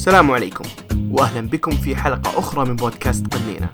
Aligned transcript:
السلام 0.00 0.30
عليكم 0.30 0.64
واهلا 1.10 1.48
بكم 1.48 1.70
في 1.70 1.96
حلقة 1.96 2.38
أخرى 2.38 2.68
من 2.68 2.76
بودكاست 2.76 3.26
قنينة. 3.34 3.70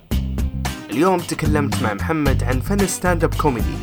اليوم 0.90 1.20
تكلمت 1.20 1.82
مع 1.82 1.94
محمد 1.94 2.44
عن 2.44 2.60
فن 2.60 2.80
ال 2.80 2.87
stand 2.87 3.24
up 3.24 3.34
comedy، 3.34 3.76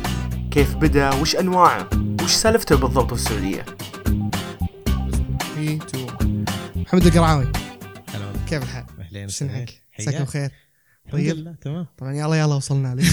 كيف 0.50 0.76
بدأ، 0.76 1.14
وش 1.14 1.36
أنواعه، 1.36 1.88
وش 2.22 2.32
سالفته 2.32 2.76
بالضبط 2.76 3.06
في 3.06 3.12
السعودية. 3.12 3.62
3 5.54 5.78
2 5.86 6.44
محمد 6.76 7.06
القرعاوي. 7.06 7.44
هلا 8.14 8.26
والله. 8.26 8.46
كيف 8.48 8.62
الحال؟ 8.62 8.84
أهلين 9.00 9.28
شنحك؟ 9.28 9.68
مساك 9.98 10.22
بخير. 10.22 10.50
الحمد 11.06 11.20
طيب. 11.20 11.36
لله 11.36 11.54
تمام. 11.60 11.86
طبعا 11.98 12.12
يلا 12.12 12.34
يلا 12.34 12.54
وصلنا 12.54 12.94
لك 12.94 13.04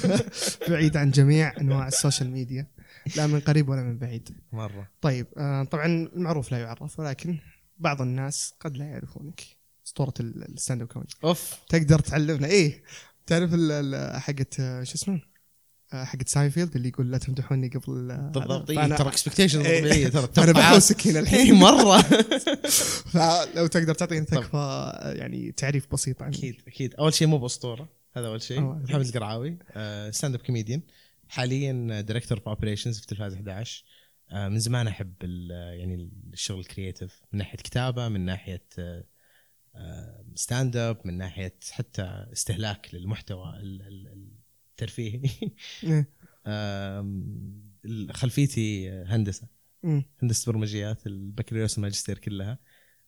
بعيد 0.70 0.96
عن 0.96 1.10
جميع 1.10 1.52
أنواع 1.60 1.86
ال 1.86 1.92
social 1.92 2.30
media. 2.30 2.66
لا 3.16 3.26
من 3.26 3.40
قريب 3.40 3.68
ولا 3.68 3.82
من 3.82 3.98
بعيد. 3.98 4.28
مرة. 4.52 4.88
طيب 5.00 5.26
آه 5.36 5.64
طبعا 5.64 5.86
المعروف 5.86 6.52
لا 6.52 6.58
يعرف 6.58 7.00
ولكن 7.00 7.38
بعض 7.78 8.02
الناس 8.02 8.54
قد 8.60 8.76
لا 8.76 8.84
يعرفونك. 8.84 9.40
أسطورة 9.86 10.14
ال- 10.20 10.52
ال 10.54 10.59
stand 10.59 10.82
up 10.82 10.88
comedy. 10.88 11.14
أوف. 11.24 11.54
تقدر 11.68 11.98
تعلمنا. 11.98 12.46
إيه 12.46 12.82
تعرف 13.26 13.50
حقت 14.22 14.60
آه، 14.60 14.82
شو 14.82 14.94
اسمه؟ 14.94 15.20
آه، 15.92 16.04
حقت 16.04 16.28
ساينفيلد 16.28 16.76
اللي 16.76 16.88
يقول 16.88 17.10
لا 17.10 17.18
تمدحوني 17.18 17.68
قبل 17.68 18.10
آه، 18.10 18.30
بالضبط. 18.34 18.70
إيه، 18.70 18.96
ترى 18.96 19.08
expectation 19.08 19.60
إيه. 19.60 19.80
طبيعية 19.80 20.08
ترى. 20.08 20.28
أنا. 20.44 20.52
بحوسك 20.52 21.06
هنا 21.06 21.16
إيه، 21.18 21.22
الحين 21.24 21.54
مرة. 21.54 22.02
فلو 23.12 23.66
تقدر 23.66 23.94
تعطينا. 23.94 24.24
تكفى 24.24 24.92
يعني 25.16 25.52
تعريف 25.52 25.86
بسيط 25.92 26.22
عن 26.22 26.28
أكيد 26.28 26.56
أكيد. 26.66 26.94
أول 26.94 27.14
شيء 27.14 27.28
مو 27.28 27.38
بأسطورة. 27.38 27.88
هذا 28.16 28.26
أول 28.26 28.42
شيء. 28.42 28.60
محمد 28.60 29.06
القرعاوي 29.06 29.58
stand 30.10 30.34
up 30.34 30.40
comedian 30.40 30.80
حاليا 31.28 32.00
director 32.00 32.40
operations 32.46 33.00
في 33.00 33.06
تلفاز 33.06 33.34
11 33.34 33.84
آه، 33.84 33.97
من 34.32 34.58
زمان 34.58 34.88
أحب 34.88 35.14
ال- 35.22 35.78
يعني 35.80 36.10
الشغل 36.32 36.60
ال 36.60 36.67
creative 36.67 37.20
من 37.32 37.38
ناحية 37.38 37.58
كتابة 37.58 38.08
من 38.08 38.20
ناحية 38.20 38.64
stand 40.34 40.76
up 40.76 41.00
من 41.04 41.18
ناحية 41.18 41.54
حتى 41.70 42.26
استهلاك 42.32 42.94
للمحتوى 42.94 43.56
ال- 43.56 43.82
ال- 43.82 44.28
الترفيهي 44.72 45.30
إيه. 45.84 46.08
خلفيتي 48.12 48.90
هندسة 48.90 49.48
مم. 49.82 50.04
هندسة 50.22 50.52
برمجيات 50.52 51.06
البكالوريوس 51.06 51.74
والماجستير 51.74 52.18
كلها 52.18 52.58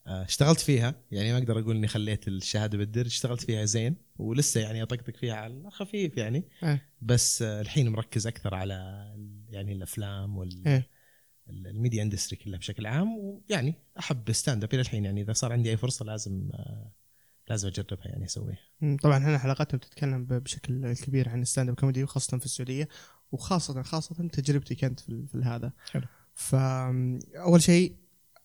آه، 0.06 0.24
اشتغلت 0.24 0.60
فيها 0.60 0.94
يعني 1.10 1.32
ما 1.32 1.38
أقدر 1.38 1.58
أقول 1.58 1.76
إني 1.76 1.88
خليت 1.88 2.28
الشهادة 2.28 2.78
بالدرج 2.78 3.06
اشتغلت 3.06 3.40
فيها 3.40 3.64
زين 3.64 3.96
ولسه 4.18 4.60
يعني 4.60 4.82
أطقطق 4.82 5.16
فيها 5.16 5.34
على 5.34 5.70
خفيف 5.70 6.16
يعني 6.16 6.44
إيه. 6.62 6.88
بس 7.02 7.42
آه، 7.42 7.60
الحين 7.60 7.88
مركز 7.88 8.26
أكثر 8.26 8.54
على 8.54 8.74
يعني 9.48 9.72
الأفلام 9.72 10.38
وال 10.38 10.62
إيه. 10.66 10.88
ال- 11.50 11.66
ال 11.66 11.72
media 11.72 12.02
industry 12.02 12.36
كلها 12.36 12.58
بشكل 12.58 12.86
عام 12.86 13.18
ويعني 13.18 13.74
أحب 13.98 14.32
stand 14.32 14.64
up 14.64 14.74
إلى 14.74 14.80
الحين 14.82 15.04
يعني 15.04 15.22
إذا 15.22 15.32
صار 15.32 15.52
عندي 15.52 15.70
أي 15.70 15.76
فرصة 15.76 16.04
لازم 16.04 16.48
آه، 16.54 16.92
لازم 17.48 17.68
أجربها 17.68 18.06
يعني 18.08 18.24
أسويها. 18.24 18.58
طبعا 19.02 19.18
إحنا 19.18 19.38
حلقاتنا 19.38 19.78
بتتكلم 19.78 20.24
بشكل 20.24 20.92
كبير 20.94 21.28
عن 21.28 21.42
ال 21.42 21.47
stand 21.47 21.68
up 21.68 21.74
comedy 21.74 22.04
وخاصة 22.04 22.38
في 22.38 22.44
السعودية 22.44 22.88
وخاصة 23.32 23.82
خاصة 23.82 24.28
تجربتي 24.28 24.74
كانت 24.74 25.00
في, 25.00 25.26
في 25.26 25.38
هذا 25.38 25.72
حلو. 25.90 26.06
فاول 26.34 27.62
شيء 27.62 27.96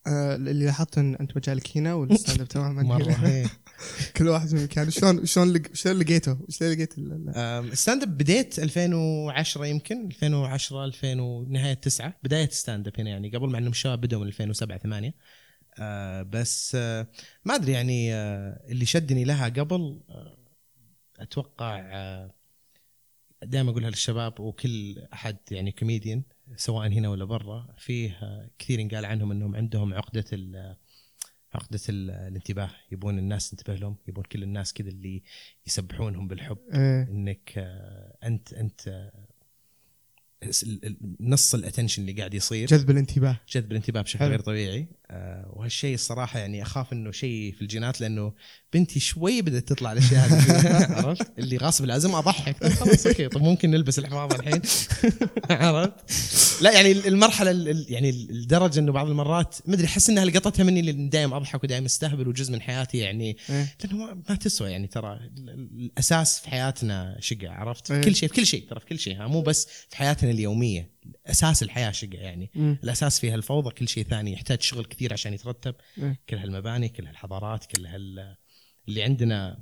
آه، 0.07 0.35
اللي 0.35 0.65
لاحظت 0.65 0.97
إن 0.97 1.15
أنت 1.15 1.37
مجالك 1.37 1.77
هنا 1.77 1.93
والستاند 1.93 2.41
up 2.41 2.47
تماما 2.57 2.83
مرة. 2.83 3.25
إيه. 3.25 3.45
كل 4.17 4.27
واحد 4.27 4.47
في 4.47 4.55
مكان 4.63 4.89
شلون 4.91 5.25
شلون 5.25 5.53
لق- 5.53 5.73
شلون 5.75 5.99
لقيته؟ 5.99 6.37
شلون 6.49 6.71
لقيت 6.71 6.97
ال- 6.97 7.11
ال- 7.13 7.33
آم، 7.35 7.73
stand 7.75 8.03
up 8.03 8.17
بديت 8.17 8.59
2010 8.59 9.65
يمكن 9.65 10.05
2010 10.05 10.85
2000 10.85 11.19
ونهايه 11.19 11.73
9 11.73 12.13
بداية 12.23 12.49
stand 12.49 12.87
up 12.87 12.93
هنا 12.99 13.09
يعني 13.09 13.29
قبل 13.29 13.49
مع 13.49 13.57
إنهم 13.59 13.71
الشباب 13.71 14.01
بدوا 14.01 14.19
من 14.21 14.27
2007 14.27 14.77
8 14.77 15.13
آه 15.79 16.21
بس 16.21 16.75
آه 16.79 17.07
ما 17.45 17.55
أدري 17.55 17.71
يعني 17.71 18.13
آه 18.13 18.59
اللي 18.69 18.85
شدني 18.85 19.23
لها 19.23 19.45
قبل 19.49 19.99
آه 20.09 20.37
أتوقع 21.19 21.79
آه 21.79 22.31
دائما 23.43 23.71
أقولها 23.71 23.89
للشباب 23.89 24.39
وكل 24.39 24.99
أحد 25.13 25.37
يعني 25.51 25.71
كوميديان 25.71 26.23
سواء 26.55 26.87
هنا 26.87 27.09
ولا 27.09 27.25
برا 27.25 27.67
فيه 27.77 28.17
كثير 28.59 28.79
ينقال 28.79 29.05
عنهم 29.05 29.31
إنهم 29.31 29.55
عندهم 29.55 29.93
عقدة 29.93 30.25
ال 30.33 30.75
عقدة 31.53 31.79
ال- 31.89 32.11
الانتباه. 32.11 32.69
يبون 32.91 33.19
الناس 33.19 33.49
تنتبه 33.49 33.75
لهم 33.75 33.95
يبون 34.07 34.23
كل 34.23 34.43
الناس 34.43 34.73
كذا 34.73 34.89
اللي 34.89 35.23
يسبحونهم 35.67 36.27
بالحب. 36.27 36.57
إيه. 36.73 37.03
إنك 37.03 37.51
أنت 38.23 38.53
أنت 38.53 39.11
نص 41.19 41.55
ال 41.55 41.60
attention 41.60 42.01
اللي 42.01 42.13
قاعد 42.13 42.33
يصير. 42.33 42.67
جذب 42.67 42.89
الانتباه. 42.89 43.39
جذب 43.49 43.71
الانتباه 43.71 44.01
بشكل 44.01 44.19
حلو. 44.19 44.29
غير 44.29 44.39
طبيعي. 44.39 44.87
وهالشيء 45.53 45.93
الصراحة 45.93 46.39
يعني 46.39 46.61
أخاف 46.61 46.93
إنه 46.93 47.11
شيء 47.11 47.53
في 47.55 47.61
الجينات 47.61 48.01
لأنه 48.01 48.33
بنتي 48.73 48.99
شوي 48.99 49.41
بدأت 49.41 49.67
تطلع 49.67 49.91
الأشياء 49.91 50.27
هذه. 50.27 50.91
عرفت؟ 51.05 51.39
اللي 51.39 51.57
غصب 51.57 51.85
لازم 51.85 52.15
أضحك. 52.15 52.61
طيب 52.61 52.71
خلاص 52.73 53.07
okay. 53.07 53.27
طب 53.27 53.41
ممكن 53.41 53.71
نلبس 53.71 53.99
الحفاظ 53.99 54.33
الحين. 54.33 54.61
عرفت؟ 55.49 55.93
لا 56.61 56.71
يعني 56.71 56.91
المرحلة 56.91 57.51
ال- 57.51 57.69
ال- 57.69 57.85
يعني 57.89 58.09
الدرجة 58.09 58.79
إنه 58.79 58.91
بعض 58.91 59.09
المرات 59.09 59.55
ما 59.65 59.73
أدري 59.75 59.85
أحس 59.87 60.09
إنها 60.09 60.25
لقطتها 60.25 60.63
مني 60.63 60.81
لأن 60.81 61.09
دائما 61.09 61.37
أضحك 61.37 61.63
ودائما 61.63 61.85
أستهبل 61.85 62.27
وجزء 62.27 62.53
من 62.53 62.61
حياتي 62.61 62.97
يعني. 62.97 63.37
إيه. 63.49 63.75
لأنه 63.83 64.13
ما, 64.29 64.35
تسوى 64.35 64.71
يعني 64.71 64.87
ترى 64.87 65.13
ال- 65.13 65.49
ال- 65.49 65.69
الأساس 65.91 66.39
في 66.39 66.49
حياتنا 66.49 67.17
شقة 67.19 67.49
عرفت؟ 67.49 67.91
إيه. 67.91 68.01
في 68.01 68.05
كل 68.09 68.15
شيء 68.15 68.29
في 68.29 68.35
كل 68.35 68.45
شيء 68.45 68.65
ترى 68.69 68.79
في 68.79 68.85
كل 68.85 68.99
شيء. 68.99 69.27
مو 69.27 69.41
بس 69.41 69.67
في 69.89 69.97
حياتنا 69.97 70.31
اليومية. 70.31 70.94
أساس 71.27 71.63
الحياة 71.63 71.91
شقة 71.91 72.17
يعني 72.17 72.51
مم. 72.55 72.79
الأساس 72.83 73.19
فيها 73.19 73.35
الفوضى 73.35 73.69
كل 73.69 73.87
شيء 73.87 74.03
ثاني 74.03 74.33
يحتاج 74.33 74.61
شغل 74.61 74.85
كثير 74.85 75.13
عشان 75.13 75.33
يترتب 75.33 75.75
إيه. 75.97 76.19
كل 76.29 76.37
هالمباني 76.37 76.89
كل 76.89 77.07
هالحضارات 77.07 77.65
كل 77.65 77.85
هال 77.85 78.35
اللي 78.87 79.03
عندنا 79.03 79.59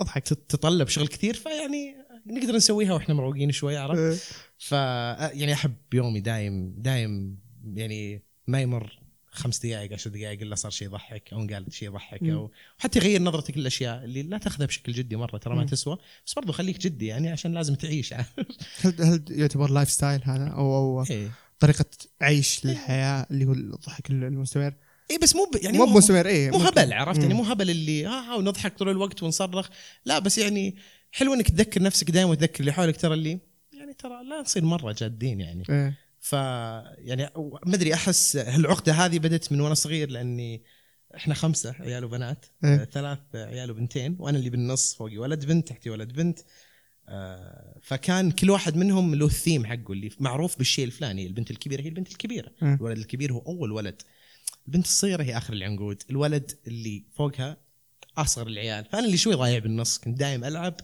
أضحك 0.00 0.22
تت- 0.22 0.32
تتطلب 0.50 0.88
شغل 0.88 1.06
كثير 1.08 1.34
فيعني 1.34 1.94
نقدر 2.26 2.56
نسويها 2.56 2.92
وإحنا 2.94 3.14
مروقين 3.14 3.52
شوي 3.52 3.76
عرفت. 3.76 4.34
ف 4.58 4.72
يعني 4.72 5.52
أحب 5.52 5.74
يومي 5.94 6.20
دايم 6.20 6.74
دايم 6.78 7.38
يعني 7.74 8.22
ما 8.46 8.60
يمر 8.62 8.99
خمس 9.32 9.58
دقائق 9.66 9.92
عشر 9.92 10.10
دقائق 10.10 10.40
إلا 10.40 10.54
صار 10.54 10.70
شيء 10.70 10.88
يضحك 10.88 11.32
أو 11.32 11.38
قال 11.38 11.64
شيء 11.70 11.88
يضحك. 11.88 12.22
أو 12.22 12.50
حتى 12.78 12.98
يغير 12.98 13.22
نظرتك 13.22 13.58
للأشياء 13.58 14.04
اللي 14.04 14.22
لا 14.22 14.38
تاخذها 14.38 14.66
بشكل 14.66 14.92
جدي 14.92 15.16
مرة 15.16 15.38
ترى 15.38 15.54
ما. 15.56 15.64
تسوى 15.64 15.98
بس 16.26 16.34
برضو 16.34 16.52
خليك 16.52 16.78
جدي 16.78 17.06
يعني 17.06 17.28
عشان 17.30 17.52
لازم 17.52 17.74
تعيش 17.74 18.12
هل 18.82 18.94
هل 19.02 19.24
يعتبر 19.30 19.70
lifestyle 19.70 20.20
هذا 20.24 20.46
أو 20.48 20.76
أو 20.76 21.04
اي 21.10 21.30
طريقة 21.58 21.84
عيش 22.20 22.64
للحياة 22.66 23.26
اللي 23.30 23.44
هو 23.44 23.52
الضحك 23.52 24.10
المستمر 24.10 24.74
إيه 25.10 25.18
بس 25.18 25.36
مو 25.36 25.50
ب- 25.54 25.64
يعني 25.64 25.78
مو 25.78 25.86
مستمر 25.86 26.26
إيه 26.26 26.50
مو 26.50 26.58
ممكن. 26.58 26.68
هبل 26.80 26.92
عرفت 26.92 27.20
يعني. 27.20 27.34
مو 27.34 27.42
هبل 27.42 27.70
اللي 27.70 28.06
ها 28.06 28.32
ها 28.32 28.34
ونضحك 28.34 28.78
طول 28.78 28.88
الوقت 28.88 29.22
ونصرخ 29.22 29.68
لا 30.04 30.18
بس 30.18 30.38
يعني 30.38 30.76
حلو 31.12 31.34
إنك 31.34 31.50
تذكر 31.50 31.82
نفسك 31.82 32.10
دائما 32.10 32.30
وتذكر 32.30 32.60
اللي 32.60 32.72
حولك 32.72 32.96
ترى 33.00 33.14
اللي 33.14 33.38
يعني 33.72 33.94
ترى 33.94 34.24
لا 34.24 34.40
نصير 34.40 34.64
مرة 34.64 34.92
جادين 34.92 35.40
يعني 35.40 35.62
إيه. 35.70 35.98
ف 36.20 36.32
يعني 36.32 37.30
ما 37.66 37.74
أدري 37.74 37.94
أحس 37.94 38.36
هالعقدة 38.36 38.92
هذه 38.92 39.18
بدت 39.18 39.52
من 39.52 39.60
وأنا 39.60 39.74
صغير 39.74 40.10
لأني 40.10 40.62
إحنا 41.16 41.34
خمسة 41.34 41.74
عيال 41.80 42.04
وبنات 42.04 42.46
إيه. 42.64 42.74
آه، 42.74 42.84
ثلاث 42.84 43.18
عيال 43.34 43.70
وبنتين 43.70 44.16
وأنا 44.18 44.38
اللي 44.38 44.50
بالنص 44.50 44.94
فوقي 44.94 45.18
ولد 45.18 45.44
بنت 45.44 45.68
تحتي 45.68 45.90
ولد 45.90 46.12
بنت 46.12 46.38
آه، 47.08 47.78
فكان 47.82 48.30
كل 48.30 48.50
واحد 48.50 48.76
منهم 48.76 49.14
له 49.14 49.26
الثيم 49.26 49.66
حقه 49.66 49.92
اللي 49.92 50.10
معروف 50.20 50.58
بالشيء 50.58 50.84
الفلاني 50.84 51.26
البنت 51.26 51.50
الكبيرة 51.50 51.82
هي 51.82 51.88
البنت 51.88 52.10
الكبيرة 52.10 52.52
إيه. 52.62 52.74
الولد 52.74 52.98
الكبير 52.98 53.32
هو 53.32 53.38
أول 53.38 53.72
ولد 53.72 54.02
البنت 54.66 54.84
الصغيرة 54.84 55.22
هي 55.22 55.36
آخر 55.36 55.52
العنقود 55.52 56.02
الولد 56.10 56.52
اللي 56.66 57.04
فوقها 57.12 57.56
أصغر 58.18 58.46
العيال 58.46 58.84
فأنا 58.84 59.06
اللي 59.06 59.16
شوي 59.16 59.34
ضايع 59.34 59.58
بالنص 59.58 59.98
كنت 59.98 60.18
دايم 60.18 60.44
ألعب 60.44 60.80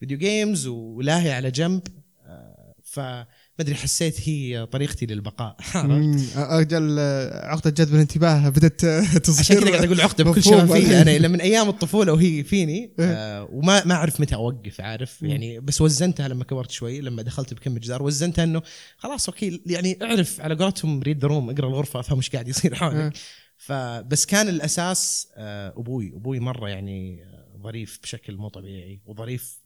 video 0.00 0.18
games 0.18 0.66
ولاهي 0.66 1.32
على 1.32 1.50
جنب 1.50 1.82
آه، 2.26 2.74
فما 2.84 3.26
أدري 3.60 3.74
حسيت 3.74 4.28
هي 4.28 4.66
طريقتي 4.66 5.06
للبقاء. 5.06 5.56
أجل 6.36 6.98
عقدة 7.32 7.70
جذب 7.70 7.94
الانتباه 7.94 8.48
بدأت 8.48 8.80
تصير 9.24 9.40
عشان 9.40 9.56
كذا 9.56 9.70
قاعد 9.70 9.84
أقول 9.84 10.00
عقدة 10.00 10.24
بكل. 10.24 10.42
شفافيه 10.42 11.00
أنا 11.02 11.16
إلا 11.16 11.28
من 11.28 11.40
أيام 11.40 11.68
الطفولة 11.68 12.12
وهي 12.12 12.44
فيني 12.44 12.94
إيه. 12.98 13.12
آه 13.12 13.48
وما 13.52 13.84
ما 13.84 13.94
أعرف 13.94 14.20
متى 14.20 14.34
أوقف 14.34 14.80
عارف. 14.80 15.22
يعني 15.22 15.60
بس 15.60 15.80
وزنتها 15.80 16.28
لما 16.28 16.44
كبرت 16.44 16.70
شوي 16.70 17.00
لما 17.00 17.22
دخلت 17.22 17.54
بكم 17.54 17.78
جدار 17.78 18.02
وزنتها 18.02 18.44
إنه 18.44 18.62
خلاص 18.96 19.28
okay 19.28 19.62
يعني 19.66 19.98
أعرف 20.02 20.40
على 20.40 20.54
قولتهم 20.54 21.02
read 21.02 21.18
the 21.18 21.28
room 21.28 21.50
أقرأ 21.50 21.68
الغرفة 21.68 22.00
أفهم 22.00 22.16
إيش 22.16 22.30
قاعد 22.30 22.48
يصير 22.48 22.72
إيه. 22.72 22.78
حولك 22.78 23.12
فبس 23.56 24.26
كان 24.26 24.48
الأساس 24.48 25.28
آه 25.36 25.74
أبوي 25.76 26.12
أبوي 26.16 26.40
مرة 26.40 26.68
يعني 26.68 27.24
آه، 27.24 27.58
ظريف 27.62 28.00
بشكل 28.02 28.36
مو 28.36 28.48
طبيعي 28.48 29.00
وظريف 29.06 29.60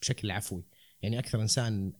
بشكل 0.00 0.30
عفوي 0.30 0.64
يعني 1.02 1.18
أكثر 1.18 1.42
إنسان 1.42 1.92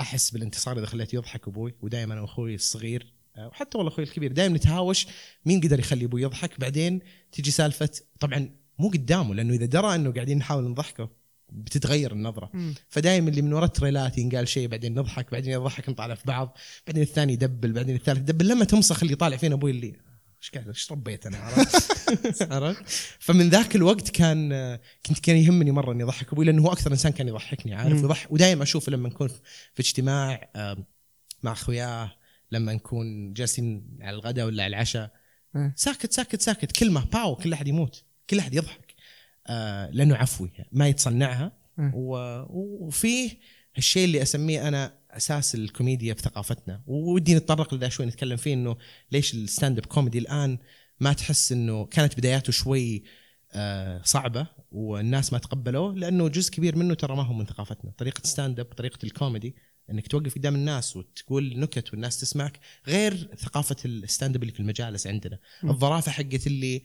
أحس 0.00 0.30
بالانتصار 0.30 0.78
إذا 0.78 0.86
خليته 0.86 1.16
يضحك 1.16 1.48
أبوي 1.48 1.74
ودائما 1.82 2.14
أنا 2.14 2.22
واخوي 2.22 2.54
الصغير 2.54 3.12
آه، 3.36 3.48
وحتى 3.48 3.78
والله 3.78 3.92
أخوي 3.92 4.04
الكبير 4.04 4.32
دائما 4.32 4.56
نتهاوش 4.56 5.06
مين 5.46 5.60
قدر 5.60 5.78
يخلي 5.78 6.04
أبوي 6.04 6.22
يضحك. 6.22 6.60
بعدين 6.60 7.00
تجي 7.32 7.50
سالفة 7.50 7.90
طبعا 8.20 8.50
مو 8.78 8.88
قدامه 8.88 9.34
لأنه 9.34 9.54
إذا 9.54 9.66
درى 9.66 9.94
إنه 9.94 10.12
قاعدين 10.12 10.38
نحاول 10.38 10.64
نضحكه 10.64 11.10
بتتغير 11.52 12.12
النظرة. 12.12 12.50
فدائما 12.88 13.30
اللي 13.30 13.42
من 13.42 13.52
وراء 13.52 13.64
التريلات 13.64 14.18
ينقال 14.18 14.48
شيء 14.48 14.68
بعدين 14.68 14.94
نضحك 14.94 15.32
بعدين 15.32 15.52
يضحك 15.52 15.88
نطالع 15.88 16.14
في 16.14 16.22
بعض 16.26 16.56
بعدين 16.86 17.02
الثاني 17.02 17.32
يدبل 17.32 17.72
بعدين 17.72 17.96
الثالث 17.96 18.18
يدبل. 18.18 18.48
لما 18.48 18.64
تمسخ 18.64 19.02
اللي 19.02 19.14
طالع 19.14 19.36
فينا 19.36 19.54
أبوي 19.54 19.70
اللي 19.70 19.96
إيش 20.44 20.50
قاعد 20.50 20.68
إيش 20.68 20.92
ربيت 20.92 21.26
أنا؟ 21.26 21.38
عرفت؟ 21.38 22.42
عرفت؟ 22.52 22.82
فمن 23.18 23.48
ذاك 23.48 23.76
الوقت 23.76 24.10
كان 24.10 24.78
كنت 25.06 25.18
كان 25.18 25.36
يهمني 25.36 25.70
مرة 25.70 25.92
إني 25.92 26.02
أضحك 26.02 26.32
أبوي 26.32 26.44
لأنه 26.44 26.62
هو 26.62 26.72
أكثر 26.72 26.92
إنسان 26.92 27.12
كان 27.12 27.28
يضحكني 27.28 27.74
عارف. 27.74 27.98
يضحك 27.98 28.32
ودائما 28.32 28.62
أشوفه 28.62 28.92
لما 28.92 29.08
نكون 29.08 29.28
في 29.74 29.80
اجتماع 29.80 30.50
مع 31.42 31.52
أخوياه 31.52 32.12
لما 32.52 32.74
نكون 32.74 33.32
جالسين 33.32 33.98
على 34.00 34.14
الغداء 34.16 34.46
ولا 34.46 34.64
على 34.64 34.70
العشاء. 34.76 35.10
ساكت 35.76 36.12
ساكت 36.12 36.40
ساكت 36.40 36.72
كلمه 36.72 37.04
باو 37.04 37.36
كل 37.36 37.52
أحد 37.52 37.68
يموت 37.68 38.04
كل 38.30 38.38
أحد 38.38 38.54
يضحك 38.54 38.94
آه 39.46 39.90
لأنه 39.90 40.16
عفوي 40.16 40.50
ما 40.72 40.88
يتصنعها. 40.88 41.52
وفيه 42.80 43.30
الشيء 43.78 44.04
اللي 44.04 44.22
أسميه 44.22 44.68
أنا 44.68 44.98
أساس 45.16 45.54
الكوميديا 45.54 46.14
في 46.14 46.22
ثقافتنا. 46.22 46.82
ودي 46.86 47.34
نتطرق 47.34 47.74
لذا 47.74 47.88
شوي 47.88 48.06
نتكلم 48.06 48.36
فيه 48.36 48.54
إنه 48.54 48.76
ليش 49.12 49.34
ال 49.34 49.41
stand 49.41 49.78
up 49.78 49.86
comedy 49.86 50.18
الآن 50.18 50.58
ما 51.00 51.12
تحس 51.12 51.52
إنه 51.52 51.84
كانت 51.84 52.18
بداياته 52.18 52.52
شوي 52.52 53.02
آه 53.52 54.02
صعبة 54.04 54.46
والناس 54.72 55.32
ما 55.32 55.38
تقبلوه 55.38 55.94
لأنه 55.94 56.28
جزء 56.28 56.50
كبير 56.50 56.76
منه 56.76 56.94
ترى 56.94 57.16
ما 57.16 57.22
هو 57.22 57.32
من 57.32 57.46
ثقافتنا. 57.46 57.92
طريقة 57.98 58.20
stand 58.24 58.60
up 58.60 58.66
طريقة 58.66 58.98
الكوميدي 59.04 59.56
إنك 59.90 60.06
توقف 60.06 60.34
قدام 60.34 60.54
الناس 60.54 60.96
وتقول 60.96 61.58
نكت 61.58 61.90
والناس 61.90 62.20
تسمعك 62.20 62.60
غير 62.86 63.28
ثقافة 63.38 63.76
ال 63.84 63.93
stand 63.93 64.36
up 64.36 64.42
اللي 64.42 64.54
في 64.54 64.60
المجالس 64.60 65.06
عندنا. 65.06 65.38
الظرافة 65.64 66.12
حقت 66.12 66.46
اللي 66.46 66.82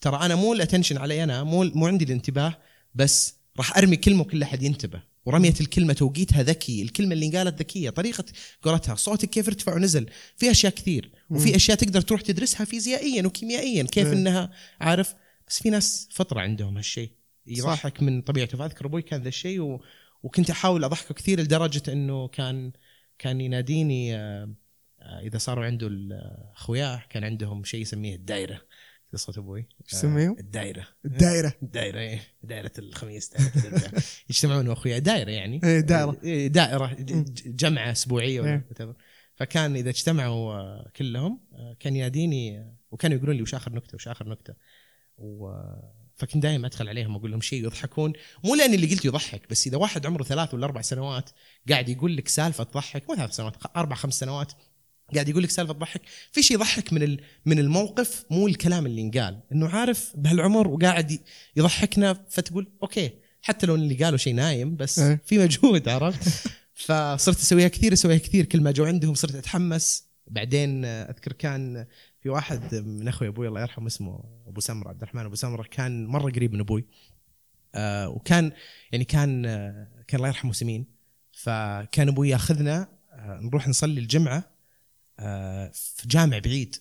ترى 0.00 0.16
أنا 0.16 0.34
مو 0.34 0.52
ال 0.52 0.57
attention 0.57 0.98
علي 0.98 1.24
أنا 1.24 1.42
مو 1.42 1.64
مو 1.64 1.86
عندي 1.86 2.04
الانتباه 2.04 2.58
بس 2.94 3.34
راح 3.56 3.78
أرمي 3.78 3.96
كلمة 3.96 4.20
وكل 4.20 4.42
أحد 4.42 4.62
ينتبه. 4.62 5.02
ورميه 5.28 5.54
الكلمة 5.60 5.92
توقيتها 5.92 6.42
ذكي 6.42 6.82
الكلمة 6.82 7.12
اللي 7.12 7.26
انقالت 7.26 7.58
ذكية 7.58 7.90
طريقة 7.90 8.24
قولتها 8.62 8.94
صوتك 8.94 9.30
كيف 9.30 9.48
ارتفع 9.48 9.74
ونزل 9.74 10.06
في 10.36 10.50
أشياء 10.50 10.72
كثير 10.72 11.10
وفي. 11.30 11.56
أشياء 11.56 11.76
تقدر 11.76 12.00
تروح 12.00 12.20
تدرسها 12.20 12.64
فيزيائيا 12.64 13.26
وكيميائيا 13.26 13.82
كيف 13.82 14.06
إيه. 14.06 14.12
إنها 14.12 14.50
عارف 14.80 15.14
بس 15.48 15.62
في 15.62 15.70
ناس 15.70 16.08
فطرة 16.12 16.40
عندهم 16.40 16.76
هالشيء 16.76 17.10
يضحك 17.46 18.02
من 18.02 18.22
طبيعته 18.22 18.58
فأذكر 18.58 18.86
أبوي 18.86 19.02
كان 19.02 19.22
ذا 19.22 19.28
الشيء 19.28 19.60
و... 19.60 19.80
وكنت 20.22 20.50
أحاول 20.50 20.84
أضحكه 20.84 21.14
كثير 21.14 21.40
لدرجة 21.40 21.82
إنه 21.92 22.28
كان 22.28 22.72
كان 23.18 23.40
يناديني 23.40 24.16
آه، 24.16 24.54
آه، 25.00 25.20
إذا 25.20 25.38
صاروا 25.38 25.64
عنده 25.64 25.86
ال- 25.86 26.20
أخوياه 26.56 27.02
كان 27.10 27.24
عندهم 27.24 27.64
شيء 27.64 27.80
يسميه 27.80 28.14
الدائره 28.14 28.60
صوت 29.16 29.38
أبوي 29.38 29.60
إيش 29.84 29.92
يسميه؟ 29.92 30.28
آه، 30.28 30.36
الدائره 30.40 30.88
الدائره 31.04 31.52
الدائره 31.62 31.98
إيه 32.00 32.20
دائره 32.42 32.72
الخميس 32.78 33.30
دائرة. 33.30 33.92
يجتمعون 34.30 34.68
واخويا 34.68 34.98
دائره 34.98 35.30
يعني 35.30 35.60
إيه، 35.64 35.80
دائرة. 35.80 36.16
إيه، 36.24 36.46
دائره 36.48 36.86
ج- 36.94 37.12
مم. 37.12 37.24
ج- 37.24 37.56
جمعة 37.56 37.92
أسبوعية 37.92 38.40
ولا 38.40 38.62
إيه. 38.80 38.96
فكان 39.36 39.76
إذا 39.76 39.90
اجتمعوا 39.90 40.52
آه، 40.54 40.90
كلهم 40.96 41.40
آه، 41.52 41.76
كان 41.80 41.96
يناديني 41.96 42.58
آه، 42.58 42.74
وكانوا 42.90 43.16
يقولون 43.16 43.36
لي 43.36 43.42
وش 43.42 43.54
آخر 43.54 43.72
نكتة 43.72 43.94
وش 43.94 44.08
آخر 44.08 44.28
نكتة 44.28 44.54
و 45.18 45.52
فكنت 46.16 46.42
دائما 46.42 46.66
أدخل 46.66 46.88
عليهم 46.88 47.16
وأقول 47.16 47.30
لهم 47.30 47.40
شيء 47.40 47.64
يضحكون 47.64 48.12
مو 48.44 48.54
لأن 48.54 48.74
اللي 48.74 48.86
قلت 48.86 49.04
يضحك 49.04 49.50
بس 49.50 49.66
إذا 49.66 49.76
واحد 49.76 50.06
عمره 50.06 50.22
ثلاث 50.22 50.54
ولا 50.54 50.64
أربع 50.66 50.80
سنوات 50.82 51.30
قاعد 51.68 51.88
يقول 51.88 52.16
لك 52.16 52.28
سالفة 52.28 52.64
تضحك 52.64 53.10
مو 53.10 53.16
ثلاث 53.16 53.30
سنوات 53.30 53.56
أربع 53.76 53.96
خمس 53.96 54.14
سنوات 54.18 54.52
قاعد 55.14 55.28
يقول 55.28 55.42
لك 55.42 55.50
سالفة 55.50 55.72
تضحك. 55.72 56.02
في 56.32 56.42
شيء 56.42 56.56
يضحك 56.56 56.92
من 56.92 57.16
من 57.46 57.58
الموقف 57.58 58.24
مو 58.30 58.46
الكلام 58.46 58.86
اللي 58.86 59.02
انقال. 59.02 59.40
إنه 59.52 59.68
عارف 59.68 60.12
بهالعمر 60.16 60.68
وقاعد 60.68 61.18
يضحكنا 61.56 62.24
فتقول 62.30 62.68
okay 62.82 63.10
حتى 63.42 63.66
لو 63.66 63.74
اللي 63.74 63.94
قالوا 63.94 64.18
شيء 64.18 64.34
نايم 64.34 64.76
بس 64.76 64.98
إيه. 64.98 65.20
في 65.24 65.38
مجهود 65.38 65.88
عرفت؟ 65.88 66.48
فصرت 66.84 67.38
أسويها 67.40 67.68
كثير 67.68 67.92
أسويها 67.92 68.18
كثير. 68.18 68.44
كل 68.44 68.60
ما 68.60 68.70
جو 68.70 68.84
عندهم 68.84 69.14
صرت 69.14 69.34
أتحمس. 69.34 70.08
بعدين 70.26 70.84
أذكر 70.84 71.32
كان 71.32 71.86
في 72.20 72.28
واحد 72.28 72.74
من 72.74 73.08
أخوي 73.08 73.28
أبوي 73.28 73.48
الله 73.48 73.60
يرحمه 73.60 73.86
اسمه 73.86 74.24
أبو 74.46 74.60
سمرة 74.60 74.88
عبد 74.88 75.02
الرحمن 75.02 75.24
أبو 75.24 75.34
سمرة 75.34 75.62
كان 75.70 76.06
مرة 76.06 76.30
قريب 76.30 76.52
من 76.52 76.60
أبوي. 76.60 76.84
آه 77.74 78.08
وكان 78.08 78.52
يعني 78.92 79.04
كان 79.04 79.46
آه 79.46 79.88
كان 80.08 80.18
الله 80.18 80.28
يرحمه 80.28 80.52
سمين. 80.52 80.86
فكان 81.32 82.08
أبوي 82.08 82.28
ياخذنا 82.28 82.88
آه 83.12 83.40
نروح 83.42 83.68
نصلي 83.68 84.00
الجمعة. 84.00 84.57
في 85.74 86.08
جامع 86.08 86.38
بعيد. 86.38 86.76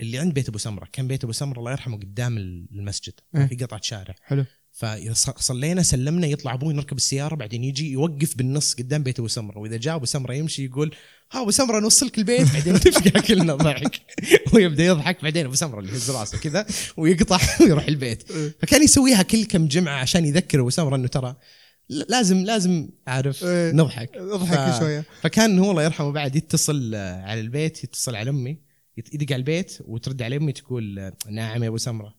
اللي 0.00 0.18
عند 0.18 0.34
بيت 0.34 0.48
أبو 0.48 0.58
سمرة. 0.58 0.88
كان 0.92 1.08
بيت 1.08 1.24
أبو 1.24 1.32
سمرة 1.32 1.58
الله 1.58 1.70
يرحمه 1.70 1.96
قدام 1.96 2.38
المسجد. 2.72 3.12
إيه. 3.36 3.46
في 3.46 3.54
قطعة 3.56 3.80
شارع. 3.82 4.14
حلو. 4.22 4.44
فاذا 4.72 5.12
ص- 5.12 5.30
صلينا 5.30 5.82
سلمنا 5.82 6.26
يطلع 6.26 6.54
أبوي 6.54 6.74
نركب 6.74 6.96
السيارة 6.96 7.34
بعدين 7.34 7.64
يجي 7.64 7.92
يوقف 7.92 8.36
بالنص 8.36 8.74
قدام 8.74 9.02
بيت 9.02 9.18
أبو 9.18 9.28
سمرة. 9.28 9.58
وإذا 9.58 9.76
جاء 9.76 9.94
أبو 9.96 10.04
سمرة 10.04 10.34
يمشي 10.34 10.64
يقول 10.64 10.94
ها 11.32 11.42
أبو 11.42 11.50
سمرة 11.50 11.80
نوصلك 11.80 12.18
البيت. 12.18 12.52
بعدين 12.54 12.72
نفقع 12.74 13.20
كلنا 13.20 13.54
ضحك. 13.54 14.00
ويبدأ 14.54 14.84
يضحك. 14.84 15.22
بعدين 15.22 15.46
أبو 15.46 15.54
سمرة 15.54 15.80
اللي 15.80 15.92
يهز 15.92 16.10
راسه 16.10 16.38
كذا 16.38 16.66
ويقطع 16.96 17.38
ويروح 17.60 17.86
البيت. 17.88 18.32
فكان 18.32 18.82
يسويها 18.82 19.22
كل 19.22 19.44
كم 19.44 19.66
جمعة 19.68 20.00
عشان 20.00 20.24
يذكر 20.24 20.60
أبو 20.60 20.70
سمرة 20.70 20.96
إنه 20.96 21.08
ترى 21.08 21.36
لازم 21.88 22.44
لازم 22.44 22.88
عارف 23.06 23.44
إيه. 23.44 23.72
نضحك 23.72 24.16
أضحك 24.16 24.72
ف- 24.72 24.78
شوية 24.78 25.04
فكان 25.22 25.58
هو 25.58 25.70
الله 25.70 25.82
يرحمه 25.82 26.12
بعد 26.12 26.36
يتصل 26.36 26.94
على 26.94 27.40
البيت 27.40 27.84
يتصل 27.84 28.14
على 28.16 28.30
أمي 28.30 28.58
يدق 29.12 29.32
على 29.32 29.36
البيت 29.40 29.78
وترد 29.84 30.22
على 30.22 30.36
أمي 30.36 30.52
تقول 30.52 31.12
نعم 31.30 31.62
يا 31.62 31.68
أبو 31.68 31.76
سمرة 31.76 32.14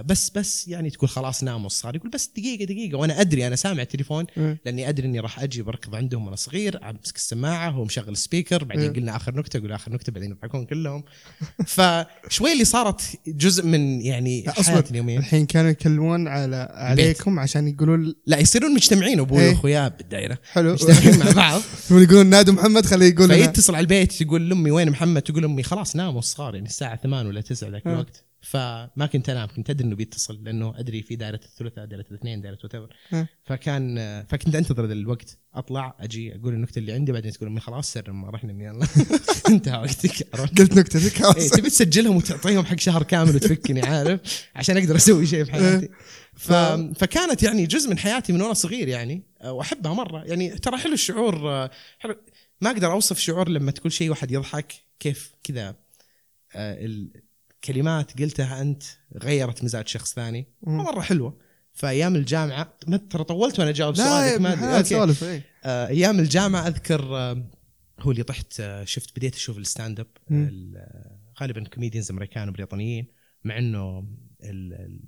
بس 0.00 0.30
بس 0.30 0.68
يعني 0.68 0.90
تقول 0.90 1.08
خلاص 1.08 1.44
نام 1.44 1.68
صار 1.68 1.96
يقول 1.96 2.10
بس 2.10 2.30
دقيقة 2.36 2.64
دقيقة 2.64 2.98
وأنا 2.98 3.20
أدري 3.20 3.46
أنا 3.46 3.56
سامع 3.56 3.82
التليفون 3.82 4.26
إيه. 4.36 4.60
لأني 4.64 4.88
أدري 4.88 5.06
إني 5.06 5.20
راح 5.20 5.40
أجي 5.40 5.62
بركض 5.62 5.94
عندهم 5.94 6.24
وأنا 6.24 6.36
صغير 6.36 6.90
امسك 6.90 7.16
السماعة 7.16 7.70
هو 7.70 7.84
مشغل 7.84 8.16
سبيكر 8.16 8.64
بعدين 8.64 8.84
إيه. 8.84 8.92
قلنا 8.92 9.16
آخر 9.16 9.34
نكتة 9.34 9.56
أقول 9.56 9.72
آخر 9.72 9.92
نكتة 9.92 10.12
بعدين 10.12 10.30
يضحكون 10.30 10.64
كلهم 10.64 11.04
فشوي 11.66 12.52
اللي 12.52 12.64
صارت 12.64 13.00
جزء 13.26 13.66
من 13.66 14.00
يعني 14.00 14.44
حياتي 14.48 14.90
اليومية 14.90 15.18
الحين 15.18 15.46
كانوا 15.46 15.70
يكلمون 15.70 16.28
على 16.28 16.68
عليكم 16.74 17.38
عشان 17.38 17.68
يقولون 17.68 18.14
لا 18.26 18.38
يصيرون 18.38 18.74
مجتمعين 18.74 19.20
أبوي 19.20 19.40
إيه. 19.40 19.50
واخويا 19.50 19.88
بالدائره 19.88 20.38
حلو 20.52 20.72
مجتمعين 20.72 21.18
مع 21.18 21.32
بعض 21.42 21.62
يقولون 21.90 22.26
نادوا 22.26 22.54
محمد 22.54 22.86
خليه 22.86 23.06
يقول. 23.06 23.28
فيتصل 23.28 23.74
على 23.74 23.82
البيت 23.82 24.20
يقول 24.20 24.48
لأمي 24.48 24.70
وين 24.70 24.90
محمد 24.90 25.22
تقول 25.22 25.44
أمي 25.44 25.62
خلاص 25.62 25.96
ناموا 25.96 26.18
الصغار 26.18 26.54
يعني 26.54 26.66
الساعة 26.66 26.96
8 26.96 27.28
ولا 27.28 27.40
9 27.40 27.68
ذاك 27.68 27.86
آه. 27.86 27.92
الوقت 27.92 28.31
فما 28.52 29.06
كنت 29.12 29.28
أنام 29.28 29.48
كنت 29.48 29.70
أدري 29.70 29.86
إنه 29.86 29.96
بيتصل 29.96 30.44
لأنه 30.44 30.74
أدري 30.78 31.02
في 31.02 31.16
دائرة 31.16 31.40
الثلاثاء 31.44 31.84
دائرة 31.84 32.04
الاثنين 32.10 32.40
دائرة 32.40 32.58
وات 32.64 32.74
آه. 33.12 33.28
فكان 33.44 33.96
فكنت 34.28 34.54
أنتظر 34.54 34.84
الوقت 34.84 35.38
أطلع 35.54 35.96
أجي 36.00 36.34
أقول 36.36 36.54
النكتة 36.54 36.78
اللي 36.78 36.92
عندي 36.92 37.12
بعدين 37.12 37.32
تقول 37.32 37.48
أمي 37.48 37.60
خلاص 37.60 37.92
سر 37.92 38.12
ما 38.12 38.30
راح 38.30 38.44
ننام 38.44 38.60
يلا. 38.60 38.86
انتهى 39.48 39.78
وقتك؟ 39.78 40.36
قلت 40.36 40.76
نكتتك 40.78 41.16
إيه، 41.16 41.22
خلاص. 41.22 41.50
تبي 41.50 41.70
تسجلهم 41.70 42.16
وتعطيهم 42.16 42.64
حق 42.64 42.78
شهر 42.78 43.02
كامل 43.02 43.34
وتفكني 43.34 43.82
عارف؟ 43.82 44.20
عشان 44.54 44.76
أقدر 44.76 44.96
أسوي 44.96 45.26
شيء 45.26 45.44
في 45.44 45.52
حياتي. 45.52 45.88
ف... 46.34 46.52
فكانت 46.98 47.42
يعني 47.42 47.66
جزء 47.66 47.90
من 47.90 47.98
حياتي 47.98 48.32
من 48.32 48.42
وأنا 48.42 48.54
صغير 48.54 48.88
يعني 48.88 49.22
وأحبها 49.44 49.94
مرة. 49.94 50.24
يعني 50.24 50.50
ترى 50.50 50.76
حلو 50.76 50.92
الشعور 50.92 51.68
حلو. 51.98 52.16
ما 52.60 52.70
أقدر 52.70 52.92
أوصف 52.92 53.18
شعور 53.18 53.48
لما 53.48 53.70
تقول 53.70 53.92
شيء 53.92 54.10
واحد 54.10 54.30
يضحك 54.32 54.72
كيف 55.00 55.32
كذا 55.44 55.74
الكلمات 57.62 58.20
قلتها 58.20 58.60
أنت 58.62 58.82
غيرت 59.22 59.64
مزاج 59.64 59.88
شخص 59.88 60.14
ثاني. 60.14 60.46
مرة 60.62 61.00
حلوة. 61.00 61.38
في 61.72 61.88
أيام 61.88 62.16
الجامعة 62.16 62.74
ما 62.86 62.96
ترى 62.96 63.24
طولت 63.24 63.58
وأنا 63.58 63.70
أجاوب 63.70 63.96
سؤالك 63.96 64.40
ما 64.40 64.78
أدري. 64.78 65.14
إيه. 65.22 65.44
آه، 65.64 65.88
أيام 65.88 66.18
الجامعة 66.18 66.68
أذكر 66.68 67.16
آه، 67.16 67.44
هو 68.00 68.10
اللي 68.10 68.22
طحت 68.22 68.60
آه، 68.60 68.84
شفت 68.84 69.16
بديت 69.16 69.34
أشوف 69.34 69.58
ال 69.58 69.65
stand 69.65 70.00
up 70.00 70.06
آه، 70.32 71.18
غالبا 71.40 71.64
comedians 71.64 72.10
أمريكان 72.10 72.48
وبريطانيين 72.48 73.06
مع 73.44 73.58
إنه 73.58 74.06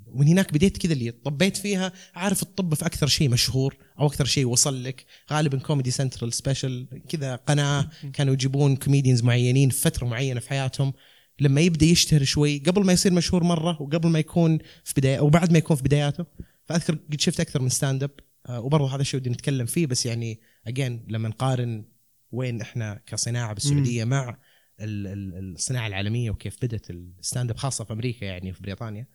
ومن 0.07 0.29
هناك 0.29 0.53
بديت 0.53 0.77
كذا 0.77 0.93
اللي 0.93 1.11
طبيت 1.11 1.57
فيها 1.57 1.93
عارف 2.15 2.43
الطب 2.43 2.75
في 2.75 2.87
أكثر 2.87 3.07
شيء 3.07 3.29
مشهور 3.29 3.77
أو 4.01 4.07
أكثر 4.07 4.25
شيء 4.25 4.47
وصل 4.47 4.85
لك. 4.85 5.05
غالبا 5.33 5.59
Comedy 5.59 5.91
Central 5.91 6.33
special 6.33 6.87
كذا 7.09 7.37
قناة 7.37 7.89
كانوا 8.13 8.35
يجيبون 8.35 8.77
comedians 8.77 9.23
معينين 9.23 9.71
في 9.71 9.81
فترة 9.81 10.07
معينة 10.07 10.41
في 10.41 10.49
حياتهم. 10.49 10.93
لما 11.41 11.61
يبدأ 11.61 11.87
يشتهر 11.87 12.25
شوي 12.25 12.59
قبل 12.59 12.85
ما 12.85 12.93
يصير 12.93 13.13
مشهور 13.13 13.45
مرة 13.45 13.83
وقبل 13.83 14.09
ما 14.09 14.19
يكون 14.19 14.59
في 14.85 14.95
بدايه 14.97 15.19
أو 15.19 15.29
بعد 15.31 15.53
ما 15.53 15.59
يكون 15.59 15.77
في 15.77 15.83
بداياته 15.83 16.27
فأذكر 16.65 16.95
قد 16.95 17.21
شفت 17.21 17.41
أكثر 17.41 17.63
من 17.63 17.69
stand 17.69 18.03
up 18.03 18.11
آه، 18.49 18.61
وبرضه 18.61 18.95
هذا 18.95 19.01
الشيء 19.01 19.21
ودي 19.21 19.31
نتكلم 19.31 19.67
فيه 19.67 19.87
بس 19.87 20.07
يعني 20.07 20.41
again 20.67 21.05
لما 21.09 21.29
نقارن 21.29 21.85
وين 22.33 22.61
إحنا 22.61 23.01
كصناعة 23.07 23.53
بالسعودية 23.55 24.05
مع 24.05 24.39
ال- 24.81 25.07
ال- 25.07 25.55
الصناعة 25.55 25.87
العالمية 25.87 26.31
وكيف 26.31 26.57
بدأت 26.63 26.91
ال 26.91 27.01
stand 27.01 27.51
up 27.51 27.57
خاصة 27.57 27.85
في 27.85 27.93
أمريكا 27.93 28.25
يعني 28.25 28.53
في 28.53 28.63
بريطانيا. 28.63 29.07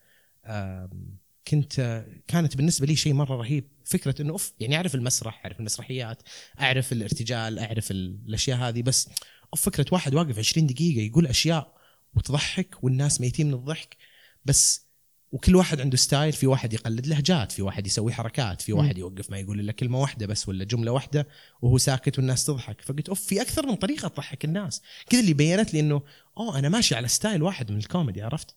كنت 1.48 2.06
كانت 2.28 2.58
بالنسبة 2.58 2.88
لي 2.88 2.96
شيء 2.96 3.14
مرة 3.14 3.36
رهيب 3.36 3.68
فكرة 3.86 4.22
إنه 4.22 4.32
أوف 4.32 4.54
يعني 4.60 4.76
أعرف 4.76 4.96
المسرح 4.96 5.42
أعرف 5.46 5.60
المسرحيات 5.60 6.22
أعرف 6.60 6.92
الارتجال 6.92 7.60
أعرف 7.60 7.92
ال- 7.92 8.20
الأشياء 8.28 8.58
هذه 8.58 8.82
بس 8.82 9.10
أوف 9.54 9.62
فكرة 9.62 9.86
واحد 9.92 10.14
واقف 10.16 10.38
20 10.40 10.68
دقيقة 10.68 11.02
يقول 11.02 11.28
أشياء 11.28 11.79
وتضحك 12.16 12.84
والناس 12.84 13.22
ميتين 13.22 13.48
من 13.48 13.54
الضحك 13.54 13.98
بس 14.46 14.90
وكل 15.32 15.56
واحد 15.56 15.82
عنده 15.82 15.98
style 15.98 16.34
في 16.34 16.48
واحد 16.48 16.74
يقلد 16.74 17.08
لهجات 17.08 17.52
في 17.52 17.62
واحد 17.62 17.88
يسوي 17.88 18.14
حركات 18.14 18.62
في. 18.62 18.74
واحد 18.74 18.98
يوقف 18.98 19.30
ما 19.32 19.38
يقول 19.38 19.60
إلا 19.60 19.72
كلمة 19.72 20.02
واحدة 20.02 20.26
بس 20.26 20.50
ولا 20.50 20.64
جملة 20.64 20.92
واحدة 20.92 21.28
وهو 21.62 21.78
ساكت 21.78 22.18
والناس 22.18 22.46
تضحك. 22.46 22.82
فقلت 22.82 23.10
أوف 23.10 23.22
في 23.22 23.42
أكثر 23.42 23.66
من 23.66 23.76
طريقة 23.76 24.08
تضحك 24.08 24.46
الناس. 24.46 24.82
كذا 25.10 25.20
اللي 25.22 25.34
بينت 25.34 25.74
لي 25.74 25.80
إنه 25.80 26.02
أوه 26.38 26.60
أنا 26.60 26.70
ماشي 26.70 26.96
على 26.96 27.08
style 27.08 27.44
واحد 27.44 27.72
من 27.72 27.78
الكوميدي 27.78 28.22
عرفت؟ 28.22 28.56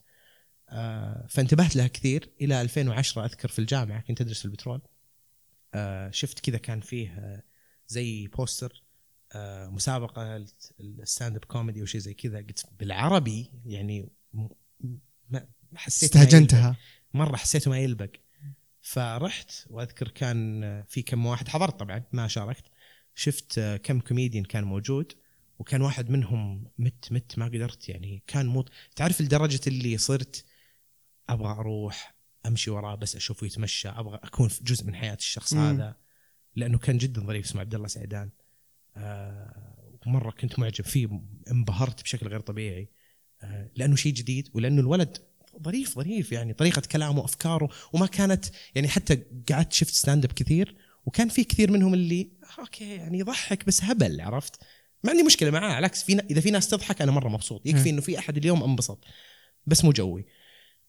آه 0.69 1.27
فانتبهت 1.29 1.77
لها 1.77 1.87
كثير. 1.87 2.29
إلى 2.41 2.61
2010 2.63 3.25
أذكر 3.25 3.49
في 3.49 3.59
الجامعة 3.59 4.01
كنت 4.01 4.21
أدرس 4.21 4.39
في 4.39 4.45
البترول. 4.45 4.81
آه 5.75 6.11
شفت 6.11 6.41
كذا 6.41 6.59
كان 6.59 6.81
فيه 6.81 7.09
آه 7.11 7.43
زي 7.89 8.27
بوستر 8.27 8.82
مسابقة 9.71 10.47
ال 10.81 10.90
stand 10.90 11.37
up 11.37 11.45
comedy 11.45 11.83
وشيء 11.83 12.01
زي 12.01 12.15
كذا. 12.15 12.39
قلت 12.39 12.67
بالعربي 12.79 13.51
يعني 13.67 14.09
ما 15.31 15.47
حسيت. 15.75 16.17
استهجنتها. 16.17 16.77
مرة 17.15 17.37
حسيته 17.37 17.71
ما 17.71 17.79
يلبق. 17.79 18.11
فرحت 18.81 19.51
وأذكر 19.71 20.09
كان 20.09 20.85
في 20.89 21.03
كم 21.03 21.27
واحد 21.27 21.49
حضرت 21.49 21.81
طبعا 21.81 22.03
ما 22.13 22.29
شاركت. 22.29 22.65
شفت 23.15 23.61
كم 23.61 24.01
كوميديان 24.01 24.45
كان 24.45 24.65
موجود 24.65 25.13
وكان 25.59 25.83
واحد 25.83 26.11
منهم 26.11 26.71
مت 26.79 27.13
مت 27.13 27.39
ما 27.39 27.47
قدرت 27.47 27.89
يعني 27.89 28.23
كان 28.27 28.47
موت 28.47 28.71
تعرف 28.97 29.21
لدرجة 29.21 29.61
اللي 29.67 29.99
صرت 29.99 30.45
أبغى 31.29 31.49
أروح 31.49 32.15
أمشي 32.47 32.71
وراه 32.71 32.95
بس 32.95 33.17
أشوفه 33.17 33.47
يتمشى 33.47 33.89
أبغى 33.89 34.21
أكون 34.23 34.49
في 34.49 34.65
جزء 34.65 34.87
من 34.87 34.95
حياة 34.95 35.15
الشخص 35.15 35.55
مم. 35.55 35.61
هذا 35.61 35.97
لأنه 36.57 36.79
كان 36.79 36.99
جدا 36.99 37.21
ظريف 37.27 37.47
اسمه 37.47 37.61
عبد 37.61 37.75
الله 37.75 37.89
سعدان. 37.89 38.31
آه 38.97 39.99
مرة 40.07 40.31
كنت 40.31 40.59
معجب. 40.59 40.85
فيه 40.85 41.09
انبهرت 41.51 42.03
بشكل 42.03 42.29
غير 42.29 42.41
طبيعي. 42.41 42.89
آه 43.43 43.71
لأنه 43.77 43.97
شيء 43.97 44.13
جديد 44.13 44.49
ولأنه 44.55 44.81
الولد 44.81 45.19
ظريف 45.63 45.97
ظريف 45.97 46.33
يعني 46.33 46.53
طريقة 46.53 46.83
كلامه 46.93 47.21
وأفكاره 47.21 47.71
وما 47.93 48.07
كانت 48.07 48.45
يعني 48.75 48.89
حتى 48.89 49.23
قعدت 49.51 49.73
شفت 49.73 49.95
stand 49.95 50.25
up 50.25 50.33
كثير 50.33 50.77
وكان 51.07 51.29
في 51.29 51.45
كثير 51.45 51.71
منهم 51.71 51.95
اللي 51.95 52.31
okay 52.59 52.95
يعني 52.95 53.19
يضحك 53.19 53.67
بس 53.67 53.85
هبل 53.85 54.21
عرفت؟ 54.21 54.63
ما 55.05 55.11
عندي 55.11 55.23
مشكلة 55.23 55.51
معاه 55.51 55.79
العكس 55.79 56.03
في 56.03 56.21
إذا 56.31 56.41
في 56.41 56.51
ناس 56.51 56.69
تضحك 56.69 57.03
أنا 57.03 57.13
مرة 57.13 57.29
مبسوط. 57.29 57.67
يكفي 57.67 57.91
إنه 57.91 58.01
في 58.01 58.19
أحد 58.19 58.37
اليوم 58.37 58.63
انبسط 58.63 59.05
بس 59.67 59.85
مو 59.85 59.93
جوي. 59.93 60.27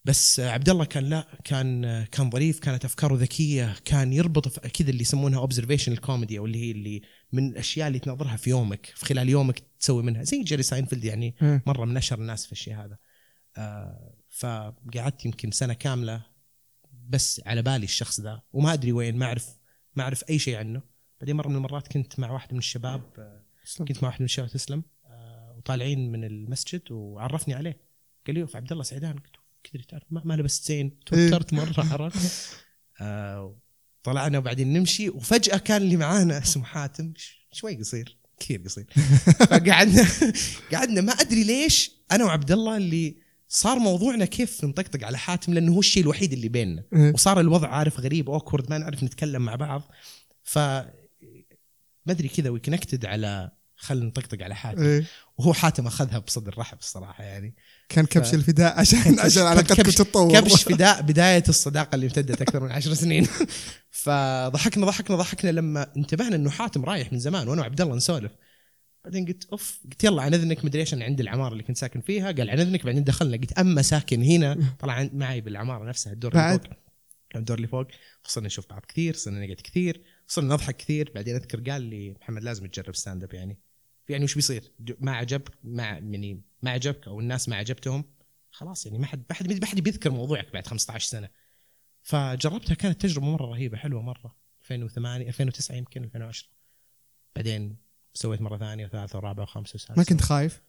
بس 0.06 0.40
آه، 0.40 0.50
عبد 0.50 0.70
الله 0.70 0.86
كان 0.86 1.04
لا 1.04 1.28
كان 1.44 1.86
آه، 1.86 2.04
كان 2.04 2.30
ظريف 2.30 2.60
كانت 2.60 2.86
أفكاره 2.86 3.16
ذكية 3.16 3.76
كان 3.86 4.14
يربط 4.14 4.60
كذا 4.60 4.90
اللي 4.90 5.02
يسمونها 5.02 5.40
observation 5.40 5.96
comedy 5.96 6.40
أو 6.40 6.46
اللي 6.46 6.58
هي 6.58 6.72
اللي 6.72 7.02
من 7.34 7.48
الأشياء 7.50 7.88
اللي 7.88 8.00
تناظرها 8.00 8.36
في 8.36 8.50
يومك 8.50 8.86
في 8.86 9.06
خلال 9.06 9.30
يومك 9.30 9.60
تسوي 9.80 10.04
منها. 10.04 10.24
زي 10.24 10.44
جيري 10.44 10.64
ساينفيلد 10.64 11.04
يعني. 11.04 11.36
مرة 11.42 11.86
من 11.86 11.98
أشهر 11.98 12.20
الناس 12.20 12.46
في 12.46 12.52
الشيء 12.52 12.76
هذا. 12.76 12.98
آه 13.58 14.16
فقعدت 14.30 15.26
يمكن 15.26 15.52
سنة 15.52 15.74
كاملة 15.74 16.26
بس 17.10 17.42
على 17.46 17.62
بالي 17.62 17.84
الشخص 17.84 18.20
ذا 18.20 18.42
وما 18.54 18.74
أدري 18.74 18.92
وين 18.92 19.18
ما 19.18 19.26
أعرف 19.26 19.50
ما 19.96 20.04
أعرف 20.04 20.24
أي 20.30 20.40
شيء 20.40 20.56
عنه. 20.56 20.82
بعدين 21.22 21.36
مرة 21.36 21.48
من 21.48 21.56
المرات 21.56 21.88
كنت 21.88 22.20
مع 22.20 22.32
واحد 22.32 22.52
من 22.54 22.60
الشباب 22.60 23.02
آه 23.20 23.44
كنت 23.78 24.04
مع 24.04 24.10
واحد 24.10 24.20
من 24.22 24.26
الشباب 24.26 24.50
تسلم 24.50 24.84
آه 25.06 25.54
وطالعين 25.58 26.12
من 26.12 26.24
المسجد 26.24 26.92
وعرفني 26.92 27.54
عليه. 27.54 27.78
قال 28.28 28.36
لي 28.36 28.42
"أوف، 28.42 28.56
عبد 28.56 28.72
الله 28.72 28.84
سعدان. 28.84 29.14
قلت 29.14 29.36
"أوف، 29.36 29.46
كذا 29.64 29.82
تعرف 29.84 30.04
ما, 30.10 30.22
ما 30.26 30.34
لبست 30.34 30.66
زين 30.68 31.00
توترت 31.00 31.54
مرة 31.54 31.74
عرفت؟ 31.94 32.58
آه 33.02 33.58
طلعنا 34.04 34.38
وبعدين 34.38 34.74
نمشي 34.74 35.10
وفجأة 35.10 35.58
كان 35.58 35.82
اللي 35.82 35.98
معانا 35.98 36.38
اسمه 36.38 36.64
حاتم. 36.64 37.14
شوي 37.52 37.76
قصير 37.76 38.18
كثير 38.40 38.62
قصير. 38.66 38.86
فقعدنا 39.50 40.08
قعدنا 40.74 41.02
ما 41.02 41.14
أدري 41.14 41.44
ليش 41.44 41.92
أنا 42.12 42.26
وعبد 42.26 42.52
الله 42.52 42.78
اللي 42.78 43.16
صار 43.48 43.80
موضوعنا 43.80 44.26
كيف 44.26 44.64
نطقطق 44.64 45.06
على 45.06 45.18
حاتم 45.18 45.54
لأنه 45.54 45.74
هو 45.74 45.80
الشيء 45.80 46.04
الوحيد 46.04 46.34
اللي 46.34 46.48
بيننا. 46.50 46.84
إيه. 46.94 47.14
وصار 47.14 47.40
الوضع 47.40 47.68
عارف 47.68 48.00
غريب 48.00 48.30
awkward 48.30 48.70
ما 48.70 48.78
نعرف 48.78 49.04
نتكلم 49.04 49.42
مع 49.42 49.56
بعض. 49.56 49.92
ف 50.44 50.58
ما 50.58 52.12
أدري 52.12 52.28
كذا 52.28 52.50
we 52.50 52.60
connected 52.60 53.06
على 53.06 53.52
خلينا 53.76 54.06
نطقطق 54.06 54.44
على 54.44 54.56
حاتم. 54.56 54.84
إيه. 54.84 55.06
وهو 55.38 55.54
حاتم 55.54 55.88
أخذها 55.88 56.20
بصدر 56.20 56.56
رحب 56.58 56.78
الصراحة 56.80 57.24
يعني. 57.24 57.56
كان 57.90 58.06
كبش 58.06 58.34
الفداء 58.34 58.74
عشان 58.80 59.20
عشان 59.20 59.44
علاقتكم 59.44 59.84
تتطور. 59.84 60.40
كبش 60.40 60.64
فداء 60.64 61.02
بداية 61.02 61.44
الصداقة 61.50 61.96
اللي 61.96 62.06
امتدت 62.06 62.42
أكثر 62.42 62.64
من 62.64 62.72
عشر 62.72 62.94
سنين. 62.94 63.28
فضحكنا 64.04 64.86
ضحكنا 64.86 65.16
ضحكنا 65.16 65.50
لما 65.50 65.96
انتبهنا 65.98 66.36
إنه 66.36 66.50
حاتم 66.50 66.86
رايح 66.86 67.14
من 67.14 67.20
زمان 67.20 67.48
وأنا 67.48 67.62
وعبد 67.62 67.82
الله 67.82 67.96
نسولف. 67.96 68.32
بعدين 69.06 69.26
قلت 69.26 69.46
أوف. 69.52 69.80
قلت 69.92 70.04
يلا 70.04 70.22
عن 70.22 70.34
إذنك. 70.34 70.66
مدري 70.66 70.82
إيش 70.82 70.94
أنا 70.94 71.06
عند 71.06 71.20
العمارة 71.20 71.52
اللي 71.52 71.64
كنت 71.64 71.78
ساكن 71.78 72.02
فيها. 72.02 72.32
قال 72.32 72.50
عن 72.50 72.60
إذنك. 72.60 72.86
بعدين 72.86 73.04
دخلنا 73.04 73.38
قلت 73.38 73.52
أما 73.52 73.82
ساكن 73.82 74.24
هنا. 74.24 74.58
طلع 74.80 75.10
معي 75.14 75.42
بالعمارة 75.42 75.86
نفسها 75.86 76.14
الدور 76.14 76.32
اللي؟ 76.32 76.60
فوق. 76.60 76.74
الدور 77.36 77.58
اللي 77.58 77.68
فوق. 77.68 77.88
صرنا 78.28 78.48
نشوف 78.48 78.70
بعض 78.70 78.86
كثير 78.88 79.14
صرنا 79.14 79.46
نقعد 79.46 79.62
كثير 79.64 80.02
صرنا 80.28 80.54
نضحك 80.54 80.78
كثير. 80.78 81.12
بعدين 81.16 81.36
أذكر 81.36 81.72
قال 81.72 81.82
لي 81.82 82.16
محمد 82.22 82.44
لازم 82.44 82.68
تجرب 82.68 82.96
stand 82.96 83.24
up 83.24 83.34
يعني. 83.34 83.60
يعني 84.10 84.24
وش 84.24 84.36
بيصير؟ 84.36 84.72
ما 85.00 85.12
عجب 85.12 85.42
ما 85.64 85.84
يعني 85.84 86.42
ما 86.62 86.72
عجبك 86.72 87.08
أو 87.08 87.20
الناس 87.20 87.50
ما 87.50 87.56
عجبتهم؟ 87.56 88.04
خلاص 88.52 88.86
يعني 88.86 88.98
ما 88.98 89.06
حد 89.06 89.24
ما 89.30 89.36
حد 89.36 89.62
ما 89.62 89.66
حد 89.66 89.80
بيذكر 89.80 90.12
موضوعك 90.12 90.54
بعد 90.54 90.68
15 90.68 91.08
سنة. 91.08 91.30
فجربتها 92.02 92.74
كانت 92.74 93.02
تجربة 93.02 93.26
مرة 93.28 93.46
رهيبة 93.46 93.78
حلوة 93.78 94.02
مرة. 94.02 94.36
2008 94.62 95.28
2009 95.28 95.76
يمكن 95.76 96.04
2010 96.04 96.50
بعدين 97.36 97.78
سويت 98.14 98.42
مرة 98.42 98.58
ثانية 98.58 98.86
وثالثة 98.86 99.18
ورابعة 99.18 99.44
وخامسة 99.44 99.76
وسادسة. 99.76 99.94
ما 99.98 100.04
كنت 100.04 100.22
خايف؟ 100.22 100.62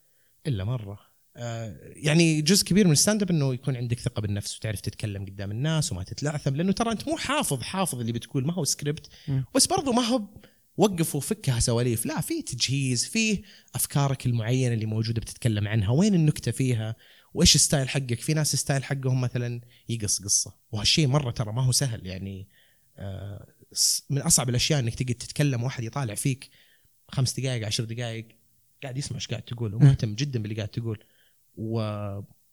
إلا 0.46 0.64
مرة. 0.64 0.98
آه 1.36 1.76
يعني 1.82 2.42
جزء 2.42 2.64
كبير 2.64 2.86
من 2.86 2.92
ال 2.92 2.97
stand 2.97 3.22
up 3.22 3.30
إنه 3.30 3.54
يكون 3.54 3.76
عندك 3.76 4.00
ثقة 4.00 4.20
بالنفس 4.20 4.56
وتعرف 4.56 4.80
تتكلم 4.80 5.24
قدام 5.24 5.50
الناس 5.50 5.92
وما 5.92 6.02
تتلعثم 6.02 6.56
لأنه 6.56 6.72
ترى 6.72 6.92
أنت 6.92 7.08
مو 7.08 7.16
حافظ 7.16 7.62
حافظ 7.62 8.00
اللي 8.00 8.12
بتقول 8.12 8.46
ما 8.46 8.52
هو 8.52 8.64
سكريبت. 8.64 9.08
بس 9.54 9.66
برضو 9.66 9.92
ما 9.92 10.02
هو 10.02 10.22
وقف 10.76 11.16
وفكها 11.16 11.60
سواليف. 11.60 12.06
لا 12.06 12.20
في 12.20 12.42
تجهيز 12.42 13.04
في 13.04 13.42
أفكارك 13.74 14.26
المعينة 14.26 14.74
اللي 14.74 14.86
موجودة 14.86 15.20
بتتكلم 15.20 15.68
عنها. 15.68 15.90
وين 15.90 16.14
النكتة 16.14 16.52
فيها؟ 16.52 16.96
وإيش 17.34 17.54
ال 17.54 17.60
style 17.60 17.88
حقك؟ 17.88 18.20
في 18.20 18.34
ناس 18.34 18.54
ال 18.54 18.59
style 18.59 18.84
حقهم 18.84 19.20
مثلا 19.20 19.60
يقص 19.88 20.22
قصة. 20.22 20.54
وهالشيء 20.72 21.06
مرة 21.06 21.30
ترى 21.30 21.52
ما 21.52 21.64
هو 21.64 21.72
سهل 21.72 22.06
يعني 22.06 22.48
آه 22.98 23.46
من 24.10 24.18
أصعب 24.18 24.48
الأشياء 24.48 24.80
إنك 24.80 24.94
تقعد 24.94 25.14
تتكلم 25.14 25.62
واحد 25.62 25.84
يطالع 25.84 26.14
فيك 26.14 26.50
خمس 27.08 27.40
دقائق 27.40 27.66
عشر 27.66 27.84
دقائق 27.84 28.28
قاعد 28.82 28.98
يسمع 28.98 29.16
إيش 29.16 29.28
قاعد 29.28 29.42
تقول 29.42 29.74
ومهتم 29.74 30.14
جدا 30.14 30.42
باللي 30.42 30.54
قاعد 30.54 30.68
تقول. 30.68 31.04
و... 31.56 31.78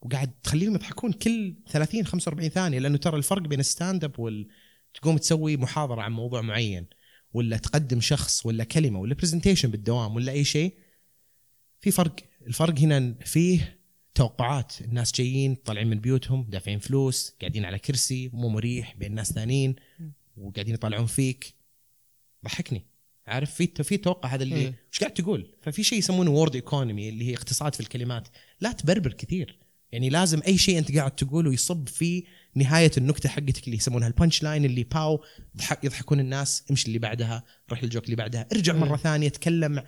وقاعد 0.01 0.31
تخليهم 0.43 0.75
يضحكون 0.75 1.11
كل 1.11 1.55
30 1.69 2.05
45 2.05 2.49
ثانية 2.49 2.79
لأنه 2.79 2.97
ترى 2.97 3.17
الفرق 3.17 3.41
بين 3.41 3.59
ال 3.59 3.66
stand 3.66 4.03
up 4.03 4.19
وال 4.19 4.47
تقوم 4.93 5.17
تسوي 5.17 5.57
محاضرة 5.57 6.01
عن 6.01 6.11
موضوع 6.11 6.41
معين. 6.41 6.87
ولا 7.33 7.57
تقدم 7.57 8.01
شخص 8.01 8.45
ولا 8.45 8.63
كلمة 8.63 8.99
ولا 8.99 9.15
presentation 9.15 9.71
بالدوام 9.71 10.15
ولا 10.15 10.31
أي 10.31 10.43
شيء 10.43 10.73
في 11.79 11.91
فرق. 11.91 12.15
الفرق 12.47 12.79
هنا 12.79 13.15
فيه 13.25 13.79
توقعات. 14.15 14.81
الناس 14.81 15.11
جايين 15.11 15.55
طالعين 15.55 15.87
من 15.87 15.99
بيوتهم 15.99 16.45
دافعين 16.49 16.79
فلوس 16.79 17.33
قاعدين 17.41 17.65
على 17.65 17.79
كرسي 17.79 18.29
مو 18.33 18.49
مريح 18.49 18.95
بين 18.95 19.15
ناس 19.15 19.31
ثانيين 19.33 19.75
وقاعدين 20.37 20.73
يطالعون 20.73 21.05
فيك. 21.05 21.53
ضحكني. 22.45 22.85
عارف؟ 23.27 23.53
في 23.53 23.83
في 23.83 23.97
توقع 23.97 24.29
هذا 24.29 24.43
اللي 24.43 24.65
مم. 24.65 24.73
إيش 24.91 24.99
قاعد 24.99 25.13
تقول؟ 25.13 25.51
ففي 25.61 25.83
شيء 25.83 25.99
يسمونه 25.99 26.31
word 26.31 26.55
economy 26.55 27.09
اللي 27.09 27.25
هي 27.25 27.35
اقتصاد 27.35 27.73
في 27.73 27.79
الكلمات. 27.79 28.27
لا 28.61 28.71
تبربر 28.71 29.13
كثير. 29.13 29.57
يعني 29.91 30.09
لازم 30.09 30.41
أي 30.47 30.57
شيء 30.57 30.77
أنت 30.77 30.97
قاعد 30.97 31.11
تقوله 31.11 31.53
يصب 31.53 31.89
في 31.89 32.23
نهاية 32.55 32.91
النكتة 32.97 33.29
حقتك 33.29 33.65
اللي 33.65 33.77
يسمونها 33.77 34.07
ال 34.07 34.13
punch 34.13 34.43
line 34.43 34.65
اللي 34.65 34.83
باو 34.83 35.23
ضحك 35.57 35.83
يضحكون 35.83 36.19
الناس 36.19 36.63
امشي 36.71 36.87
اللي 36.87 36.99
بعدها 36.99 37.43
روح 37.69 37.83
لل 37.83 37.90
joke 37.90 38.05
اللي 38.05 38.15
بعدها 38.15 38.47
ارجع 38.51 38.73
مرة 38.73 38.97
ثانية 38.97 39.29
تكلم 39.29 39.83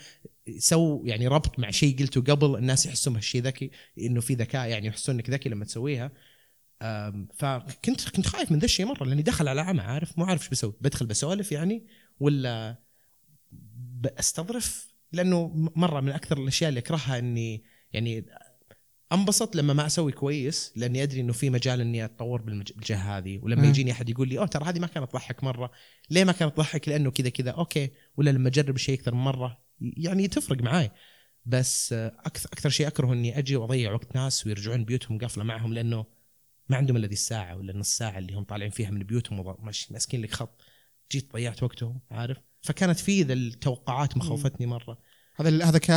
so 0.58 1.04
يعني 1.06 1.28
ربط 1.28 1.60
مع 1.60 1.72
شيء 1.72 2.00
قلته 2.00 2.22
قبل 2.22 2.56
الناس 2.56 2.86
يحسون 2.86 3.16
هالشيء 3.16 3.42
ذكي 3.42 3.72
إنه 4.00 4.22
في 4.22 4.34
ذكاء 4.34 4.68
يعني 4.68 4.88
يحسون 4.88 5.16
إنك 5.16 5.30
ذكي 5.30 5.50
لما 5.50 5.66
تسويها. 5.66 6.12
فكنت 7.36 8.10
كنت 8.10 8.28
خايف 8.28 8.52
من 8.52 8.60
ذا 8.60 8.66
الشيء 8.66 8.86
مرة 8.86 9.04
لأني 9.04 9.22
دخل 9.22 9.48
على 9.48 9.62
عمى 9.62 9.82
عارف؟ 9.82 10.20
مو 10.20 10.26
عارف 10.26 10.42
إيش 10.42 10.50
بسوي 10.50 10.74
بدخل 10.82 11.06
بسولف 11.06 11.52
يعني 11.52 11.86
ولا 12.20 12.80
بستظرف 14.02 14.94
لأنه 15.12 15.52
مرة 15.76 16.02
من 16.02 16.12
أكثر 16.12 16.38
الأشياء 16.38 16.70
اللي 16.70 16.80
أكرهها 16.80 17.20
إني 17.20 17.64
يعني 17.94 18.26
انبسط 19.14 19.56
لما 19.56 19.74
ما 19.74 19.86
أسوي 19.86 20.12
كويس 20.12 20.74
لاني 20.76 21.04
ادري 21.04 21.22
إنه 21.22 21.34
في 21.34 21.50
مجال 21.50 21.82
إني 21.82 22.06
أتطور 22.06 22.42
بالجهة 22.42 23.18
هذه. 23.18 23.40
ولما. 23.44 23.68
يجيني 23.68 23.92
أحد 23.92 24.10
يقول 24.10 24.30
لي 24.30 24.40
أوه 24.40 24.48
ترى 24.48 24.66
هذه 24.66 24.80
ما 24.80 24.88
كانت 24.88 25.12
تضحك 25.12 25.44
مرة. 25.44 25.72
ليه 26.10 26.24
ما 26.24 26.32
كانت 26.32 26.56
تضحك؟ 26.56 26.90
لأنه 26.90 27.12
كذا 27.12 27.30
كذا. 27.30 27.52
okay. 27.52 27.90
ولا 28.18 28.30
لما 28.30 28.50
أجرب 28.50 28.78
شيء 28.78 29.00
أكثر 29.00 29.16
من 29.16 29.22
مرة 29.22 29.64
يعني 29.80 30.28
تفرق 30.28 30.62
معاي. 30.62 30.92
بس 31.46 31.94
آه، 31.94 32.08
أكثر 32.20 32.50
أكثر 32.54 32.70
شيء 32.70 32.88
أكره 32.88 33.14
إني 33.14 33.38
أجي 33.38 33.56
وأضيع 33.56 33.94
وقت 33.94 34.16
ناس 34.16 34.48
ويرجعون 34.48 34.86
بيوتهم 34.86 35.18
قافلة 35.18 35.44
معهم 35.44 35.74
لأنه 35.74 36.06
ما 36.70 36.78
عندهم 36.78 36.98
إلا 36.98 37.08
ذي 37.08 37.14
الساعة 37.14 37.58
ولا 37.58 37.78
نص 37.78 37.98
ساعه 37.98 38.18
اللي 38.18 38.34
هم 38.34 38.44
طالعين 38.44 38.72
فيها 38.72 38.90
من 38.90 39.04
بيوتهم 39.04 39.56
ماسكين 39.92 40.22
لك 40.22 40.32
خط. 40.32 40.62
جيت 41.12 41.34
ضيعت 41.34 41.64
وقتهم 41.64 42.02
عارف؟ 42.12 42.38
فكانت 42.62 43.00
في 43.00 43.24
ذا 43.24 43.34
التوقعات 43.34 44.18
مخوفتني 44.18 44.66
مرة. 44.66 44.98
هذا 45.36 45.66
هذا 45.66 45.78
ك... 45.78 45.92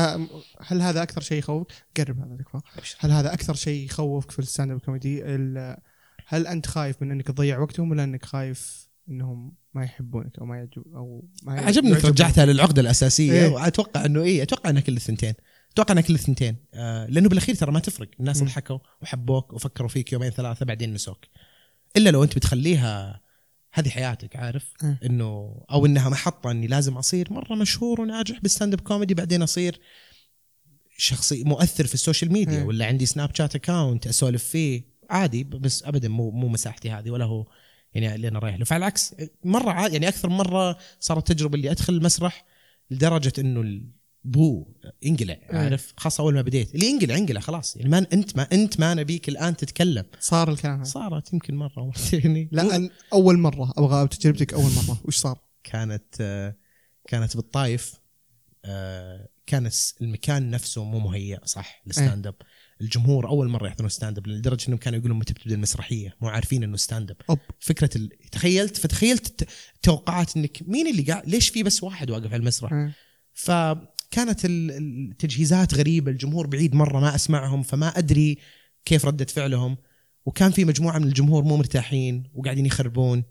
هل 0.60 0.82
هذا 0.82 1.02
أكثر 1.02 1.20
شيء 1.20 1.38
يخوفك؟ 1.38 1.72
قرب 1.96 2.18
هذا 2.18 2.36
تكفى 2.36 2.60
هل 2.98 3.10
هذا 3.12 3.32
أكثر 3.34 3.54
شيء 3.54 3.84
يخوفك 3.84 4.30
في 4.30 4.38
ال 4.38 4.44
stand 4.44 4.70
up 4.70 4.80
comedy 4.80 5.22
ال- 5.24 5.76
هل 6.26 6.46
أنت 6.46 6.66
خايف 6.66 7.02
من 7.02 7.10
إنك 7.10 7.26
تضيع 7.26 7.58
وقتهم 7.58 7.90
ولا 7.90 8.04
إنك 8.04 8.24
خايف 8.24 8.88
إنهم 9.08 9.52
ما 9.74 9.84
يحبونك 9.84 10.38
أو 10.38 10.46
ما 10.46 10.56
يعجب 10.56 10.82
أو 10.94 11.28
ما 11.42 11.60
عجبني 11.60 11.92
إنك؟ 11.92 12.04
رجعتها 12.04 12.46
للعقدة 12.46 12.82
الأساسية 12.82 13.32
إيه. 13.32 13.48
وأتوقع 13.48 14.04
إنه 14.04 14.22
إيه 14.22 14.42
أتوقع 14.42 14.70
إنها 14.70 14.82
كل 14.82 14.96
الثنتين 14.96 15.34
أتوقع 15.72 15.92
إنها 15.92 16.02
كل 16.02 16.14
الثنتين 16.14 16.56
آه 16.74 17.06
لأنه 17.06 17.28
بالأخير 17.28 17.54
ترى 17.54 17.72
ما 17.72 17.80
تفرق 17.80 18.08
الناس. 18.20 18.42
ضحكوا 18.42 18.78
وحبوك 19.02 19.52
وفكروا 19.52 19.88
فيك 19.88 20.12
يومين 20.12 20.30
ثلاثة 20.30 20.66
بعدين 20.66 20.94
نسوك 20.94 21.24
إلا 21.96 22.10
لو 22.10 22.24
أنت 22.24 22.36
بتخليها 22.36 23.20
هذه 23.76 23.88
حياتك 23.88 24.36
عارف 24.36 24.72
إيه. 24.84 25.00
إنه 25.04 25.60
أو 25.70 25.86
إنها 25.86 26.08
محطة 26.08 26.50
إني 26.50 26.66
لازم 26.66 26.96
أصير 26.96 27.32
مرة 27.32 27.54
مشهور 27.54 28.00
وناجح 28.00 28.40
بال 28.40 28.50
stand 28.50 28.74
up 28.74 28.80
comedy 28.80 29.14
بعدين 29.14 29.42
أصير 29.42 29.80
شخصي 30.98 31.44
مؤثر 31.44 31.86
في 31.86 31.94
ال 31.94 32.00
social 32.00 32.32
media 32.32 32.58
إيه. 32.58 32.64
ولا 32.64 32.86
عندي 32.86 33.06
Snapchat 33.06 33.54
account 33.54 34.06
أسولف 34.06 34.44
فيه 34.44 34.82
عادي 35.10 35.44
بس 35.44 35.84
ابدا 35.84 36.08
مو 36.08 36.30
مو 36.30 36.48
مساحتي 36.48 36.90
هذه 36.90 37.10
ولا 37.10 37.24
هو 37.24 37.46
يعني 37.94 38.14
اللي 38.14 38.28
أنا 38.28 38.38
رايح 38.38 38.56
له 38.56 38.64
فعلى 38.64 38.78
العكس 38.78 39.14
مرة 39.44 39.70
عادي 39.70 39.94
يعني 39.94 40.08
أكثر 40.08 40.28
مرة 40.28 40.78
صارت 41.00 41.32
تجربة 41.32 41.54
اللي 41.54 41.70
أدخل 41.70 41.94
المسرح 41.94 42.44
لدرجة 42.90 43.32
إنه 43.38 43.80
ال 44.26 44.36
boo 44.36 44.66
انقلع 45.06 45.38
عارف؟ 45.50 45.94
خاصة 45.96 46.22
أول 46.22 46.34
ما 46.34 46.42
بديت. 46.42 46.74
اللي 46.74 46.90
انقلع 46.90 47.16
انقلع 47.16 47.40
خلاص. 47.40 47.76
يعني 47.76 47.90
ما 47.90 48.06
أنت 48.12 48.36
ما 48.36 48.48
أنت 48.52 48.80
ما 48.80 48.94
نبيك 48.94 49.28
الآن 49.28 49.56
تتكلم. 49.56 50.04
صار 50.20 50.50
الكلام 50.50 50.84
صارت 50.84 51.32
يمكن 51.32 51.54
مرة 51.56 51.84
مرتين. 51.84 52.48
لا 52.52 52.76
أن 52.76 52.90
أول 53.12 53.38
مرة. 53.38 53.72
أبغى 53.78 54.08
تجربتك 54.08 54.54
أول 54.54 54.70
مرة. 54.76 55.00
وش 55.04 55.16
صار؟ 55.16 55.38
كانت 55.64 56.44
كانت 57.08 57.36
بالطايف. 57.36 57.94
آه، 58.64 59.28
كان 59.46 59.70
المكان 60.00 60.50
نفسه 60.50 60.84
مو 60.84 60.98
مهيأ 60.98 61.40
صح؟ 61.44 61.82
لل 61.86 61.98
stand 61.98 62.26
up 62.26 62.34
الجمهور 62.80 63.28
أول 63.28 63.48
مرة 63.48 63.66
يحضرون 63.66 63.88
stand 63.88 64.18
up 64.18 64.26
لدرجة 64.26 64.68
إنهم 64.68 64.78
كانوا 64.78 64.98
يقولون 64.98 65.18
متى 65.18 65.32
بتبدأ 65.32 65.54
المسرحية. 65.54 66.16
مو 66.20 66.28
عارفين 66.28 66.62
إنه 66.62 66.76
stand 66.76 67.16
up. 67.30 67.38
فكرة 67.60 67.90
ال... 67.96 68.08
تخيلت 68.32 68.76
فتخيلت 68.76 69.48
التوقعات 69.76 70.36
إنك 70.36 70.62
مين 70.66 70.86
اللي 70.86 71.02
قاعد 71.02 71.28
ليش 71.28 71.48
في 71.48 71.62
بس 71.62 71.82
واحد 71.82 72.10
واقف 72.10 72.26
على 72.26 72.36
المسرح؟ 72.36 72.72
إيه. 72.72 72.94
فكانت 73.32 73.95
ال- 74.44 74.70
التجهيزات 75.10 75.74
غريبة 75.74 76.10
الجمهور 76.10 76.46
بعيد 76.46 76.74
مرة 76.74 77.00
ما 77.00 77.14
أسمعهم 77.14 77.62
فما 77.62 77.88
أدري 77.98 78.38
كيف 78.84 79.04
ردة 79.04 79.24
فعلهم 79.24 79.76
وكان 80.26 80.50
في 80.50 80.64
مجموعة 80.64 80.98
من 80.98 81.06
الجمهور 81.08 81.44
مو 81.44 81.56
مرتاحين 81.56 82.22
وقاعدين 82.34 82.66
يخربون 82.66 83.24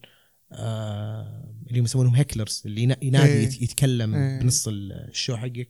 آه 0.51 1.53
اللي 1.67 1.79
يسمونهم 1.79 2.15
hecklers 2.15 2.63
اللي 2.65 2.83
ينا- 2.83 2.97
ينادي 3.01 3.31
إيه. 3.31 3.43
يت- 3.43 3.61
يتكلم 3.61 4.15
إيه. 4.15 4.39
بنص 4.39 4.67
ال 4.71 4.84
show 4.84 5.35
حقك 5.37 5.69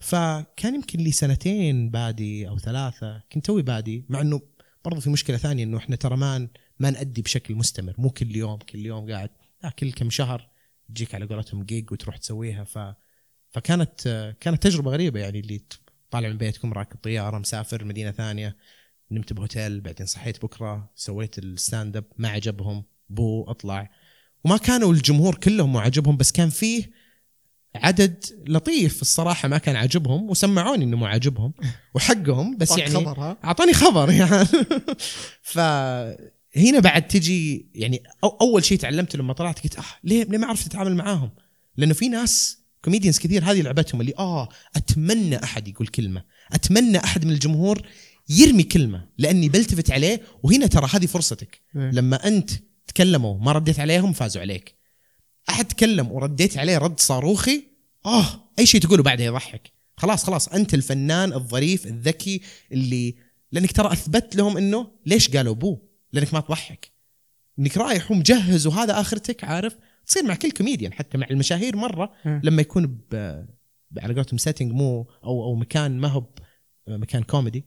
فكان 0.00 0.74
يمكن 0.74 0.98
لي 1.00 1.12
سنتين 1.12 1.90
بادي 1.90 2.48
أو 2.48 2.58
ثلاثة 2.58 3.22
كنت 3.32 3.46
توي 3.46 3.62
بادي 3.62 4.04
مع 4.08 4.20
إنه 4.20 4.40
برضو 4.84 5.00
في 5.00 5.10
مشكلة 5.10 5.36
ثانية 5.36 5.64
إنه 5.64 5.76
إحنا 5.78 5.96
ترى 5.96 6.16
ما 6.16 6.48
ما 6.78 6.90
نأدي 6.90 7.22
بشكل 7.22 7.54
مستمر 7.54 7.94
مو 7.98 8.10
كل 8.10 8.36
يوم 8.36 8.58
كل 8.58 8.86
يوم 8.86 9.10
قاعد 9.10 9.30
لا 9.64 9.70
كل 9.70 9.92
كم 9.92 10.10
شهر 10.10 10.48
تجيك 10.88 11.14
على 11.14 11.26
قولتهم 11.26 11.62
جيج 11.62 11.92
وتروح 11.92 12.16
تسويها 12.16 12.64
ف 12.64 12.78
فكانت 13.52 14.34
كانت 14.40 14.62
تجربة 14.62 14.90
غريبة 14.90 15.20
يعني 15.20 15.40
اللي 15.40 15.60
طالع 16.10 16.28
من 16.28 16.36
بيتكم 16.36 16.72
راكب 16.72 16.96
طياره 17.02 17.38
مسافر 17.38 17.84
مدينة 17.84 18.10
ثانية 18.10 18.56
نمت 19.10 19.32
بهوتيل 19.32 19.80
بعدين 19.80 20.06
صحيت 20.06 20.42
بكرة 20.42 20.90
سويت 20.96 21.38
ال 21.38 21.48
stand 21.48 21.96
up 21.96 22.04
ما 22.18 22.28
عجبهم 22.28 22.84
boo 23.08 23.44
اطلع 23.44 23.90
وما 24.44 24.56
كانوا 24.56 24.92
الجمهور 24.92 25.34
كلهم 25.34 25.72
مو 25.72 25.78
عجبهم 25.78 26.16
بس 26.16 26.32
كان 26.32 26.50
فيه 26.50 26.90
عدد 27.74 28.24
لطيف 28.46 29.02
الصراحة 29.02 29.48
ما 29.48 29.58
كان 29.58 29.76
عاجبهم 29.76 30.30
وسمعوني 30.30 30.84
إنه 30.84 30.96
مو 30.96 31.06
عاجبهم 31.06 31.54
وحقهم 31.94 32.56
بس 32.56 32.78
يعني 32.78 32.94
خبر 32.94 33.20
ها؟ 33.20 33.36
أعطاني 33.44 33.72
خبر 33.72 34.10
يعني 34.10 34.46
فهنا 35.42 36.78
بعد 36.80 37.08
تجي 37.08 37.70
يعني 37.74 38.02
أو 38.24 38.28
أول 38.40 38.64
شيء 38.64 38.78
تعلمته 38.78 39.18
لما 39.18 39.32
طلعت 39.32 39.60
قلت 39.64 39.78
آه 39.78 39.84
ليه 40.04 40.24
ليه 40.24 40.38
ما 40.38 40.46
عرفت 40.46 40.66
أتعامل 40.66 40.96
معاهم؟ 40.96 41.30
لأنه 41.76 41.94
في 41.94 42.08
ناس 42.08 42.61
كوميديانز 42.84 43.18
كثير 43.18 43.44
هذه 43.44 43.62
لعبتهم 43.62 44.00
اللي 44.00 44.12
آه 44.18 44.48
أتمنى 44.76 45.44
أحد 45.44 45.68
يقول 45.68 45.86
كلمة، 45.86 46.24
أتمنى 46.52 46.98
أحد 46.98 47.24
من 47.24 47.32
الجمهور 47.32 47.82
يرمي 48.28 48.62
كلمة 48.62 49.08
لأني 49.18 49.48
بلتفت 49.48 49.90
عليه 49.90 50.22
وهنا 50.42 50.66
ترى 50.66 50.88
هذه 50.92 51.06
فرصتك. 51.06 51.60
إيه. 51.76 51.90
لما 51.90 52.28
أنت 52.28 52.50
تكلموا 52.86 53.38
ما 53.38 53.52
رديت 53.52 53.80
عليهم 53.80 54.12
فازوا 54.12 54.42
عليك. 54.42 54.76
أحد 55.48 55.64
تكلم 55.64 56.12
ورديت 56.12 56.58
عليه 56.58 56.78
رد 56.78 57.00
صاروخي 57.00 57.62
آه 58.06 58.26
أي 58.58 58.66
شيء 58.66 58.80
تقوله 58.80 59.02
بعدها 59.02 59.26
يضحك. 59.26 59.72
خلاص 59.96 60.24
خلاص 60.24 60.48
أنت 60.48 60.74
الفنان 60.74 61.32
الظريف 61.32 61.86
الذكي 61.86 62.40
اللي 62.72 63.14
لأنك 63.52 63.72
ترى 63.72 63.92
أثبت 63.92 64.36
لهم 64.36 64.56
إنه 64.56 64.90
ليش 65.06 65.28
قالوا 65.28 65.54
boo؟ 65.54 65.78
لأنك 66.12 66.34
ما 66.34 66.40
تضحك. 66.40 66.92
إنك 67.58 67.76
رايح 67.76 68.10
ومجهز 68.10 68.66
وهذا 68.66 69.00
آخرتك 69.00 69.44
عارف؟ 69.44 69.76
تصير 70.06 70.24
مع 70.24 70.34
كل 70.34 70.50
كوميديان 70.50 70.92
حتى 70.92 71.18
مع 71.18 71.26
المشاهير 71.30 71.76
مرة. 71.76 72.12
لما 72.44 72.62
يكون 72.62 73.00
على 73.98 74.14
قولتهم 74.14 74.38
setting 74.38 74.72
مو 74.72 75.00
أو 75.24 75.44
أو 75.44 75.54
مكان 75.54 75.98
ما 75.98 76.08
هو 76.08 76.24
مكان 76.88 77.22
كوميدي 77.22 77.64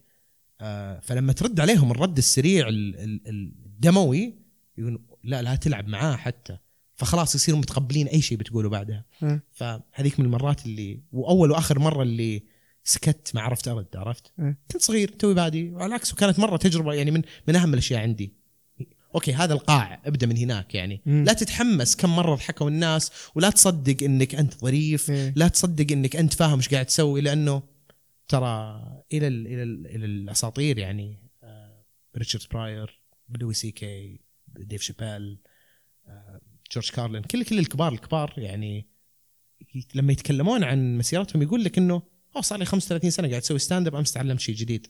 آه، 0.60 1.00
فلما 1.00 1.32
ترد 1.32 1.60
عليهم 1.60 1.90
الرد 1.90 2.18
السريع 2.18 2.68
ال- 2.68 2.96
ال- 2.96 3.26
الدموي 3.66 4.34
يقول 4.78 5.02
لا 5.24 5.42
لا 5.42 5.54
تلعب 5.56 5.88
معاه 5.88 6.16
حتى 6.16 6.58
فخلاص 6.94 7.34
يصيروا 7.34 7.60
متقبلين 7.60 8.06
أي 8.06 8.20
شيء 8.22 8.38
بتقوله 8.38 8.68
بعدها. 8.68 9.04
فهذيك 9.52 10.20
من 10.20 10.26
المرات 10.26 10.66
اللي 10.66 11.00
وأول 11.12 11.50
وآخر 11.50 11.78
مرة 11.78 12.02
اللي 12.02 12.42
سكت 12.84 13.30
ما 13.34 13.40
عرفت 13.40 13.68
ارد 13.68 13.86
عرفت. 13.96 14.32
كنت 14.72 14.82
صغير 14.82 15.08
توي 15.08 15.34
بادي 15.34 15.70
وعلى 15.70 15.86
العكس 15.86 16.12
وكانت 16.12 16.38
مرة 16.38 16.56
تجربة 16.56 16.92
يعني 16.94 17.10
من 17.10 17.22
من 17.48 17.56
أهم 17.56 17.72
الأشياء 17.72 18.00
عندي 18.00 18.32
okay 19.16 19.32
هذا 19.32 19.54
القاع 19.54 20.00
ابدأ 20.04 20.26
من 20.26 20.36
هناك 20.36 20.74
يعني 20.74 21.00
مم. 21.06 21.24
لا 21.24 21.32
تتحمس 21.32 21.96
كم 21.96 22.16
مرة 22.16 22.34
ضحكوا 22.34 22.68
الناس 22.68 23.12
ولا 23.34 23.50
تصدق 23.50 24.02
إنك 24.02 24.34
أنت 24.34 24.54
ظريف 24.54 25.10
إيه. 25.10 25.32
لا 25.36 25.48
تصدق 25.48 25.92
إنك 25.92 26.16
أنت 26.16 26.34
فاهم 26.34 26.56
إيش 26.56 26.68
قاعد 26.68 26.86
تسوي 26.86 27.20
لأنه 27.20 27.62
ترى 28.28 28.82
إلى 29.12 29.26
ال 29.26 29.46
إلى 29.46 29.62
ال 29.62 29.86
إلى 29.86 30.06
الأساطير 30.06 30.78
يعني 30.78 31.18
آه، 31.42 31.84
ريتشارد 32.16 32.44
براير 32.52 33.00
لوي 33.40 33.54
سي 33.54 33.70
كي 33.70 34.20
ديف 34.48 34.82
شابيل 34.82 35.38
آه، 36.06 36.40
جورج 36.72 36.90
كارلين 36.90 37.22
كل 37.22 37.44
كل 37.44 37.58
الكبار 37.58 37.92
الكبار 37.92 38.34
يعني 38.36 38.88
لما 39.94 40.12
يتكلمون 40.12 40.64
عن 40.64 40.98
مسيرتهم 40.98 41.42
يقول 41.42 41.64
لك 41.64 41.78
إنه 41.78 42.02
أوه 42.34 42.42
صار 42.42 42.58
لي 42.58 42.64
35 42.64 43.10
سنة 43.10 43.28
قاعد 43.28 43.42
أسوي 43.42 43.58
stand 43.58 43.86
up 43.86 43.94
أمس 43.94 44.12
تعلمت 44.12 44.40
شيء 44.40 44.54
جديد 44.54 44.86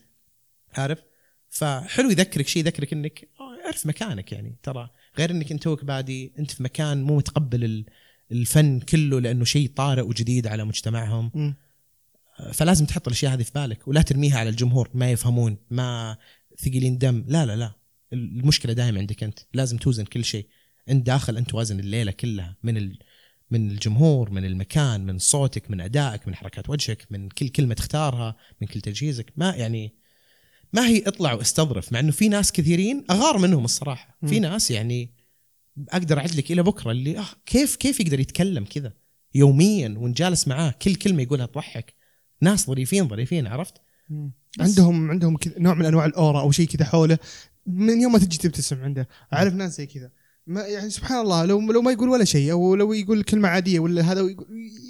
عارف 0.72 1.02
فحلو 1.48 2.10
يذكرك 2.10 2.48
شيء 2.48 2.62
يذكرك 2.62 2.92
إنك 2.92 3.28
اعرف 3.66 3.86
مكانك 3.86 4.32
يعني 4.32 4.56
ترى. 4.62 4.90
غير 5.18 5.30
إنك 5.30 5.52
أنت 5.52 5.62
توك 5.62 5.84
بادي 5.84 6.32
أنت 6.38 6.50
في 6.50 6.62
مكان 6.62 7.02
مو 7.02 7.16
متقبل 7.16 7.64
ال- 7.64 7.84
الفن 8.32 8.80
كله 8.80 9.20
لأنه 9.20 9.44
شيء 9.44 9.68
طارئ 9.76 10.02
وجديد 10.02 10.46
على 10.46 10.64
مجتمعهم. 10.64 11.30
مم. 11.34 11.54
فلازم 12.52 12.86
تحط 12.86 13.06
الأشياء 13.06 13.32
هذه 13.34 13.42
في 13.42 13.50
بالك 13.54 13.88
ولا 13.88 14.02
ترميها 14.02 14.38
على 14.38 14.48
الجمهور 14.48 14.90
ما 14.94 15.10
يفهمون 15.10 15.56
ما 15.70 16.16
ثقيلين 16.58 16.98
دم. 16.98 17.24
لا 17.28 17.46
لا 17.46 17.56
لا. 17.56 17.72
المشكلة 18.12 18.72
دائما 18.72 18.98
عندك 19.00 19.22
أنت. 19.24 19.38
لازم 19.54 19.76
توزن 19.76 20.04
كل 20.04 20.24
شيء. 20.24 20.46
أنت 20.88 21.06
داخل 21.06 21.36
أنت 21.36 21.54
وازن 21.54 21.80
الليلة 21.80 22.12
كلها 22.12 22.56
من 22.62 22.76
ال... 22.76 22.98
من 23.50 23.70
الجمهور 23.70 24.30
من 24.30 24.44
المكان 24.44 25.06
من 25.06 25.18
صوتك 25.18 25.70
من 25.70 25.80
أدائك 25.80 26.28
من 26.28 26.34
حركات 26.34 26.70
وجهك 26.70 27.06
من 27.10 27.28
كل 27.28 27.48
كلمة 27.48 27.74
تختارها 27.74 28.36
من 28.60 28.68
كل 28.68 28.80
تجهيزك. 28.80 29.32
ما 29.36 29.50
يعني 29.54 29.94
ما 30.72 30.88
هي 30.88 31.02
اطلع 31.06 31.32
واستظرف 31.32 31.92
مع 31.92 32.00
إنه 32.00 32.12
في 32.12 32.28
ناس 32.28 32.52
كثيرين 32.52 33.04
أغار 33.10 33.38
منهم 33.38 33.64
الصراحة. 33.64 34.18
في. 34.26 34.40
ناس 34.40 34.70
يعني 34.70 35.10
أقدر 35.88 36.18
اعد 36.18 36.34
لك 36.34 36.52
إلى 36.52 36.62
بكرة 36.62 36.90
اللي 36.90 37.18
آه 37.18 37.26
كيف 37.46 37.76
كيف 37.76 38.00
يقدر 38.00 38.20
يتكلم 38.20 38.64
كذا 38.64 38.92
يوميا 39.34 39.94
ونجالس 39.98 40.48
معاه 40.48 40.74
كل 40.82 40.94
كلمة 40.94 41.22
يقولها 41.22 41.46
تضحك؟ 41.46 41.94
ناس 42.40 42.66
ظريفين 42.66 43.08
ظريفين 43.08 43.46
عرفت. 43.46 43.74
عندهم 44.60 45.10
عندهم 45.10 45.36
كذا 45.36 45.54
نوع 45.58 45.74
من 45.74 45.84
أنواع 45.84 46.06
الأورا 46.06 46.40
أو 46.40 46.50
شيء 46.50 46.66
كذا 46.66 46.84
حوله. 46.84 47.18
من 47.66 48.00
يوم 48.00 48.12
ما 48.12 48.18
تجي 48.18 48.38
تبتسم 48.38 48.82
عنده. 48.82 49.08
أعرف 49.32 49.54
ناس 49.54 49.76
زي 49.76 49.86
كذا. 49.86 50.10
ما 50.46 50.60
يعني 50.60 50.90
سبحان 50.90 51.20
الله 51.20 51.44
لو 51.44 51.72
لو 51.72 51.82
ما 51.82 51.92
يقول 51.92 52.08
ولا 52.08 52.24
شيء 52.24 52.52
أو 52.52 52.74
لو 52.74 52.92
يقول 52.92 53.22
كلمة 53.22 53.48
عادية 53.48 53.80
ولا 53.80 54.12
هذا 54.12 54.36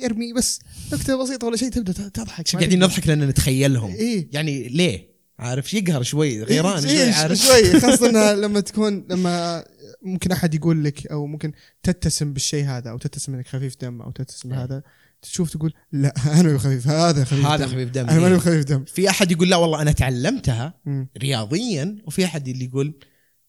يرمي 0.02 0.32
بس 0.32 0.60
نكتة 0.92 1.22
بسيطة 1.22 1.46
ولا 1.46 1.56
شيء 1.56 1.68
تبدأ 1.68 1.92
تضحك. 1.92 2.54
ما 2.54 2.60
قاعدين. 2.60 2.84
نضحك 2.84 3.08
لأن 3.08 3.28
نتخيلهم؟ 3.28 3.90
إيه. 3.90 4.28
يعني 4.32 4.68
ليه؟ 4.68 5.15
عارف 5.38 5.74
يقهر 5.74 6.02
شوي 6.02 6.42
غيران 6.42 6.84
إيه 6.84 7.04
شوي 7.04 7.12
عارف 7.12 7.38
شوي 7.38 7.80
خاصة 7.80 8.34
لما 8.34 8.60
تكون 8.60 9.06
لما 9.10 9.64
ممكن 10.02 10.32
أحد 10.32 10.54
يقول 10.54 10.84
لك 10.84 11.06
أو 11.06 11.26
ممكن 11.26 11.52
تتسم 11.82 12.32
بالشيء 12.32 12.64
هذا 12.64 12.90
أو 12.90 12.98
تتسم 12.98 13.34
إنك 13.34 13.48
خفيف 13.48 13.76
دم 13.80 14.02
أو 14.02 14.10
تتسم 14.10 14.52
إيه. 14.52 14.58
بهذا 14.58 14.82
تشوف 15.22 15.50
تقول 15.50 15.72
لا 15.92 16.14
أنا 16.40 16.58
خفيف 16.58 16.88
هذا 16.88 17.24
خفيف 17.24 17.46
هذا 17.46 17.64
دم. 17.64 17.70
خفيف 17.72 17.90
دم 17.90 18.08
أنا 18.08 18.20
ماني 18.20 18.34
إيه. 18.34 18.40
خفيف 18.40 18.64
دم 18.64 18.84
في 18.84 19.10
أحد 19.10 19.32
يقول 19.32 19.50
لا 19.50 19.56
والله 19.56 19.82
أنا 19.82 19.92
تعلمتها 19.92 20.74
مم. 20.84 21.08
رياضيا 21.18 21.96
وفي 22.06 22.24
أحد 22.24 22.48
اللي 22.48 22.64
يقول 22.64 22.94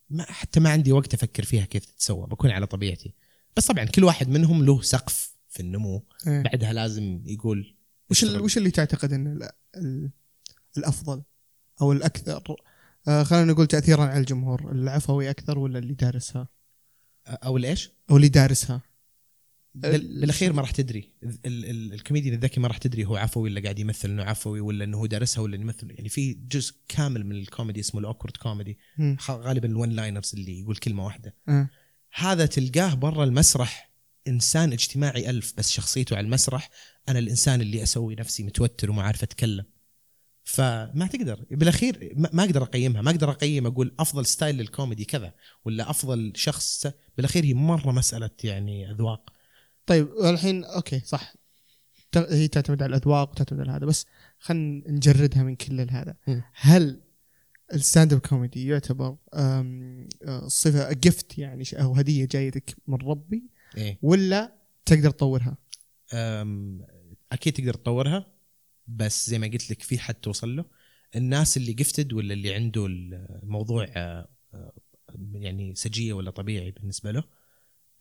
ما 0.09 0.23
حتى 0.23 0.59
ما 0.59 0.69
عندي 0.69 0.91
وقت 0.91 1.13
أفكر 1.13 1.43
فيها 1.43 1.65
كيف 1.65 1.85
تتسوى 1.85 2.27
بكون 2.27 2.51
على 2.51 2.67
طبيعتي 2.67 3.13
بس 3.57 3.65
طبعا 3.67 3.85
كل 3.85 4.03
واحد 4.03 4.29
منهم 4.29 4.65
له 4.65 4.81
سقف 4.81 5.35
في 5.49 5.59
النمو 5.59 6.05
إيه. 6.27 6.41
بعدها 6.41 6.73
لازم 6.73 7.21
يقول 7.25 7.75
وش. 8.09 8.23
وش 8.23 8.57
اللي 8.57 8.71
تعتقد 8.71 9.13
ان 9.13 9.27
ال- 9.27 9.49
ال- 9.75 10.09
الأفضل 10.77 11.23
أو 11.81 11.91
الأكثر. 11.91 12.55
آه 13.07 13.23
خلينا 13.23 13.51
نقول 13.53 13.67
تاثيرا 13.67 14.03
على 14.03 14.19
الجمهور 14.19 14.71
العفوي 14.71 15.29
أكثر 15.29 15.59
ولا 15.59 15.79
اللي 15.79 15.93
دارسها 15.93 16.47
أو 17.27 17.57
الايش؟ 17.57 17.91
أو 18.11 18.15
اللي 18.17 18.27
دارسها 18.29 18.81
بال- 19.75 20.19
بالأخير 20.19 20.53
ما 20.53 20.61
راح 20.61 20.71
تدري. 20.71 21.11
ال- 21.23 21.65
ال- 21.65 21.93
الكوميديان 21.93 22.33
الذكي 22.33 22.59
ما 22.59 22.67
راح 22.67 22.77
تدري 22.77 23.05
هو 23.05 23.15
عفوي 23.15 23.49
ولا 23.49 23.61
قاعد 23.61 23.79
يمثل 23.79 24.09
إنه 24.09 24.23
عفوي 24.23 24.59
ولا 24.59 24.83
إنه 24.83 24.97
هو 24.97 25.05
دارسها 25.05 25.41
ولا 25.41 25.55
يمثل. 25.55 25.91
يعني 25.91 26.09
في 26.09 26.33
جزء 26.33 26.75
كامل 26.87 27.25
من 27.25 27.35
الكوميدي 27.35 27.79
اسمه 27.79 27.99
ال 28.01 28.06
awkward 28.06 28.37
comedy. 28.37 28.77
غالبا 29.29 29.67
ال 29.67 29.73
one 29.73 29.89
liners 29.89 30.31
اللي 30.33 30.59
يقول 30.59 30.75
كلمة 30.75 31.05
واحدة. 31.05 31.35
آه. 31.49 31.69
هذا 32.13 32.45
تلقاه 32.45 32.93
برا 32.93 33.23
المسرح 33.23 33.91
إنسان 34.27 34.73
اجتماعي 34.73 35.29
ألف 35.29 35.53
بس 35.57 35.71
شخصيته 35.71 36.15
على 36.17 36.25
المسرح. 36.25 36.69
أنا 37.09 37.19
الإنسان 37.19 37.61
اللي 37.61 37.83
أسوي 37.83 38.15
نفسي 38.15 38.43
متوتر 38.43 38.91
وما 38.91 39.03
عارف 39.03 39.23
أتكلم. 39.23 39.65
فما 40.47 41.07
تقدر. 41.13 41.45
بالأخير 41.51 42.13
ما 42.15 42.43
أقدر 42.43 42.63
أقيمها. 42.63 43.01
ما 43.01 43.11
أقدر 43.11 43.31
أقيم 43.31 43.67
أقول 43.67 43.95
أفضل 43.99 44.25
style 44.25 44.55
للكوميدي 44.55 45.05
كذا 45.05 45.33
ولا 45.65 45.89
أفضل 45.89 46.33
شخص. 46.35 46.87
بالأخير 47.17 47.45
هي 47.45 47.53
مرة 47.53 47.91
مسألة 47.91 48.29
يعني 48.43 48.91
أذواق. 48.91 49.29
طيب 49.85 50.07
الحين 50.23 50.63
okay 50.63 50.99
صح. 50.99 51.33
هي 52.15 52.47
تعتمد 52.47 52.83
على 52.83 52.95
الأذواق 52.95 53.31
وتعتمد 53.31 53.59
على 53.59 53.71
هذا 53.71 53.85
بس 53.85 54.05
خلينا 54.39 54.91
نجردها 54.91 55.43
من 55.43 55.55
كل 55.55 55.89
هذا. 55.89 56.15
هل 56.53 57.01
ال 57.73 57.80
stand 57.80 58.13
up 58.13 58.19
comedy 58.19 58.67
يعتبر 58.67 59.17
آه، 59.33 60.47
صفة 60.47 60.93
gift 60.93 61.37
يعني 61.37 61.63
أو 61.73 61.93
هدية 61.93 62.25
جايتك 62.25 62.75
من 62.87 62.97
ربي 62.97 63.43
إيه. 63.77 63.99
ولا 64.01 64.53
تقدر 64.85 65.09
تطورها؟ 65.09 65.57
أكيد 67.31 67.53
تقدر 67.53 67.73
تطورها. 67.73 68.36
بس 68.87 69.29
زي 69.29 69.39
ما 69.39 69.47
قلت 69.47 69.71
لك 69.71 69.83
في 69.83 69.99
حد 69.99 70.15
توصل 70.15 70.55
له. 70.55 70.65
الناس 71.15 71.57
اللي 71.57 71.73
جفتد 71.73 72.13
ولا 72.13 72.33
اللي 72.33 72.53
عنده 72.53 72.85
الموضوع 72.85 73.85
آه، 73.95 74.27
آه، 74.53 74.73
يعني 75.33 75.75
سجية 75.75 76.13
ولا 76.13 76.31
طبيعي 76.31 76.71
بالنسبة 76.71 77.11
له 77.11 77.23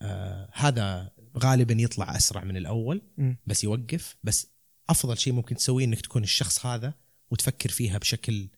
آه، 0.03 0.51
هذا 0.53 1.11
غالبا 1.39 1.75
يطلع 1.79 2.17
أسرع 2.17 2.45
من 2.45 2.57
الأول. 2.57 3.03
بس 3.47 3.65
يوقف. 3.65 4.17
بس 4.25 4.51
أفضل 4.89 5.19
شيء 5.19 5.33
ممكن 5.33 5.57
تسويه 5.57 5.85
إنك 5.85 6.01
تكون 6.01 6.23
الشخص 6.23 6.67
هذا 6.67 6.95
وتفكر 7.31 7.69
فيها 7.69 7.99
بشكل 7.99 8.49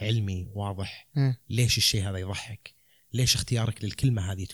علمي 0.00 0.48
واضح. 0.54 1.08
ليش 1.50 1.78
الشيء 1.78 2.08
هذا 2.08 2.18
يضحك؟ 2.18 2.74
ليش 3.12 3.34
اختيارك 3.34 3.84
للكلمة 3.84 4.32
هذه 4.32 4.46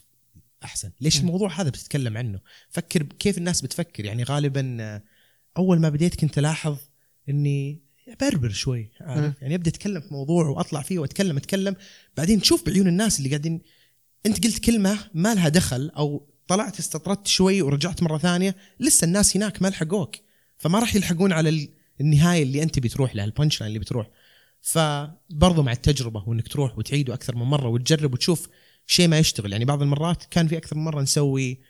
أحسن؟ 0.65 0.93
ليش. 1.01 1.21
الموضوع 1.21 1.61
هذا 1.61 1.71
بتتكلم 1.71 2.17
عنه؟ 2.17 2.41
فكر 2.69 3.03
كيف 3.03 3.39
الناس 3.39 3.61
بتفكر؟ 3.61 4.05
يعني 4.05 4.23
غالبا 4.23 5.01
أول 5.57 5.81
ما 5.81 5.89
بديت 5.89 6.21
كنت 6.21 6.39
ألاحظ 6.39 6.79
إني 7.29 7.83
بربر 8.21 8.51
شوي 8.51 8.91
عارف. 9.01 9.43
يعني 9.43 9.55
أبدأ 9.55 9.71
أتكلم 9.71 10.01
في 10.01 10.15
موضوع 10.15 10.47
وأطلع 10.47 10.83
فيه 10.83 10.99
وأتكلم 10.99 11.37
أتكلم 11.37 11.77
بعدين 12.17 12.41
تشوف 12.41 12.67
بعيون 12.67 12.89
الناس 12.89 13.19
اللي 13.19 13.29
قاعدين 13.29 13.61
أنت 14.27 14.45
قلت 14.47 14.59
كلمة 14.59 14.99
ما 15.15 15.35
لها 15.35 15.49
دخل 15.49 15.91
أو 15.97 16.29
طلعت 16.49 16.79
استطردت 16.79 17.27
شوي 17.27 17.63
ورجعت 17.63 18.03
مرة 18.03 18.19
ثانية 18.19 18.57
لسه 18.81 19.05
الناس 19.05 19.37
هناك 19.37 19.63
ما 19.63 19.69
لحقوك 19.69 20.17
فما 20.59 20.79
راح 20.79 20.95
يلحقون 20.95 21.33
على 21.33 21.49
ال- 21.49 21.69
النهاية 22.01 22.43
اللي 22.43 22.63
أنت 22.63 22.79
بتروح 22.79 23.15
لها 23.17 23.25
البنش 23.25 23.61
لاين 23.61 23.69
اللي 23.69 23.79
بتروح. 23.79 24.11
فبرضه 24.61 25.63
مع 25.63 25.73
التجربة 25.73 26.29
وإنك 26.29 26.49
تروح 26.49 26.79
وتعيده 26.79 27.15
أكثر 27.15 27.37
من 27.37 27.43
مرة 27.43 27.69
وتجرب 27.69 28.13
وتشوف 28.13 28.49
شيء 28.87 29.09
ما 29.09 29.19
يشتغل. 29.19 29.53
يعني 29.53 29.65
بعض 29.65 29.83
المرات 29.83 30.25
كان 30.31 30.49
في 30.49 30.57
أكثر 30.57 30.77
من 30.77 30.85
مرة 30.85 31.03
نسوي 31.03 31.61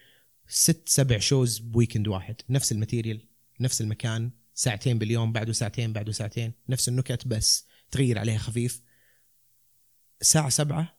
ست 0.48 0.82
سبع 0.88 1.18
shows 1.18 1.59
ب 1.59 1.65
weekend 1.65 2.09
واحد 2.08 2.34
نفس 2.50 2.72
ال 2.72 2.78
material 2.78 3.20
نفس 3.60 3.80
المكان. 3.80 4.30
ساعتين 4.62 4.98
باليوم 4.98 5.33
بعده 5.33 5.53
ساعتين 5.53 5.92
بعده 5.92 6.12
ساعتين 6.12 6.53
نفس 6.68 6.88
النكت 6.88 7.27
بس 7.27 7.66
تغير 7.90 8.18
عليها 8.18 8.38
خفيف 8.38 8.83
الساعة 10.20 10.48
سبعة 10.48 10.98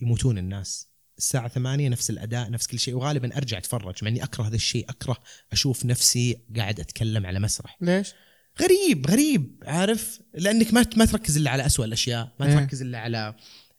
يموتون 0.00 0.38
الناس 0.38 0.88
الساعة 1.18 1.48
ثمانية 1.48 1.88
نفس 1.88 2.10
الأداء 2.10 2.50
نفس 2.50 2.66
كل 2.66 2.78
شيء 2.78 2.94
وغالبا 2.94 3.36
أرجع 3.36 3.58
أتفرج 3.58 3.94
مع 4.02 4.08
إني 4.08 4.24
أكره 4.24 4.44
هذا 4.44 4.56
الشيء 4.56 4.90
أكره 4.90 5.16
أشوف 5.52 5.84
نفسي 5.84 6.38
قاعد 6.56 6.80
أتكلم 6.80 7.26
على 7.26 7.40
مسرح 7.40 7.76
ليش؟ 7.80 8.12
غريب 8.60 9.10
غريب 9.10 9.62
عارف 9.66 10.20
لأنك 10.34 10.74
ما 10.74 10.86
ما 10.96 11.04
تركز 11.04 11.36
إلا 11.36 11.50
على 11.50 11.66
أسوأ 11.66 11.84
الأشياء 11.84 12.32
ما 12.40 12.46
إيه. 12.46 12.54
تركز 12.54 12.82
إلا 12.82 12.98
على 12.98 13.34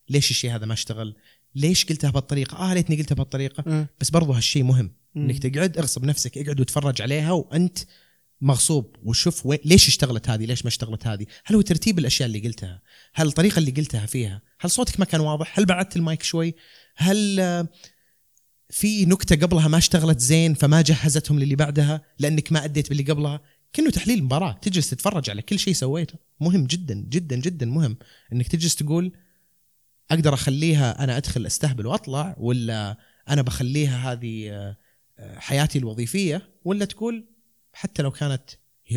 ليش 0.09 0.31
الشيء 0.31 0.55
هذا 0.55 0.65
ما 0.65 0.73
اشتغل 0.73 1.15
ليش 1.55 1.85
قلتها 1.85 2.09
بهالطريقة 2.09 2.57
آه 2.57 2.73
ليتني 2.73 2.95
قلتها 2.95 3.15
بهالطريقة 3.15 3.63
آه. 3.67 3.87
بس 3.99 4.09
برضو 4.09 4.31
هالشيء 4.31 4.63
مهم. 4.63 4.95
إنك 5.15 5.39
تقعد 5.39 5.77
اغصب 5.77 6.05
نفسك 6.05 6.37
اقعد 6.37 6.59
وتفرج 6.59 7.01
عليها 7.01 7.31
وأنت 7.31 7.79
مغصوب 8.41 8.95
وشوف 9.03 9.45
وين 9.45 9.59
ليش 9.65 9.87
اشتغلت 9.87 10.29
هذه؟ 10.29 10.45
ليش 10.45 10.65
ما 10.65 10.67
اشتغلت 10.69 11.07
هذه؟ 11.07 11.25
هل 11.45 11.55
هو 11.55 11.61
ترتيب 11.61 11.99
الأشياء 11.99 12.27
اللي 12.27 12.39
قلتها؟ 12.39 12.81
هل 13.13 13.27
الطريقة 13.27 13.59
اللي 13.59 13.71
قلتها 13.71 14.05
فيها؟ 14.05 14.41
هل 14.59 14.71
صوتك 14.71 14.99
ما 14.99 15.05
كان 15.05 15.21
واضح؟ 15.21 15.59
هل 15.59 15.65
بعدت 15.65 15.95
المايك 15.95 16.23
شوي؟ 16.23 16.53
هل 16.95 17.39
آه، 17.39 17.67
في 18.69 19.05
نكتة 19.05 19.35
قبلها 19.35 19.67
ما 19.67 19.77
اشتغلت 19.77 20.19
زين 20.19 20.53
فما 20.53 20.81
جهزتهم 20.81 21.39
للي 21.39 21.55
بعدها 21.55 22.01
لأنك 22.19 22.51
ما 22.51 22.65
أديت 22.65 22.89
باللي 22.89 23.03
قبلها؟ 23.03 23.41
كأنه 23.73 23.89
تحليل 23.89 24.23
مباراة 24.23 24.51
تجلس 24.61 24.89
تتفرج 24.89 25.29
على 25.29 25.41
كل 25.41 25.59
شيء 25.59 25.73
سويته. 25.73 26.15
مهم 26.39 26.65
جدا 26.65 27.05
جدا 27.09 27.35
جدا 27.35 27.65
مهم 27.65 27.97
إنك 28.33 28.47
تجلس 28.47 28.75
تقول 28.75 29.11
أقدر 30.11 30.33
أخليها 30.33 31.03
أنا 31.03 31.17
أدخل 31.17 31.45
أستهبل 31.45 31.85
وأطلع 31.85 32.35
ولا 32.39 32.97
أنا 33.29 33.41
بخليها 33.41 34.11
هذه 34.11 34.49
آه، 34.49 34.77
آه، 35.19 35.39
حياتي 35.39 35.79
الوظيفية 35.79 36.49
ولا 36.65 36.85
تقول 36.85 37.30
حتى 37.73 38.01
لو 38.03 38.11
كانت 38.11 38.43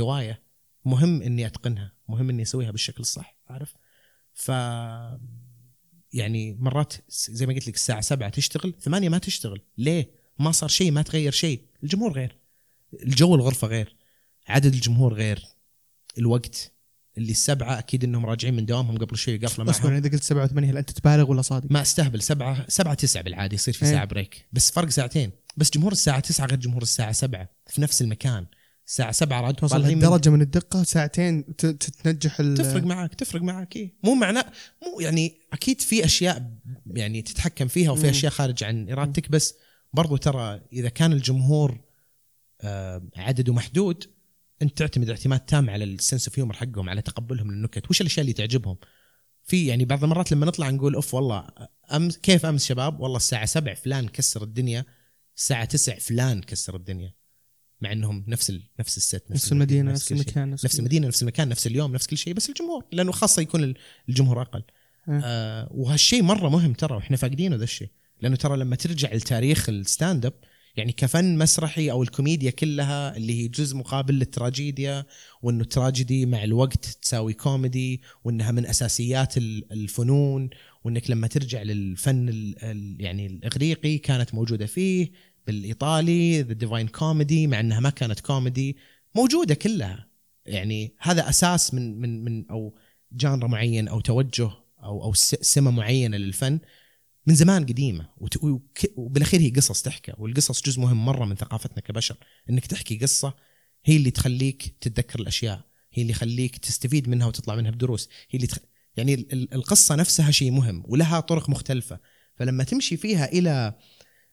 هواية 0.00 0.42
مهم 0.84 1.22
إني 1.22 1.46
أتقنها 1.46 1.92
مهم 2.08 2.30
إني 2.30 2.42
أسويها 2.42 2.70
بالشكل 2.70 3.00
الصح 3.00 3.38
عارف؟ 3.48 3.74
ف 4.32 4.48
يعني 6.12 6.56
مرات 6.60 6.94
زي 7.08 7.46
ما 7.46 7.54
قلت 7.54 7.68
لك 7.68 7.74
الساعة 7.74 8.00
سبعة 8.00 8.28
تشتغل 8.28 8.74
ثمانية 8.80 9.08
ما 9.08 9.18
تشتغل. 9.18 9.60
ليه؟ 9.78 10.10
ما 10.38 10.52
صار 10.52 10.68
شيء 10.68 10.90
ما 10.90 11.02
تغير 11.02 11.32
شيء. 11.32 11.62
الجمهور 11.82 12.12
غير. 12.12 12.38
الجو 13.02 13.34
الغرفة 13.34 13.68
غير. 13.68 13.96
عدد 14.46 14.74
الجمهور 14.74 15.14
غير. 15.14 15.44
الوقت 16.18 16.72
اللي 17.18 17.30
السبعة 17.30 17.78
أكيد 17.78 18.04
أنهم 18.04 18.26
راجعين 18.26 18.54
من 18.54 18.66
دوامهم 18.66 18.98
قبل 18.98 19.16
شوي 19.16 19.36
قفلة 19.36 19.70
أصبر 19.70 19.90
معهم. 19.90 19.96
إذا 19.96 20.10
قلت 20.10 20.22
سبعة 20.22 20.44
وثمانية 20.44 20.70
هل 20.70 20.76
أنت 20.76 20.90
تبالغ 20.90 21.30
ولا 21.30 21.42
صادق؟ 21.42 21.70
ما 21.70 21.82
أستهبل. 21.82 22.22
سبعة 22.22 22.68
سبعة 22.68 22.94
تسعة 22.94 23.22
بالعادة 23.22 23.54
يصير 23.54 23.74
في 23.74 23.84
إيه. 23.84 23.90
ساعة 23.90 24.04
بريك 24.04 24.48
بس 24.52 24.70
فرق 24.70 24.88
ساعتين. 24.88 25.30
بس 25.56 25.70
جمهور 25.70 25.92
الساعة 25.92 26.20
تسعة 26.20 26.46
غير 26.46 26.58
جمهور 26.58 26.82
الساعة 26.82 27.12
سبعة. 27.12 27.48
في 27.66 27.80
نفس 27.80 28.02
المكان. 28.02 28.46
الساعة 28.86 29.12
سبعة 29.12 29.40
راد 29.40 29.54
توصل 29.54 29.76
طالعين 29.76 29.98
من- 29.98 30.04
الدقة 30.42 30.82
ساعتين 30.82 31.56
تتنجح 31.56 32.40
ال- 32.40 32.54
تفرق 32.56 32.82
معك 32.82 33.14
تفرق 33.14 33.42
معك 33.42 33.76
إيه. 33.76 33.94
مو 34.04 34.14
معناه 34.14 34.44
مو 34.82 35.00
يعني 35.00 35.38
أكيد 35.52 35.80
في 35.80 36.04
أشياء 36.04 36.50
يعني 36.86 37.22
تتحكم 37.22 37.68
فيها 37.68 37.90
وفي. 37.90 38.10
أشياء 38.10 38.32
خارج 38.32 38.64
عن 38.64 38.90
إرادتك 38.90 39.30
بس 39.30 39.54
برضو 39.92 40.16
ترى 40.16 40.60
إذا 40.72 40.88
كان 40.88 41.12
الجمهور 41.12 41.80
آه، 42.60 43.02
عدده 43.16 43.52
محدود 43.52 44.04
أنت 44.62 44.78
تعتمد 44.78 45.10
اعتماد 45.10 45.40
تام 45.40 45.70
على 45.70 45.84
ال 45.84 45.92
sense 45.92 46.28
of 46.28 46.38
humor 46.38 46.54
حقهم 46.54 46.90
على 46.90 47.02
تقبلهم 47.02 47.50
للنكت. 47.52 47.90
وش 47.90 48.00
الأشياء 48.00 48.20
اللي 48.22 48.32
تعجبهم؟ 48.32 48.76
في 49.44 49.66
يعني 49.66 49.84
بعض 49.84 50.04
المرات 50.04 50.32
لما 50.32 50.46
نطلع 50.46 50.70
نقول 50.70 50.94
أوف 50.94 51.14
والله 51.14 51.46
أمس 51.92 52.18
كيف 52.18 52.46
أمس 52.46 52.64
شباب؟ 52.66 53.00
والله 53.00 53.16
الساعة 53.16 53.44
7 53.46 53.74
فلان 53.74 54.08
كسر 54.08 54.42
الدنيا 54.42 54.84
الساعة 55.36 55.64
9 55.64 55.98
فلان 55.98 56.40
كسر 56.40 56.76
الدنيا. 56.76 57.14
مع 57.84 57.92
إنهم 57.92 58.24
نفس 58.28 58.50
ال... 58.50 58.62
نفس 58.80 58.96
ال 58.96 59.03
set 59.03 59.24
نفس 59.30 59.44
نفس 59.92 60.08
كل 60.08 60.16
شيء. 60.16 60.26
المكان 60.26 60.50
نفس 60.50 60.78
المدينة 60.78 61.06
نفس 61.08 61.22
المكان 61.22 61.48
نفس 61.48 61.66
اليوم 61.66 61.92
نفس 61.92 62.06
كل 62.06 62.16
شيء 62.18 62.34
بس 62.34 62.48
الجمهور 62.48 62.84
لأنه 62.92 63.12
خاصة 63.12 63.42
يكون 63.42 63.64
ال- 63.64 63.74
الجمهور 64.08 64.42
أقل 64.42 64.62
آه. 65.08 65.20
آه 65.24 65.68
وهالشيء 65.70 66.22
مرة 66.22 66.48
مهم 66.48 66.72
ترى 66.72 66.94
وإحنا 66.96 67.16
فاقدينه 67.16 67.56
ذا 67.56 67.64
الشيء 67.64 67.88
لأنه 68.20 68.36
ترى 68.36 68.56
لما 68.56 68.76
ترجع 68.76 69.14
لتاريخ 69.14 69.68
ال 69.68 69.78
stand 69.78 70.26
up 70.26 70.32
يعني 70.76 70.92
كفن 70.92 71.38
مسرحي 71.38 71.90
أو 71.90 72.02
الكوميديا 72.02 72.50
كلها 72.50 73.16
اللي 73.16 73.42
هي 73.42 73.48
جزء 73.48 73.76
مقابل 73.76 74.14
للتراجيديا 74.14 75.04
وإنه 75.42 75.62
التراجيدي 75.62 76.26
مع 76.26 76.44
الوقت 76.44 76.84
تساوي 77.02 77.32
كوميدي 77.32 78.02
وإنها 78.24 78.50
من 78.52 78.66
أساسيات 78.66 79.36
ال- 79.36 79.72
الفنون 79.72 80.50
وإنك 80.84 81.10
لما 81.10 81.26
ترجع 81.26 81.62
للفن 81.62 82.54
يعني 83.00 83.26
الإغريقي 83.26 83.98
كانت 83.98 84.34
موجودة 84.34 84.66
فيه 84.66 85.10
بالإيطالي 85.46 86.42
the 86.42 86.52
divine 86.52 86.88
comedy 86.88 87.46
مع 87.46 87.60
إنها 87.60 87.80
ما 87.80 87.90
كانت 87.90 88.20
كوميدي 88.20 88.76
موجودة 89.14 89.54
كلها. 89.54 90.08
يعني 90.46 90.94
هذا 90.98 91.28
أساس 91.28 91.74
من 91.74 92.00
من 92.00 92.24
من 92.24 92.50
أو 92.50 92.78
جانرا 93.12 93.48
معين 93.48 93.88
أو 93.88 94.00
توجه 94.00 94.50
أو 94.82 95.04
أو 95.04 95.12
سمة 95.14 95.70
معينة 95.70 96.16
للفن 96.16 96.58
من 97.26 97.34
زمان 97.34 97.66
قديمة. 97.66 98.08
وبالأخير 98.96 99.40
هي 99.40 99.50
قصص 99.50 99.82
تحكى 99.82 100.12
والقصص 100.18 100.62
جزء 100.62 100.80
مهم 100.80 101.04
مرة 101.04 101.24
من 101.24 101.34
ثقافتنا 101.36 101.80
كبشر 101.80 102.16
إنك 102.50 102.66
تحكي 102.66 102.98
قصة 102.98 103.34
هي 103.84 103.96
اللي 103.96 104.10
تخليك 104.10 104.76
تتذكر 104.80 105.20
الأشياء 105.20 105.60
هي 105.92 106.02
اللي 106.02 106.10
يخليك 106.12 106.56
تستفيد 106.56 107.08
منها 107.08 107.26
وتطلع 107.26 107.54
منها 107.54 107.70
بدروس. 107.70 108.08
هي 108.30 108.36
اللي 108.36 108.46
تخ... 108.46 108.58
يعني 108.96 109.14
ال- 109.14 109.32
ال- 109.32 109.54
القصة 109.54 109.94
نفسها 109.94 110.30
شيء 110.30 110.50
مهم 110.50 110.82
ولها 110.86 111.20
طرق 111.20 111.50
مختلفة. 111.50 112.00
فلما 112.36 112.64
تمشي 112.64 112.96
فيها 112.96 113.32
إلى 113.32 113.74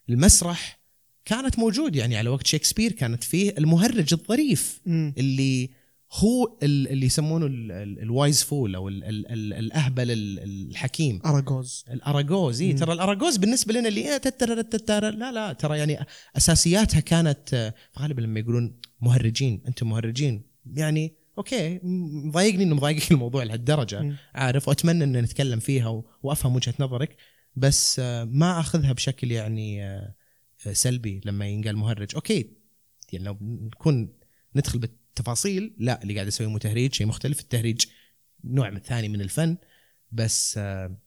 المسرح 0.09 0.80
كانت 1.25 1.59
موجود 1.59 1.95
يعني 1.95 2.17
على 2.17 2.29
وقت 2.29 2.47
شكسبير 2.47 2.91
كانت 2.91 3.23
فيه 3.23 3.53
المهرج 3.57 4.13
الظريف. 4.13 4.81
اللي 4.87 5.69
هو 6.13 6.57
ال- 6.63 6.87
اللي 6.87 7.05
يسمونه 7.05 7.45
ال 8.03 8.11
wise 8.11 8.43
fool 8.43 8.75
أو 8.75 8.89
ال- 8.89 9.03
ال- 9.03 9.31
ال- 9.31 9.53
الأهبل 9.53 10.11
ال- 10.11 10.39
الحكيم 10.69 11.21
اراجوز 11.25 11.85
الاراجوز 11.91 12.61
إيه 12.61 12.71
مم. 12.73 12.77
ترى 12.77 12.93
الاراجوز 12.93 13.37
بالنسبة 13.37 13.73
لنا 13.73 13.87
اللي 13.87 14.01
إيه 14.01 14.21
لا 14.99 15.31
لا 15.31 15.53
ترى 15.53 15.77
يعني 15.77 15.99
أساسياتها 16.37 16.99
كانت 16.99 17.53
آه، 17.53 17.73
غالبا 17.99 18.21
لما 18.21 18.39
يقولون 18.39 18.79
مهرجين 19.01 19.61
أنتم 19.67 19.89
مهرجين 19.89 20.43
يعني 20.73 21.13
okay 21.37 21.79
مضايقني 21.83 22.63
إنه 22.63 22.75
مضايقك 22.75 23.11
الموضوع 23.11 23.43
لهالدرجة. 23.43 24.15
عارف 24.35 24.67
وأتمنى 24.67 25.03
إن 25.03 25.17
نتكلم 25.17 25.59
فيها 25.59 26.03
وأفهم 26.23 26.55
وجهة 26.55 26.73
نظرك 26.79 27.15
بس 27.55 27.99
آه، 27.99 28.23
ما 28.23 28.59
أخذها 28.59 28.93
بشكل 28.93 29.31
يعني 29.31 29.83
آه، 29.85 30.15
سلبي 30.71 31.21
لما 31.25 31.47
ينقال 31.47 31.77
مهرج. 31.77 32.15
أوكي 32.15 32.49
يعني 33.13 33.25
لو 33.25 33.37
نكون 33.41 34.13
ندخل 34.55 34.79
بالتفاصيل 34.79 35.73
لا 35.77 36.01
اللي 36.03 36.13
قاعد 36.15 36.27
يسوي 36.27 36.47
مو 36.47 36.57
تهريج 36.57 36.93
شيء 36.93 37.07
مختلف. 37.07 37.39
التهريج 37.39 37.81
نوع 38.43 38.69
من 38.69 38.79
ثاني 38.79 39.09
من 39.09 39.21
الفن 39.21 39.57
بس 40.11 40.55
آه، 40.57 40.97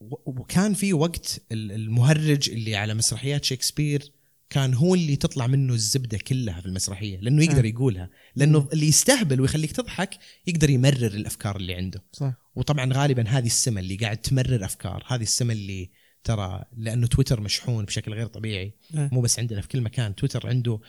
وكان 0.00 0.74
في 0.74 0.92
وقت 0.92 1.42
ال- 1.52 1.72
المهرج 1.72 2.50
اللي 2.50 2.76
على 2.76 2.94
مسرحيات 2.94 3.44
شكسبير 3.44 4.12
كان 4.50 4.74
هو 4.74 4.94
اللي 4.94 5.16
تطلع 5.16 5.46
منه 5.46 5.74
الزبدة 5.74 6.18
كلها 6.18 6.60
في 6.60 6.66
المسرحية 6.66 7.18
لأنه 7.20 7.44
يقدر 7.44 7.64
آه. 7.64 7.66
يقولها 7.66 8.10
لأنه 8.36 8.68
اللي 8.72 8.86
يستهبل 8.88 9.40
ويخليك 9.40 9.72
تضحك 9.72 10.18
يقدر 10.46 10.70
يمرر 10.70 11.06
الأفكار 11.06 11.56
اللي 11.56 11.74
عنده. 11.74 12.04
صح. 12.12 12.34
وطبعا 12.54 12.92
غالبا 12.92 13.28
هذه 13.28 13.46
السمة 13.46 13.80
اللي 13.80 13.96
قاعد 13.96 14.16
تمرر 14.16 14.64
أفكار 14.64 15.04
هذه 15.06 15.22
السمة 15.22 15.52
اللي 15.52 15.90
ترى 16.28 16.64
لأنه 16.76 17.06
تويتر 17.06 17.40
مشحون 17.40 17.84
بشكل 17.84 18.14
غير 18.14 18.26
طبيعي. 18.26 18.74
إيه. 18.94 19.08
مو 19.12 19.20
بس 19.20 19.38
عندنا 19.38 19.60
في 19.60 19.68
كل 19.68 19.80
مكان. 19.80 20.14
تويتر 20.14 20.46
عنده 20.48 20.80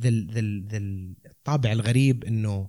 ذا 0.00 0.10
ذا 0.10 0.40
ال- 0.40 0.68
ذا 0.68 0.78
الطابع 1.30 1.72
الغريب 1.72 2.24
إنه 2.24 2.68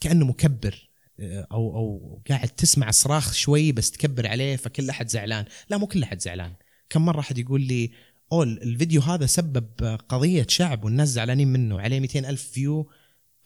كأنه 0.00 0.26
مكبر 0.26 0.88
أو 1.20 1.76
أو 1.76 2.22
قاعد 2.28 2.48
تسمع 2.48 2.90
صراخ 2.90 3.32
شوي 3.32 3.72
بس 3.72 3.90
تكبر 3.90 4.26
عليه 4.26 4.56
فكل 4.56 4.90
أحد 4.90 5.08
زعلان. 5.08 5.44
لا 5.70 5.76
مو 5.78 5.86
كل 5.86 6.02
أحد 6.02 6.20
زعلان. 6.20 6.54
كم 6.90 7.04
مرة 7.04 7.20
أحد 7.20 7.38
يقول 7.38 7.60
لي 7.60 7.90
أوه 8.32 8.44
الفيديو 8.44 9.00
هذا 9.00 9.26
سبب 9.26 9.98
قضية 10.08 10.46
شعب 10.48 10.84
والناس 10.84 11.08
زعلانين 11.08 11.48
منه 11.48 11.80
عليه 11.80 12.00
200 12.00 12.18
ألف 12.30 12.42
view 12.42 12.90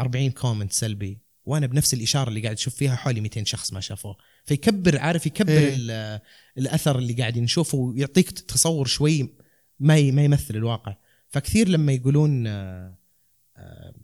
40 0.00 0.30
comment 0.30 0.72
سلبي. 0.72 1.18
وأنا 1.44 1.66
بنفس 1.66 1.94
الإشارة 1.94 2.28
اللي 2.28 2.40
قاعد 2.40 2.56
أشوف 2.56 2.74
فيها 2.74 2.96
حولي 2.96 3.20
200 3.20 3.44
شخص 3.44 3.72
ما 3.72 3.80
شافوه. 3.80 4.16
فيكبر 4.44 4.98
عارف 4.98 5.26
يكبر 5.26 5.52
إيه. 5.52 5.74
ال- 5.76 6.20
الأثر 6.58 6.98
اللي 6.98 7.12
قاعدين 7.12 7.42
نشوفه 7.42 7.78
ويعطيك 7.78 8.30
تصور 8.30 8.86
شوي 8.86 9.34
ما 9.80 10.10
ما 10.10 10.24
يمثل 10.24 10.56
الواقع. 10.56 10.96
فكثير 11.28 11.68
لما 11.68 11.92
يقولون 11.92 12.46
آه، 12.46 12.98
آه، 13.56 13.94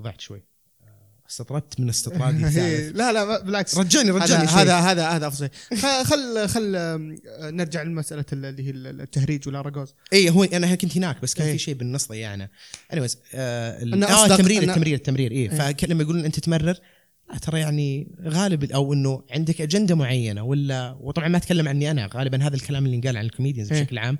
ضعت 0.00 0.20
شوي. 0.20 0.44
آه، 0.82 1.28
استطردت 1.30 1.80
من 1.80 1.88
استطرادي 1.88 2.44
الثالث. 2.46 2.96
لا 2.96 3.12
لا 3.12 3.42
بالعكس. 3.42 3.78
رجعني 3.78 4.10
رجعني 4.10 4.48
هذا 4.48 4.78
هذا 4.78 5.08
هذا 5.08 5.26
أفضل 5.26 5.50
خل 6.04 6.48
خل, 6.48 6.72
نرجع 7.40 7.82
لمسألة 7.82 8.24
اللي 8.32 8.66
هي 8.66 8.70
التهريج 8.70 9.48
والاراجوز 9.48 9.94
اي 10.12 10.30
هو 10.30 10.44
أنا 10.44 10.74
كنت 10.74 10.96
هناك 10.96 11.22
بس 11.22 11.34
كان 11.34 11.46
إيه. 11.46 11.52
في 11.52 11.58
شيء 11.58 11.74
بالنص 11.74 12.08
ضيعنا 12.08 12.48
anyways 12.92 13.18
آه 13.34 13.80
آه 13.80 14.26
التمرير 14.26 14.62
التمرير 14.62 14.94
التمرير 14.94 15.30
اي 15.30 15.36
إيه. 15.36 15.72
فلما 15.72 16.02
يقولون 16.02 16.24
أنت 16.24 16.40
تمرر 16.40 16.78
ترى 17.38 17.60
يعني 17.60 18.16
غالب 18.22 18.72
أو 18.72 18.92
إنه 18.92 19.24
عندك 19.30 19.60
أجندة 19.60 19.94
معينة 19.94 20.42
ولا 20.42 20.96
وطبعا 21.00 21.28
ما 21.28 21.36
أتكلم 21.36 21.68
عني 21.68 21.90
أنا 21.90 22.10
غالبا 22.14 22.46
هذا 22.46 22.56
الكلام 22.56 22.84
اللي 22.84 22.96
ينقال 22.96 23.16
عن 23.16 23.24
comedians 23.24 23.72
إيه. 23.72 23.82
بشكل 23.82 23.98
عام. 23.98 24.18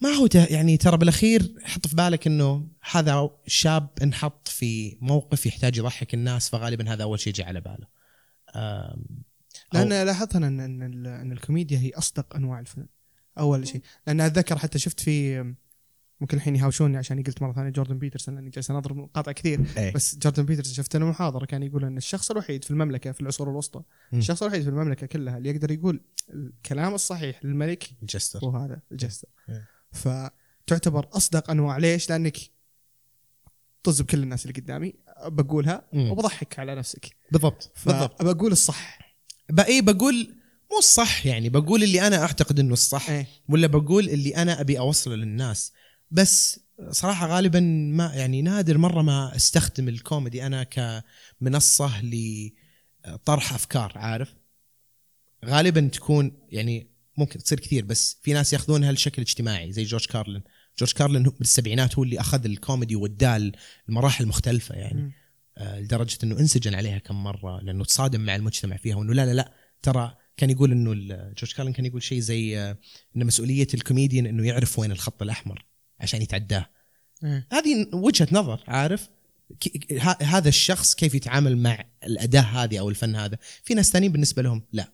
ما 0.00 0.08
هو 0.08 0.28
يعني 0.50 0.76
ترى 0.76 0.96
بالأخير 0.96 1.54
حط 1.64 1.86
في 1.86 1.96
بالك 1.96 2.26
إنه 2.26 2.68
هذا 2.90 3.30
شاب 3.46 3.88
انحط 4.02 4.48
في 4.48 4.98
موقف 5.00 5.46
يحتاج 5.46 5.76
يضحك 5.76 6.14
الناس 6.14 6.48
فغالبا 6.48 6.92
هذا 6.92 7.02
أول 7.02 7.20
شيء 7.20 7.32
جاء 7.32 7.46
على 7.46 7.60
باله. 7.60 7.86
لأن 9.72 10.06
لاحظت 10.06 10.36
أنا 10.36 10.46
ان 10.46 10.60
إن, 10.60 11.32
الكوميديا 11.32 11.78
هي 11.78 11.90
أصدق 11.90 12.36
أنواع 12.36 12.60
الفن 12.60 12.86
أول 13.38 13.68
شيء. 13.68 13.82
لأن 14.06 14.20
أتذكر 14.20 14.58
حتى 14.58 14.78
شفت 14.78 15.00
في 15.00 15.54
ممكن 16.20 16.36
الحين 16.36 16.56
يهاوشوني 16.56 16.96
عشان 16.96 17.22
قلت 17.22 17.42
مرة 17.42 17.52
ثانية 17.52 17.70
جوردن 17.70 17.98
بيترسون 17.98 18.34
لأني 18.34 18.50
جالس 18.50 18.70
أناظر 18.70 18.94
مقاطع 18.94 19.32
كثير. 19.32 19.60
إيه. 19.78 19.92
بس 19.92 20.18
جوردن 20.18 20.44
بيترسون 20.44 20.74
شفت 20.74 20.96
له 20.96 21.06
محاضره 21.06 21.44
كان 21.44 21.62
يقول 21.62 21.84
أن 21.84 21.96
الشخص 21.96 22.30
الوحيد 22.30 22.64
في 22.64 22.70
المملكة 22.70 23.12
في 23.12 23.20
العصور 23.20 23.50
الوسطى 23.50 23.82
مم. 24.12 24.18
الشخص 24.18 24.42
الوحيد 24.42 24.62
في 24.62 24.68
المملكة 24.68 25.06
كلها 25.06 25.38
اللي 25.38 25.50
يقدر 25.50 25.70
يقول 25.70 26.00
الكلام 26.30 26.94
الصحيح 26.94 27.44
للملك 27.44 27.90
جستر. 28.02 28.44
هو 28.44 28.56
هذا 28.56 28.80
الجستر 28.92 29.28
إيه. 29.48 29.68
فتعتبر 29.92 31.08
أصدق 31.12 31.50
أنواع. 31.50 31.76
ليش؟ 31.76 32.10
لأنك 32.10 32.36
طز 33.82 34.00
بكل 34.00 34.22
الناس 34.22 34.46
اللي 34.46 34.60
قدامي 34.60 34.94
بقولها 35.26 35.88
مم. 35.92 36.10
وبضحك 36.10 36.58
على 36.58 36.74
نفسك. 36.74 37.16
بالضبط. 37.32 37.72
بالضبط. 37.86 38.22
فبقول 38.22 38.52
الصح. 38.52 38.98
بقى 39.50 39.80
بقول 39.80 40.34
مو 40.72 40.78
الصح 40.78 41.26
يعني 41.26 41.48
بقول 41.48 41.82
اللي 41.82 42.06
أنا 42.06 42.22
أعتقد 42.22 42.60
إنه 42.60 42.72
الصح 42.72 43.10
إيه. 43.10 43.26
ولا 43.48 43.66
بقول 43.66 44.08
اللي 44.08 44.36
أنا 44.36 44.60
أبي 44.60 44.78
أوصله 44.78 45.14
للناس. 45.16 45.72
بس 46.10 46.60
صراحة 46.90 47.26
غالبا 47.26 47.60
ما 47.90 48.12
يعني 48.14 48.42
نادر 48.42 48.78
مرة 48.78 49.02
ما 49.02 49.36
أستخدم 49.36 49.88
الكوميدي 49.88 50.46
أنا 50.46 50.62
كمنصة 51.40 52.02
لطرح 52.02 53.52
أفكار 53.54 53.92
عارف؟ 53.96 54.34
غالبا 55.44 55.80
تكون 55.80 56.32
يعني 56.48 56.90
ممكن 57.16 57.38
تصير 57.38 57.60
كثير 57.60 57.84
بس 57.84 58.18
في 58.22 58.32
ناس 58.32 58.52
ياخذونها 58.52 58.92
لشكل 58.92 59.22
اجتماعي 59.22 59.72
زي 59.72 59.84
جورج 59.84 60.06
كارلين. 60.06 60.42
جورج 60.78 60.92
كارلين 60.92 61.26
هو 61.26 61.32
بالسبعينات 61.32 61.98
هو 61.98 62.02
اللي 62.02 62.20
أخذ 62.20 62.44
الكوميدي 62.44 62.96
واداه 62.96 63.52
المراحل 63.88 64.26
مختلفة 64.26 64.74
يعني. 64.74 65.12
آه، 65.58 65.80
لدرجة 65.80 66.18
إنه 66.24 66.38
انسجن 66.40 66.74
عليها 66.74 66.98
كم 66.98 67.24
مرة 67.24 67.60
لأنه 67.60 67.84
تصادم 67.84 68.20
مع 68.20 68.36
المجتمع 68.36 68.76
فيها. 68.76 68.96
وإنه 68.96 69.14
لا 69.14 69.26
لا 69.26 69.34
لا 69.34 69.52
ترى 69.82 70.16
كان 70.36 70.50
يقول 70.50 70.72
إنه 70.72 70.94
جورج 71.14 71.52
كارلين 71.56 71.74
كان 71.74 71.86
يقول 71.86 72.02
شيء 72.02 72.20
زي 72.20 72.58
آه، 72.58 72.78
إن 73.16 73.26
مسؤولية 73.26 73.68
الكوميديان 73.74 74.26
إنه 74.26 74.46
يعرف 74.46 74.78
وين 74.78 74.92
الخط 74.92 75.22
الأحمر. 75.22 75.64
عشان 76.00 76.22
يتعداه. 76.22 76.66
هذه 77.52 77.88
وجهة 77.92 78.28
نظر 78.32 78.64
عارف؟ 78.68 79.08
هذا 80.22 80.48
الشخص 80.48 80.94
كيف 80.94 81.14
يتعامل 81.14 81.56
مع 81.56 81.84
الأداة 82.04 82.40
هذه 82.40 82.78
أو 82.78 82.88
الفن 82.88 83.16
هذا؟ 83.16 83.38
في 83.64 83.74
ناس 83.74 83.90
ثانيين 83.90 84.12
بالنسبة 84.12 84.42
لهم 84.42 84.62
لا. 84.72 84.92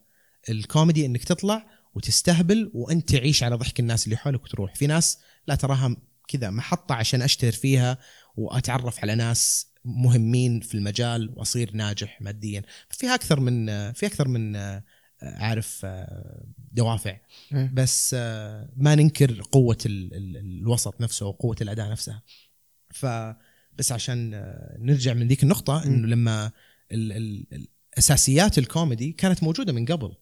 الكوميدي 0.49 1.07
إنك 1.07 1.25
تطلع 1.25 1.67
وتستهبل 1.95 2.71
وأنت 2.75 3.15
تعيش 3.17 3.43
على 3.43 3.57
ضحك 3.57 3.81
الناس 3.81 4.05
اللي 4.05 4.17
حولك 4.17 4.45
وتروح. 4.45 4.75
في 4.75 4.87
ناس 4.87 5.19
لا 5.47 5.55
تراها 5.55 5.97
كذا 6.29 6.51
محطة 6.51 6.95
عشان 6.95 7.23
أشتهر 7.23 7.53
فيها 7.53 7.99
وأتعرف 8.37 8.99
على 9.01 9.15
ناس 9.15 9.73
مهمين 9.85 10.61
في 10.61 10.75
المجال 10.75 11.33
وأصير 11.37 11.71
ناجح 11.75 12.21
ماديا. 12.21 12.63
فيها 12.91 13.15
أكثر 13.15 13.41
من 13.41 13.67
في 13.93 14.07
أكثر 14.07 14.29
من 14.29 14.57
عارف 15.23 15.87
دوافع. 16.73 17.17
إيه. 17.55 17.71
بس 17.75 18.17
آه، 18.19 18.69
ما 18.77 18.95
ننكر 18.95 19.43
قوة 19.43 19.79
ال- 19.87 20.15
ال- 20.15 20.37
الوسط 20.37 21.01
نفسه 21.01 21.27
وقوه 21.27 21.57
الأداء 21.61 21.91
نفسها. 21.91 22.23
ف 22.91 23.07
بس 23.79 23.93
عشان 23.93 24.35
آه، 24.35 24.77
نرجع 24.81 25.15
من 25.15 25.29
ذيك 25.29 25.43
النقطة 25.43 25.85
إنه 25.85 26.07
لما 26.09 26.51
ال 26.93 27.57
أساسيات 27.99 28.59
الكوميدي 28.59 29.13
كانت 29.13 29.43
موجودة 29.43 29.73
من 29.73 29.85
قبل 29.85 30.15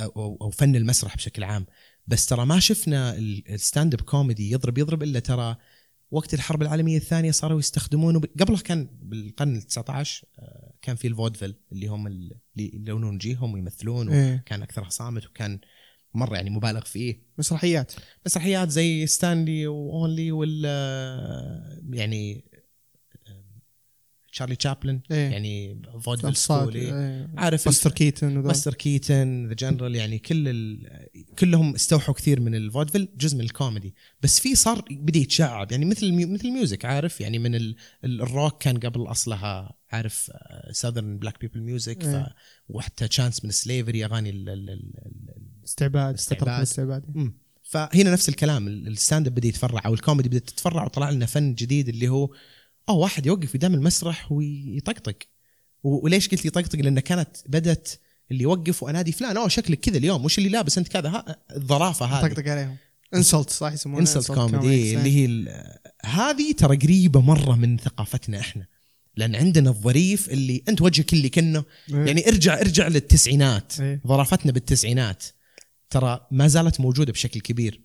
أو 0.00 0.38
أو 0.42 0.50
فن 0.50 0.76
المسرح 0.76 1.16
بشكل 1.16 1.44
عام. 1.44 1.66
بس 2.06 2.26
ترى 2.26 2.46
ما 2.46 2.60
شفنا 2.60 3.16
ال- 3.16 3.52
ال 3.54 3.94
stand-up 3.94 4.00
comedy 4.00 4.50
يضرب 4.50 4.78
يضرب 4.78 5.02
إلا 5.02 5.18
ترى 5.20 5.56
وقت 6.10 6.34
الحرب 6.34 6.62
العالمية 6.62 6.96
الثانية 6.96 7.30
صاروا 7.30 7.58
يستخدمونه 7.58 8.20
قبلها 8.40 8.60
كان 8.60 8.88
بالقرن 9.02 9.56
ال 9.56 9.62
19 9.62 10.24
آه، 10.38 10.71
كان 10.82 10.96
في 10.96 11.08
ال 11.08 11.12
vaudeville 11.12 11.54
اللي 11.72 11.86
هم 11.86 12.06
ال- 12.06 12.32
اللي 12.56 12.70
يلونون 12.74 13.14
وجيههم 13.14 13.52
ويمثلون 13.54 14.08
إيه. 14.12 14.34
وكان 14.46 14.62
أكثرها 14.62 14.88
صامت 14.88 15.26
وكان 15.26 15.60
مرة 16.14 16.34
يعني 16.36 16.50
مبالغ 16.50 16.80
فيه. 16.80 17.22
مسرحيات. 17.38 17.92
مسرحيات 18.26 18.68
زي 18.68 19.06
ستانلي 19.06 19.66
واولي 19.66 20.32
وال 20.32 20.64
يعني 21.92 22.44
تشارلي 24.32 24.56
تشابلن 24.56 25.00
إيه 25.10 25.30
يعني 25.30 25.82
vaudeville 26.00 26.36
school 26.36 26.74
إيه. 26.74 27.00
إيه. 27.00 27.30
عارف 27.36 27.64
باستر 27.64 27.90
كيتن. 27.90 28.42
باستر 28.42 28.74
كيتن 28.74 29.46
The 29.48 29.54
General 29.54 29.94
يعني 29.96 30.18
كل 30.18 30.48
ال... 30.48 30.88
كلهم 31.38 31.74
استوحوا 31.74 32.14
كثير 32.14 32.40
من 32.40 32.54
ال 32.54 32.59
vaudeville 32.59 33.08
جزء 33.16 33.36
من 33.36 33.44
الكوميدي 33.44 33.94
بس 34.22 34.40
في 34.40 34.54
صار 34.54 34.84
بدأ 34.90 35.18
يتشعب 35.18 35.72
يعني 35.72 35.84
مثل 35.84 36.06
الميو... 36.06 36.28
مثل 36.28 36.48
ال 36.48 36.54
music 36.54 36.84
عارف 36.84 37.20
يعني 37.20 37.38
من 37.38 37.54
ال... 37.54 37.76
ال- 38.04 38.22
الروك 38.22 38.62
كان 38.62 38.78
قبل 38.78 39.02
أصلها 39.02 39.76
عارف 39.90 40.30
southern 40.72 41.18
black 41.18 41.40
people 41.40 41.60
music. 41.62 42.04
إيه. 42.04 42.34
وحتى 42.68 43.08
chants 43.08 43.44
من 43.44 43.50
slavery 43.50 44.04
أغاني 44.04 44.30
ال... 44.30 44.48
ال... 44.48 44.70
ال... 44.70 44.92
ال... 45.06 45.64
استعباد 45.64 46.14
الاستعباد. 46.38 47.04
فهنا 47.62 48.12
نفس 48.12 48.28
الكلام 48.28 48.68
ال- 48.68 48.88
ال 48.88 49.26
stand-up 49.26 49.34
بدأ 49.34 49.48
يتفرع 49.48 49.82
أو 49.86 49.94
الكوميدي 49.94 50.28
بدأت 50.28 50.50
تتفرع 50.50 50.84
وطلع 50.84 51.10
لنا 51.10 51.26
فن 51.26 51.54
جديد 51.54 51.88
اللي 51.88 52.08
هو 52.08 52.30
آه 52.88 52.92
واحد 52.92 53.26
يوقف 53.26 53.52
قدام 53.52 53.74
المسرح 53.74 54.32
ويطقطق. 54.32 55.16
وليش 55.82 56.28
قلت 56.28 56.44
يطقطق؟ 56.44 56.78
لأن 56.78 57.00
كانت 57.00 57.36
بدت 57.46 58.00
اللي 58.30 58.42
يوقف 58.42 58.82
وأنادي 58.82 59.12
فلان 59.12 59.36
أوه 59.36 59.48
شكلك 59.48 59.80
كذا 59.80 59.96
اليوم 59.96 60.24
وش 60.24 60.38
اللي 60.38 60.48
لابس 60.48 60.78
أنت 60.78 60.88
كذا؟ 60.88 61.36
الظرافة 61.56 62.06
هذه. 62.06 62.28
طقطق 62.28 62.48
عليهم. 62.48 62.76
إنسلت 63.14 63.50
صح 63.50 63.72
يسمونها 63.72 64.00
إنسلت 64.00 64.32
كوميدي. 64.32 64.96
اللي 64.96 65.16
هي 65.16 65.54
هذه 66.04 66.52
ترى 66.52 66.76
قريبة 66.76 67.20
مرة 67.20 67.56
من 67.56 67.78
ثقافتنا 67.78 68.40
إحنا. 68.40 68.66
لأن 69.16 69.34
عندنا 69.34 69.70
الظريف 69.70 70.28
اللي 70.30 70.62
أنت 70.68 70.82
وجهك 70.82 71.12
اللي 71.12 71.28
كأنه 71.28 71.64
إيه. 71.88 71.96
يعني 71.96 72.28
ارجع 72.28 72.60
ارجع 72.60 72.88
للتسعينات. 72.88 73.80
إيه. 73.80 74.00
ظرافتنا 74.06 74.52
بالتسعينات. 74.52 75.24
ترى 75.90 76.26
ما 76.30 76.48
زالت 76.48 76.80
موجودة 76.80 77.12
بشكل 77.12 77.40
كبير. 77.40 77.80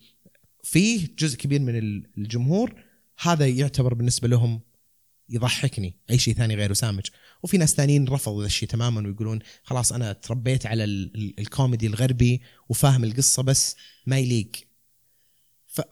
فيه 0.63 1.07
جزء 1.19 1.37
كبير 1.37 1.61
من 1.61 1.77
ال- 1.77 2.07
الجمهور 2.17 2.83
هذا 3.21 3.47
يعتبر 3.47 3.93
بالنسبة 3.93 4.27
لهم 4.27 4.61
يضحكني. 5.29 5.95
أي 6.09 6.17
شيء 6.19 6.33
ثاني 6.33 6.55
غير 6.55 6.73
سامج 6.73 7.05
وفي 7.43 7.57
ناس 7.57 7.73
ثانيين 7.75 8.07
رفضوا 8.07 8.41
ذا 8.41 8.45
الشيء 8.47 8.69
تماما 8.69 9.07
ويقولون 9.07 9.39
خلاص 9.63 9.91
أنا 9.93 10.13
تربيت 10.13 10.65
على 10.65 10.83
ال- 10.83 11.11
ال- 11.15 11.39
الكوميدي 11.39 11.87
الغربي 11.87 12.41
وفاهم 12.69 13.03
القصة 13.03 13.43
بس 13.43 13.75
ما 14.05 14.17
يليق. 14.19 14.51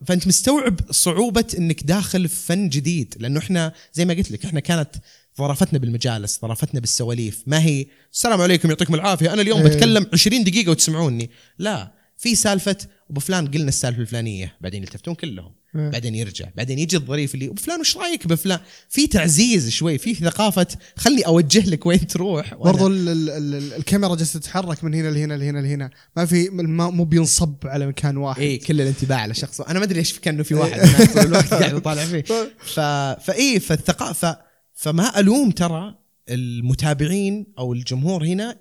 فأنت 0.06 0.28
مستوعب 0.28 0.80
صعوبة 0.92 1.46
إنك 1.58 1.84
داخل 1.84 2.28
في 2.28 2.36
فن 2.46 2.70
جديد. 2.70 3.16
لأنه 3.20 3.40
إحنا 3.40 3.74
زي 3.94 4.06
ما 4.06 4.14
قلت 4.14 4.32
لك 4.32 4.46
إحنا 4.46 4.60
كانت 4.60 4.96
ظرافتنا 5.38 5.80
بالمجالس 5.80 6.40
ظرافتنا 6.42 6.80
بالسواليف. 6.80 7.44
ما 7.48 7.64
هي 7.64 7.86
السلام 8.14 8.42
عليكم 8.42 8.70
يعطيكم 8.70 8.96
العافية. 8.96 9.34
أنا 9.34 9.42
اليوم 9.42 9.62
إيه. 9.62 9.68
بتكلم 9.68 10.06
20 10.14 10.44
دقيقة 10.44 10.70
وتسمعوني. 10.70 11.30
لا 11.58 11.94
في 12.18 12.36
سالفة 12.36 12.78
أبو 13.10 13.20
فلان 13.20 13.48
قلنا 13.48 13.70
السالفة 13.70 14.02
الفلانية. 14.02 14.58
بعدين 14.62 14.84
يلتفتون 14.84 15.16
كلهم. 15.16 15.56
إيه. 15.76 15.90
بعدين 15.90 16.16
يرجع. 16.16 16.46
بعدين 16.56 16.80
يجي 16.80 16.98
الظريف 16.98 17.36
اللي 17.36 17.54
فلان 17.58 17.80
وش 17.80 17.98
رأيك 17.98 18.28
بفلان؟ 18.28 18.60
في 18.90 19.08
تعزيز 19.08 19.70
شوي 19.70 19.98
في 19.98 20.16
ثقافة 20.16 20.68
خلي 20.98 21.22
أوجه 21.22 21.70
لك 21.70 21.86
وين 21.86 22.08
تروح. 22.08 22.54
برضو 22.54 22.88
ال 22.88 23.10
ال 23.10 23.30
ال 23.30 23.74
الكاميرا 23.74 24.16
جالسة 24.16 24.40
تتحرك 24.40 24.84
من 24.84 24.94
هنا 24.94 25.08
لهنا 25.08 25.34
لهنا 25.34 25.60
لهنا. 25.60 25.90
ما 26.18 26.26
في 26.26 26.50
ما 26.50 26.90
مو 26.90 27.04
بينصب 27.04 27.56
على 27.66 27.88
مكان 27.88 28.18
واحد. 28.18 28.42
إيه 28.42 28.60
كل 28.60 28.82
الانتباه 28.82 29.16
على 29.16 29.34
شخص. 29.34 29.62
أنا 29.62 29.80
ما 29.80 29.86
أدري 29.86 30.00
ليش 30.00 30.20
كأنه 30.20 30.44
في 30.44 30.56
واحد 30.56 30.82
طول 31.14 31.26
الوقت 31.26 31.54
قاعد 31.54 31.78
يطالع 31.78 32.06
فيه. 32.06 32.24
ف... 32.76 32.80
فايه 33.26 33.60
فالثقافه 33.60 34.38
فما 34.74 35.20
ألوم 35.20 35.52
ترى 35.52 35.96
المتابعين 36.30 37.46
أو 37.60 37.74
الجمهور 37.74 38.26
هنا 38.26 38.58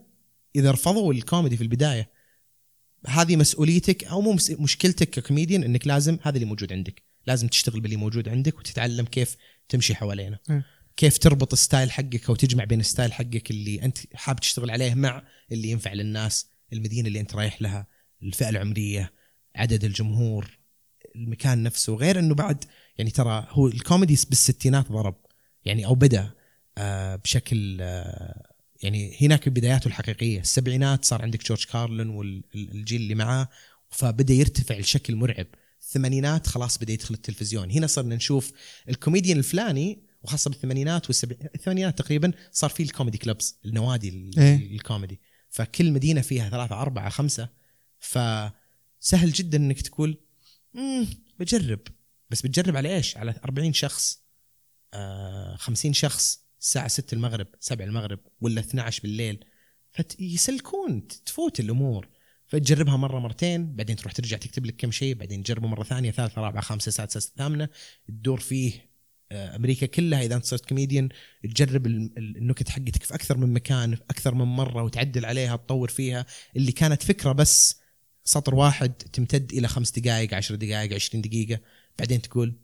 إذا 0.57 0.71
رفضوا 0.71 1.13
الكوميدي 1.13 1.57
في 1.57 1.63
البداية. 1.63 2.14
هذه 3.07 3.37
مسؤوليتك 3.37 4.05
أو 4.05 4.21
مو 4.21 4.37
مشكلتك 4.51 5.11
ككوميديان 5.11 5.63
إنك 5.63 5.87
لازم 5.87 6.19
هذا 6.23 6.35
اللي 6.35 6.47
موجود 6.47 6.73
عندك. 6.73 7.03
لازم 7.27 7.49
تشتغل 7.49 7.81
باللي 7.81 7.97
موجود 7.97 8.29
عندك 8.29 8.59
وتتعلم 8.59 9.05
كيف 9.05 9.37
تمشي 9.69 9.95
حوالينه. 9.95 10.39
إيه. 10.51 10.67
كيف 10.97 11.19
تربط 11.19 11.53
ال 11.53 11.60
style 11.60 11.93
حقك 11.93 12.29
أو 12.29 12.35
تجمع 12.35 12.65
بين 12.65 12.81
ال 12.81 12.86
style 12.86 13.13
حقك 13.13 13.51
اللي 13.51 13.83
أنت 13.83 13.99
حاب 14.15 14.41
تشتغل 14.41 14.71
عليه 14.71 14.95
مع 14.95 15.23
اللي 15.53 15.71
ينفع 15.71 15.93
للناس 15.93 16.47
المدينة 16.73 17.09
اللي 17.09 17.21
أنت 17.21 17.35
رايح 17.35 17.63
لها 17.63 17.87
الفئة 18.23 18.49
العمرية 18.49 19.13
عدد 19.57 19.85
الجمهور 19.85 20.59
المكان 21.17 21.63
نفسه. 21.63 21.95
غير 21.95 22.19
إنه 22.19 22.35
بعد 22.35 22.65
يعني 22.99 23.11
ترى 23.11 23.47
هو 23.51 23.67
الكوميدي 23.67 24.19
بالستينات 24.29 24.93
ضرب. 24.93 25.17
يعني 25.65 25.87
أو 25.87 25.95
بدأ 25.95 26.31
آه 26.79 27.17
بشكل 27.17 27.79
آه 27.81 28.54
يعني 28.85 29.17
هناك 29.21 29.49
بداياته 29.49 29.89
الحقيقية. 29.89 30.41
السبعينات 30.41 31.05
صار 31.05 31.23
عندك 31.23 31.45
جورج 31.49 31.65
كارلين 31.65 32.09
والجيل 32.09 33.01
اللي 33.01 33.15
معاه 33.15 33.49
فبدأ 33.91 34.35
يرتفع 34.35 34.79
لشكل 34.79 35.17
مرعب. 35.17 35.47
الثمانينات 35.81 36.47
خلاص 36.47 36.79
بدأ 36.79 36.93
يدخل 36.93 37.15
التلفزيون. 37.15 37.71
هنا 37.71 37.87
صرنا 37.87 38.17
نشوف 38.17 38.53
الكوميديان 38.89 39.39
الفلاني 39.39 40.03
وخاصة 40.23 40.51
بالثمانينات 40.51 41.07
والسبعينات 41.07 41.55
الثمانينات 41.55 41.99
تقريبا 41.99 42.33
صار 42.53 42.71
في 42.71 42.83
ال 42.83 42.88
comedy 42.88 43.19
clubs 43.19 43.57
النوادي 43.65 44.09
ال- 44.09 44.39
إيه. 44.39 44.77
الكوميدي. 44.77 45.21
فكل 45.51 45.93
مدينة 45.93 46.21
فيها 46.21 46.51
ثلاثة 46.51 46.81
أربعة 46.81 47.09
خمسة. 47.09 47.49
فسهل 47.99 49.33
جدا 49.33 49.59
إنك 49.59 49.81
تقول 49.81 50.19
مم 50.75 51.07
بجرب. 51.41 51.81
بس 52.31 52.43
بتجرب 52.43 52.77
على 52.77 52.95
إيش؟ 52.97 53.17
على 53.17 53.35
40 53.45 53.73
شخص 53.73 54.19
آه 54.95 55.57
50 55.57 55.93
شخص. 55.93 56.44
الساعة 56.65 56.89
6 56.89 57.15
المغرب 57.15 57.47
7 57.61 57.85
المغرب 57.85 58.19
ولا 58.41 58.61
12 58.61 59.03
بالليل. 59.03 59.45
فيسلكون 59.93 61.07
تفوت 61.27 61.61
الأمور. 61.61 62.09
فتجربها 62.47 62.97
مرة 62.97 63.19
مرتين 63.19 63.77
بعدين 63.77 63.97
تروح 63.97 64.13
ترجع 64.13 64.37
تكتب 64.37 64.67
لك 64.67 64.77
كم 64.77 64.91
شيء 64.91 65.15
بعدين 65.15 65.43
تجربه 65.43 65.69
مرة 65.69 65.83
ثانية 65.85 66.11
ثالثة 66.11 66.43
رابعة 66.43 66.63
خامسة 66.63 66.91
سادسة 66.91 67.21
ثامنة. 67.37 67.69
تدور 68.09 68.41
فيه 68.41 68.95
آه، 69.33 69.57
أمريكا 69.57 69.87
كلها 69.87 70.23
إذا 70.23 70.35
أنت 70.37 70.45
صرت 70.45 70.69
كوميديان 70.69 71.09
تجرب 71.45 71.87
ال- 71.87 72.13
ال- 72.19 72.37
النكت 72.37 72.69
حقتك 72.69 73.03
في 73.03 73.15
أكثر 73.15 73.37
من 73.37 73.53
مكان 73.53 73.95
في 73.95 74.03
أكثر 74.11 74.35
من 74.35 74.45
مرة 74.45 74.83
وتعدل 74.83 75.25
عليها 75.25 75.57
تطور 75.57 75.89
فيها. 75.89 76.27
اللي 76.57 76.73
كانت 76.73 77.03
فكرة 77.03 77.33
بس 77.33 77.81
سطر 78.25 78.55
واحد 78.55 78.93
تمتد 78.93 79.53
إلى 79.53 79.69
خمس 79.69 79.99
دقائق 79.99 80.35
عشر 80.35 80.55
دقائق 80.55 80.95
عشرين 80.95 81.23
دقيقة. 81.23 81.61
بعدين 81.99 82.23
تقول 82.23 82.55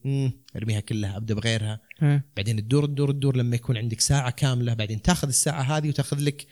ارميها 0.56 0.80
كلها 0.80 1.16
أبدأ 1.16 1.34
بغيرها. 1.34 1.80
إيه. 2.02 2.24
بعدين 2.36 2.56
تدور 2.56 2.86
تدور 2.86 3.12
تدور 3.12 3.36
لما 3.36 3.56
يكون 3.56 3.76
عندك 3.76 4.00
ساعة 4.00 4.30
كاملة 4.30 4.74
بعدين 4.74 5.02
تأخذ 5.02 5.28
الساعة 5.28 5.62
هذه 5.62 5.88
وتأخذ 5.88 6.18
لك 6.18 6.46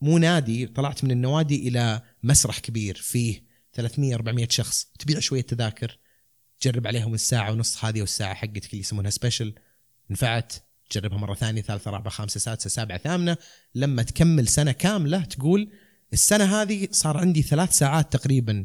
مو 0.00 0.18
نادي 0.18 0.66
طلعت 0.66 1.04
من 1.04 1.10
النوادي 1.10 1.68
إلى 1.68 2.02
مسرح 2.22 2.58
كبير 2.58 2.94
فيه 2.94 3.42
300 3.72 4.14
400 4.14 4.48
شخص. 4.50 4.84
تبيع 4.98 5.18
شوية 5.18 5.40
تذاكر 5.40 5.98
تجرب 6.60 6.86
عليهم 6.86 7.14
الساعة 7.14 7.52
ونص 7.52 7.84
هذه 7.84 8.00
والساعة 8.00 8.34
حقتك 8.34 8.70
اللي 8.70 8.80
يسمونها 8.80 9.10
special 9.10 9.54
نفعت 10.10 10.52
تجربها 10.90 11.18
مرة 11.18 11.34
ثانية 11.34 11.62
ثالثة 11.62 11.90
رابعة 11.90 12.10
خامسة 12.10 12.40
سادسة 12.40 12.70
سابعة 12.70 12.98
ثامنة. 12.98 13.36
لما 13.74 14.02
تكمل 14.02 14.48
سنة 14.48 14.72
كاملة 14.72 15.24
تقول 15.24 15.70
السنة 16.12 16.62
هذه 16.62 16.88
صار 16.90 17.16
عندي 17.16 17.42
ثلاث 17.42 17.72
ساعات 17.78 18.12
تقريبا 18.12 18.64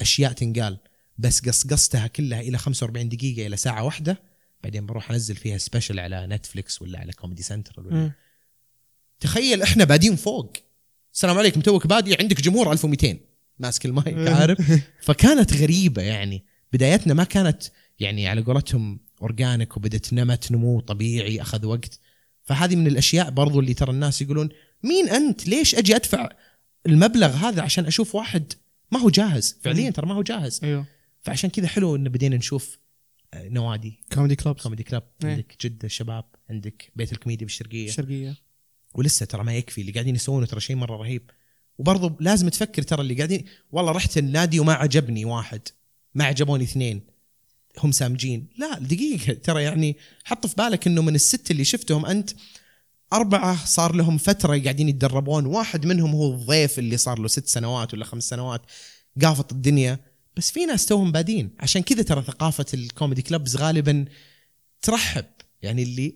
أشياء 0.00 0.32
تنقال. 0.32 0.78
بس 1.18 1.48
قصقصتها 1.48 2.06
كلها 2.06 2.40
إلى 2.40 2.58
45 2.58 3.08
دقيقة 3.08 3.46
إلى 3.46 3.56
ساعة 3.56 3.84
واحدة 3.84 4.22
بعدين 4.62 4.86
بروح 4.86 5.10
أنزل 5.10 5.36
فيها 5.36 5.58
special 5.58 5.98
على 5.98 6.26
نتفليكس 6.26 6.82
ولا 6.82 6.98
على 6.98 7.12
كوميدي 7.12 7.42
سنترال 7.42 7.86
ولا 7.86 7.96
مم. 7.96 8.12
تخيل 9.20 9.62
إحنا 9.62 9.84
بادين 9.84 10.16
فوق. 10.16 10.52
السلام 11.14 11.38
عليكم 11.38 11.60
توك 11.60 11.86
بادي 11.86 12.16
عندك 12.20 12.40
جمهور 12.40 12.72
1200 12.72 13.16
ماسك 13.58 13.86
المايك 13.86 14.28
عارف؟ 14.28 14.80
فكانت 15.06 15.52
غريبة 15.52 16.02
يعني. 16.02 16.44
بدايتنا 16.72 17.14
ما 17.14 17.24
كانت 17.24 17.62
يعني 18.00 18.28
على 18.28 18.42
قولتهم 18.42 19.00
organic 19.22 19.76
وبدت 19.76 20.12
نمت 20.12 20.52
نمو 20.52 20.80
طبيعي 20.80 21.42
أخذ 21.42 21.66
وقت. 21.66 21.98
فهذه 22.42 22.76
من 22.76 22.86
الأشياء 22.86 23.30
برضو 23.30 23.60
اللي 23.60 23.74
ترى 23.74 23.90
الناس 23.90 24.22
يقولون 24.22 24.48
مين 24.82 25.08
أنت؟ 25.08 25.48
ليش 25.48 25.74
أجي 25.74 25.96
أدفع 25.96 26.28
المبلغ 26.86 27.28
هذا 27.28 27.62
عشان 27.62 27.86
أشوف 27.86 28.14
واحد 28.14 28.52
ما 28.92 29.00
هو 29.00 29.10
جاهز؟ 29.10 29.56
فعليا 29.62 29.90
ترى 29.90 30.06
ما 30.06 30.14
هو 30.14 30.22
جاهز. 30.22 30.60
أيوه. 30.64 30.86
فعشان 31.22 31.50
كذا 31.50 31.66
حلو 31.66 31.96
إن 31.96 32.08
بدينا 32.08 32.36
نشوف 32.36 32.78
آه، 33.34 33.48
نوادي. 33.48 34.00
comedy 34.12 34.36
clubs 34.36 34.62
comedy 34.62 34.82
club. 34.82 35.02
عندك 35.24 35.56
جدة 35.60 35.86
الشباب 35.86 36.24
عندك 36.50 36.92
بيت 36.96 37.12
الكوميديا 37.12 37.46
بالشرقية. 37.46 37.88
الشرقيه 37.88 38.36
ولسه 38.94 39.26
ترى 39.26 39.44
ما 39.44 39.54
يكفي 39.54 39.80
اللي 39.80 39.92
قاعدين 39.92 40.14
يسوونه 40.14 40.46
ترى 40.46 40.60
شيء 40.60 40.76
مرة 40.76 40.96
رهيب. 40.96 41.30
وبرضه 41.78 42.16
لازم 42.20 42.48
تفكر 42.48 42.82
ترى 42.82 43.02
اللي 43.02 43.14
قاعدين 43.14 43.44
والله 43.70 43.92
رحت 43.92 44.18
النادي 44.18 44.60
وما 44.60 44.72
عجبني 44.72 45.24
واحد 45.24 45.68
ما 46.14 46.24
عجبوني 46.24 46.64
اثنين. 46.64 47.02
هم 47.78 47.92
سامجين. 47.92 48.48
لا 48.58 48.78
دقيقة 48.78 49.32
ترى 49.32 49.62
يعني 49.62 49.96
حط 50.24 50.46
في 50.46 50.54
بالك 50.56 50.86
إنه 50.86 51.02
من 51.02 51.14
الست 51.14 51.50
اللي 51.50 51.64
شفتهم 51.64 52.06
أنت 52.06 52.30
أربعة 53.12 53.64
صار 53.64 53.94
لهم 53.94 54.18
فترة 54.18 54.58
قاعدين 54.58 54.88
يتدربون. 54.88 55.46
واحد 55.46 55.86
منهم 55.86 56.10
هو 56.10 56.34
الضيف 56.34 56.78
اللي 56.78 56.96
صار 56.96 57.18
له 57.18 57.28
ست 57.28 57.46
سنوات 57.46 57.94
ولا 57.94 58.04
خمس 58.04 58.28
سنوات 58.28 58.62
قافط 59.22 59.52
الدنيا. 59.52 60.11
بس 60.36 60.50
في 60.50 60.66
ناس 60.66 60.86
توهم 60.86 61.12
بادين. 61.12 61.50
عشان 61.60 61.82
كذا 61.82 62.02
ترى 62.02 62.22
ثقافة 62.22 62.66
الكوميدي 62.74 63.22
كلبز 63.22 63.56
غالبا 63.56 64.04
ترحب. 64.82 65.24
يعني 65.62 65.82
اللي 65.82 66.14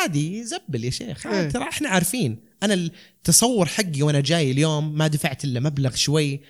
عادي 0.00 0.44
زبل 0.44 0.84
يا 0.84 0.90
شيخ. 0.90 1.26
إيه. 1.26 1.48
ترى 1.48 1.62
إحنا 1.62 1.88
عارفين. 1.88 2.36
أنا 2.62 2.74
التصور 2.74 3.66
حقي 3.66 4.02
وأنا 4.02 4.20
جاي 4.20 4.50
اليوم 4.50 4.98
ما 4.98 5.06
دفعت 5.06 5.44
إلا 5.44 5.60
مبلغ 5.60 5.94
شوي 5.94 6.40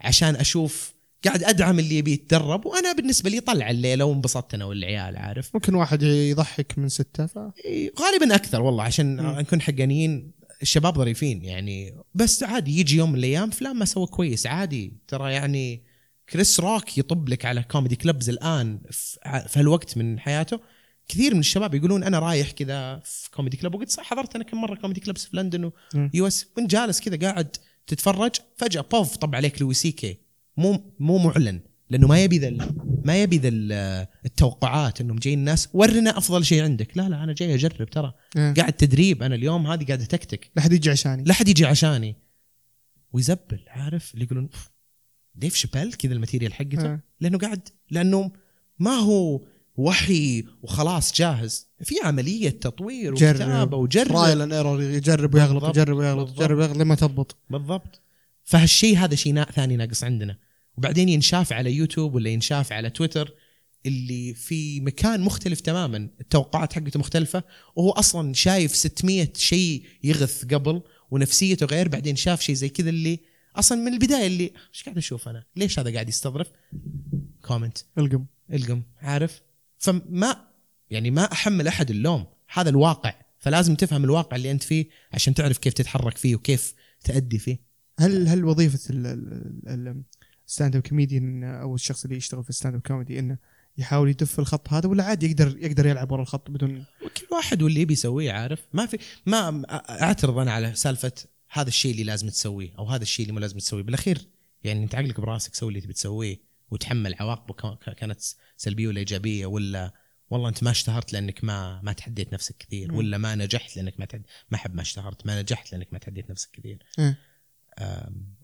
عشان 0.00 0.36
أشوف 0.36 0.92
قاعد 1.24 1.44
أدعم 1.44 1.78
اللي 1.78 1.98
يبي 1.98 2.12
يتدرب 2.12 2.66
وأنا 2.66 2.92
بالنسبة 2.92 3.30
لي 3.30 3.40
طلع 3.40 3.70
الليلة 3.70 4.04
وانبسطت 4.04 4.54
أنا 4.54 4.64
والعيال 4.64 5.16
عارف. 5.16 5.50
ممكن 5.54 5.74
واحد 5.74 6.02
يضحك 6.02 6.78
من 6.78 6.88
ستة 6.88 7.26
ف 7.26 7.38
إيه، 7.64 7.92
غالبا 8.00 8.34
أكثر 8.34 8.62
والله 8.62 8.82
عشان 8.84 9.22
مم. 9.22 9.40
نكون 9.40 9.60
حقانيين 9.60 10.32
الشباب 10.62 10.96
ظريفين 10.96 11.44
يعني. 11.44 11.94
بس 12.14 12.42
عادي 12.42 12.80
يجي 12.80 12.96
يوم 12.96 13.12
من 13.12 13.18
الأيام 13.18 13.50
فلان 13.50 13.76
ما 13.76 13.84
سوى 13.84 14.06
كويس 14.06 14.46
عادي. 14.46 14.92
ترى 15.08 15.32
يعني 15.32 15.82
كريس 16.30 16.60
روك 16.60 16.98
يطب 16.98 17.28
لك 17.28 17.44
على 17.44 17.62
comedy 17.62 17.96
clubs 17.96 18.28
الآن 18.28 18.80
في 18.90 19.58
هالوقت 19.60 19.98
من 19.98 20.18
حياته. 20.18 20.60
كثير 21.08 21.34
من 21.34 21.40
الشباب 21.40 21.74
يقولون 21.74 22.04
أنا 22.04 22.18
رايح 22.18 22.50
كذا 22.50 22.98
في 23.04 23.30
comedy 23.30 23.56
club 23.56 23.74
وقلت 23.74 23.90
صح 23.90 24.02
حضرت 24.04 24.34
أنا 24.34 24.44
كم 24.44 24.60
مرة 24.60 24.74
comedy 24.74 25.00
clubs 25.00 25.24
في 25.24 25.36
لندن. 25.36 25.70
و 25.94 26.26
U.S. 26.26 26.46
وانت 26.56 26.70
جالس 26.70 27.00
كذا 27.00 27.16
قاعد 27.30 27.56
تتفرج 27.86 28.30
فجأة 28.56 28.80
بوف 28.80 29.16
طب 29.16 29.34
عليك 29.34 29.62
لوي 29.62 29.74
سي 29.74 29.92
كي. 29.92 30.18
مو 30.56 30.94
مو 30.98 31.18
معلن 31.18 31.60
لأنه 31.90 32.08
ما 32.08 32.24
يبي 32.24 32.38
ذا 32.38 32.50
ما 33.04 33.22
يبي 33.22 33.38
ذا 33.38 33.48
ال- 33.48 34.06
التوقعات 34.24 35.00
إنهم 35.00 35.16
جايين 35.16 35.38
الناس. 35.38 35.68
ورنا 35.72 36.18
أفضل 36.18 36.44
شيء 36.44 36.62
عندك. 36.62 36.96
لا 36.96 37.08
لا 37.08 37.24
أنا 37.24 37.32
جاي 37.32 37.54
أجرب 37.54 37.90
ترى. 37.90 38.14
إيه. 38.36 38.54
قاعد 38.54 38.72
تدريب 38.72 39.22
أنا 39.22 39.34
اليوم 39.34 39.66
هذه 39.66 39.84
قاعد 39.86 40.00
أتكتك. 40.00 40.50
لا 40.56 40.62
حد 40.62 40.72
يجي 40.72 40.90
عشاني. 40.90 41.24
لا 41.24 41.34
حد 41.34 41.48
يجي 41.48 41.64
عشاني. 41.66 42.16
ويزبل 43.12 43.60
عارف؟ 43.68 44.14
اللي 44.14 44.24
يقولون 44.24 44.48
"أوف، 44.52 44.70
ديف 45.36 45.54
شابيل 45.54 45.92
كذا 45.92 46.12
ال 46.12 46.17
material 46.17 46.54
حقته. 46.54 46.98
لأنه 47.20 47.38
قاعد 47.38 47.68
لأنه 47.90 48.32
ما 48.78 48.94
هو 48.94 49.46
وحي 49.76 50.44
وخلاص 50.62 51.14
جاهز. 51.14 51.68
في 51.82 51.94
عملية 52.04 52.50
تطوير 52.50 53.12
وكتابة 53.12 53.76
وجرب. 53.76 54.08
trial 54.08 54.42
and 54.42 54.52
error 54.52 54.82
يجرب 54.82 55.34
ويغلط. 55.34 55.64
يجرب 55.64 55.96
ويغلط. 55.96 56.30
يجرب 56.30 56.58
ويغلط 56.58 56.76
لما 56.76 56.94
تضبط. 56.94 57.36
بالضبط. 57.50 58.00
فهالشيء 58.44 58.96
هذا 58.96 59.14
شيء 59.14 59.42
ثاني 59.42 59.76
ناقص 59.76 60.04
عندنا. 60.04 60.38
وبعدين 60.78 61.08
ينشاف 61.08 61.52
على 61.52 61.72
يوتيوب 61.72 62.14
ولا 62.14 62.30
ينشاف 62.30 62.72
على 62.72 62.90
تويتر 62.90 63.34
اللي 63.86 64.34
في 64.34 64.80
مكان 64.80 65.20
مختلف 65.20 65.60
تماما. 65.60 66.08
التوقعات 66.20 66.72
حقته 66.72 67.00
مختلفة. 67.00 67.42
وهو 67.76 67.90
أصلا 67.90 68.34
شايف 68.34 68.76
600 68.76 69.32
شيء 69.36 69.82
يغث 70.04 70.44
قبل 70.44 70.82
ونفسيته 71.10 71.66
غير. 71.66 71.88
بعدين 71.88 72.16
شاف 72.16 72.40
شيء 72.40 72.54
زي 72.54 72.68
كذا 72.68 72.88
اللي 72.88 73.20
أصلا 73.58 73.78
من 73.78 73.92
البداية 73.92 74.26
اللي 74.26 74.52
إيش 74.74 74.82
قاعد 74.84 74.96
أشوف 74.96 75.28
أنا؟ 75.28 75.44
ليش 75.56 75.78
هذا 75.78 75.92
قاعد 75.92 76.08
يستظرف؟ 76.08 76.52
comment 77.42 77.78
القم. 77.98 78.24
القم. 78.52 78.82
عارف؟ 78.98 79.42
فما 79.78 80.46
يعني 80.90 81.10
ما 81.10 81.32
أحمل 81.32 81.68
أحد 81.68 81.90
اللوم. 81.90 82.26
هذا 82.52 82.70
الواقع. 82.70 83.14
فلازم 83.38 83.74
تفهم 83.74 84.04
الواقع 84.04 84.36
اللي 84.36 84.50
أنت 84.50 84.62
فيه 84.62 84.88
عشان 85.12 85.34
تعرف 85.34 85.58
كيف 85.58 85.72
تتحرك 85.74 86.16
فيه 86.16 86.36
وكيف 86.36 86.74
تأدي 87.04 87.38
فيه. 87.38 87.66
هل 87.98 88.28
هل 88.28 88.44
وظيفة 88.44 88.78
ال 90.46 90.76
stand-up 90.76 90.82
comedian 90.82 91.44
أو 91.44 91.74
الشخص 91.74 92.04
اللي 92.04 92.16
يشتغل 92.16 92.44
في 92.44 92.50
ال 92.50 92.74
stand-up 92.74 92.80
comedy 92.80 93.18
إنه 93.18 93.38
يحاول 93.78 94.08
يدف 94.08 94.38
الخط 94.38 94.72
هذا 94.72 94.88
ولا 94.88 95.04
عادي 95.04 95.26
يقدر 95.26 95.56
يقدر 95.58 95.86
يلعب 95.86 96.12
ورا 96.12 96.22
الخط 96.22 96.50
بدون؟ 96.50 96.84
وكل 97.04 97.26
واحد 97.32 97.62
واللي 97.62 97.80
يبي 97.80 97.92
يسويه 97.92 98.32
عارف؟ 98.32 98.60
ما 98.72 98.86
في 98.86 98.98
ما 99.26 99.62
أعترض 100.02 100.38
أنا 100.38 100.52
على 100.52 100.74
سالفة 100.74 101.12
هذا 101.58 101.68
الشيء 101.68 101.90
اللي 101.92 102.04
لازم 102.04 102.28
تسويه 102.28 102.72
أو 102.78 102.84
هذا 102.86 103.02
الشيء 103.02 103.22
اللي 103.24 103.32
مو 103.32 103.40
لازم 103.40 103.58
تسويه. 103.58 103.82
بالأخير 103.82 104.18
يعني 104.64 104.84
انت 104.84 104.94
عقلك 104.94 105.20
براسك 105.20 105.54
سوي 105.54 105.68
اللي 105.68 105.80
تبي 105.80 105.92
تسويه 105.92 106.40
وتحمل 106.70 107.14
عواقبه 107.14 107.54
كا- 107.54 107.92
كانت 107.92 108.20
سلبية 108.56 108.88
ولا 108.88 108.98
إيجابية 108.98 109.46
ولا 109.46 109.92
والله 110.30 110.48
أنت 110.48 110.62
ما 110.62 110.70
اشتهرت 110.70 111.12
لأنك 111.12 111.44
ما 111.44 111.80
ما 111.82 111.92
تحديت 111.92 112.32
نفسك 112.32 112.56
كثير. 112.58 112.94
ولا 112.94 113.18
ما 113.18 113.34
نجحت 113.34 113.76
لأنك 113.76 114.00
ما 114.00 114.04
تحد... 114.04 114.22
ما 114.50 114.58
حب 114.58 114.74
ما 114.74 114.82
اشتهرت 114.82 115.26
ما 115.26 115.42
نجحت 115.42 115.72
لأنك 115.72 115.88
ما 115.92 115.98
تحديت 115.98 116.30
نفسك 116.30 116.50
كثير. 116.52 116.78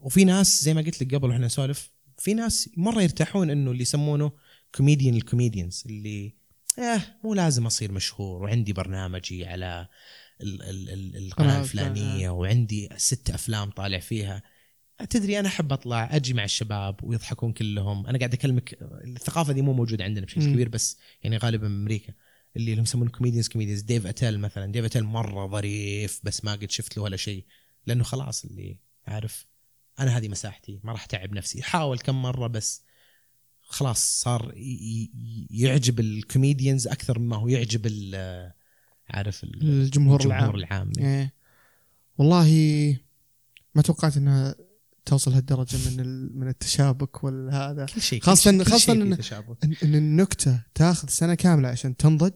وفي 0.01 0.25
ناس 0.25 0.63
زي 0.65 0.75
ما 0.75 0.81
قلت 0.81 1.03
لك 1.03 1.15
قبل 1.15 1.29
وإحنا 1.29 1.47
نسولف 1.47 1.91
في 2.19 2.35
ناس 2.35 2.71
مرة 2.77 3.03
يرتاحون 3.03 3.51
إنه 3.51 3.71
اللي 3.71 3.83
يسمونه 3.83 4.33
comedian 4.75 5.15
ال 5.15 5.21
comedians 5.21 5.83
اللي 5.87 6.35
آه 6.79 7.03
مو 7.25 7.35
لازم 7.35 7.67
أصير 7.67 7.93
مشهور 7.93 8.43
وعندي 8.43 8.73
برنامجي 8.73 9.47
على 9.47 9.89
القناة 10.43 11.35
قناة 11.35 11.61
الفلانيه 11.61 12.31
وعندي 12.31 12.89
ست 12.97 13.31
أفلام 13.31 13.71
طالع 13.71 13.99
فيها. 13.99 14.43
تدري 15.11 15.39
أنا 15.41 15.49
أحب 15.49 15.73
أطلع 15.73 16.17
أجي 16.17 16.35
مع 16.35 16.45
الشباب 16.45 17.05
ويضحكون 17.05 17.53
كلهم. 17.53 18.07
أنا 18.07 18.19
قاعد 18.19 18.35
أكلمك 18.35 18.79
الثقافة 18.83 19.53
دي 19.53 19.63
مو 19.63 19.73
موجودة 19.73 20.05
عندنا 20.05 20.27
بشكل. 20.27 20.53
كبير 20.53 20.69
بس 20.69 20.99
يعني 21.23 21.37
غالبا 21.37 21.69
بامريكا 21.69 22.13
اللي 22.57 22.75
هم 22.75 22.81
يسمون 22.83 23.09
comedians 23.09 23.49
comedians 23.49 23.81
Dave 23.81 24.07
Attell 24.07 24.39
مثلا 24.41 24.73
Dave 24.73 24.85
Attell 24.85 25.05
مرة 25.05 25.47
ظريف 25.47 26.21
بس 26.25 26.45
ما 26.45 26.53
قد 26.53 26.71
شفت 26.71 26.97
له 26.97 27.03
ولا 27.03 27.17
شيء 27.17 27.45
لأنه 27.87 28.05
خلاص 28.05 28.45
اللي 28.45 28.79
عارف 29.07 29.47
أنا 30.01 30.17
هذه 30.19 30.29
مساحتي 30.29 30.81
ما 30.85 30.93
راح 30.93 31.05
أتعب 31.05 31.33
نفسي. 31.33 31.63
حاول 31.63 31.99
كم 31.99 32.23
مرة 32.23 32.47
بس 32.47 32.83
خلاص 33.61 34.21
صار 34.21 34.53
يعجب 35.51 36.01
الكوميديانز 36.01 36.89
أكثر 36.89 37.19
مما 37.19 37.37
هو 37.37 37.49
يعجب 37.49 37.87
ال- 37.87 38.53
عارف 39.13 39.45
ال- 39.45 39.63
الجمهور 39.63 40.21
الجمهور 40.21 40.55
العام. 40.55 40.91
العام 40.91 40.93
إيه. 40.99 41.33
والله 42.19 42.47
ما 43.75 43.83
توقعت 43.83 44.17
إنها 44.17 44.55
توصل 45.05 45.33
هالدرجة 45.33 45.77
من 45.97 46.39
من 46.39 46.49
التشابك 46.49 47.25
والهذا. 47.25 47.87
كل 47.87 48.01
شيء 48.03 48.21
خاصة- 48.23 48.27
كل 48.49 48.79
شيء 48.81 48.95
إن- 49.65 49.83
ان 49.85 49.95
النكتة 49.95 50.63
تاخذ 50.75 51.09
سنة 51.09 51.35
كاملة 51.35 51.69
عشان 51.69 51.97
تنضج 51.97 52.33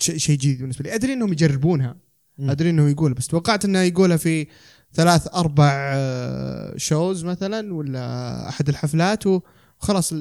شيء 0.00 0.38
جديد 0.38 0.58
بالنسبة 0.60 0.82
لي. 0.84 0.94
أدري 0.94 1.12
إنهم 1.12 1.32
يجربونها. 1.32 1.96
أدري 2.40 2.70
إنه 2.70 2.88
يقول 2.90 3.14
بس 3.14 3.26
توقعت 3.26 3.64
إنه 3.64 3.78
يقولها 3.78 4.16
في 4.16 4.46
ثلاث 4.92 5.34
أربع 5.34 5.72
آه، 5.94 6.76
شوز 6.76 7.24
مثلا 7.24 7.74
ولا 7.74 8.48
أحد 8.48 8.68
الحفلات 8.68 9.24
وخلاص 9.26 10.14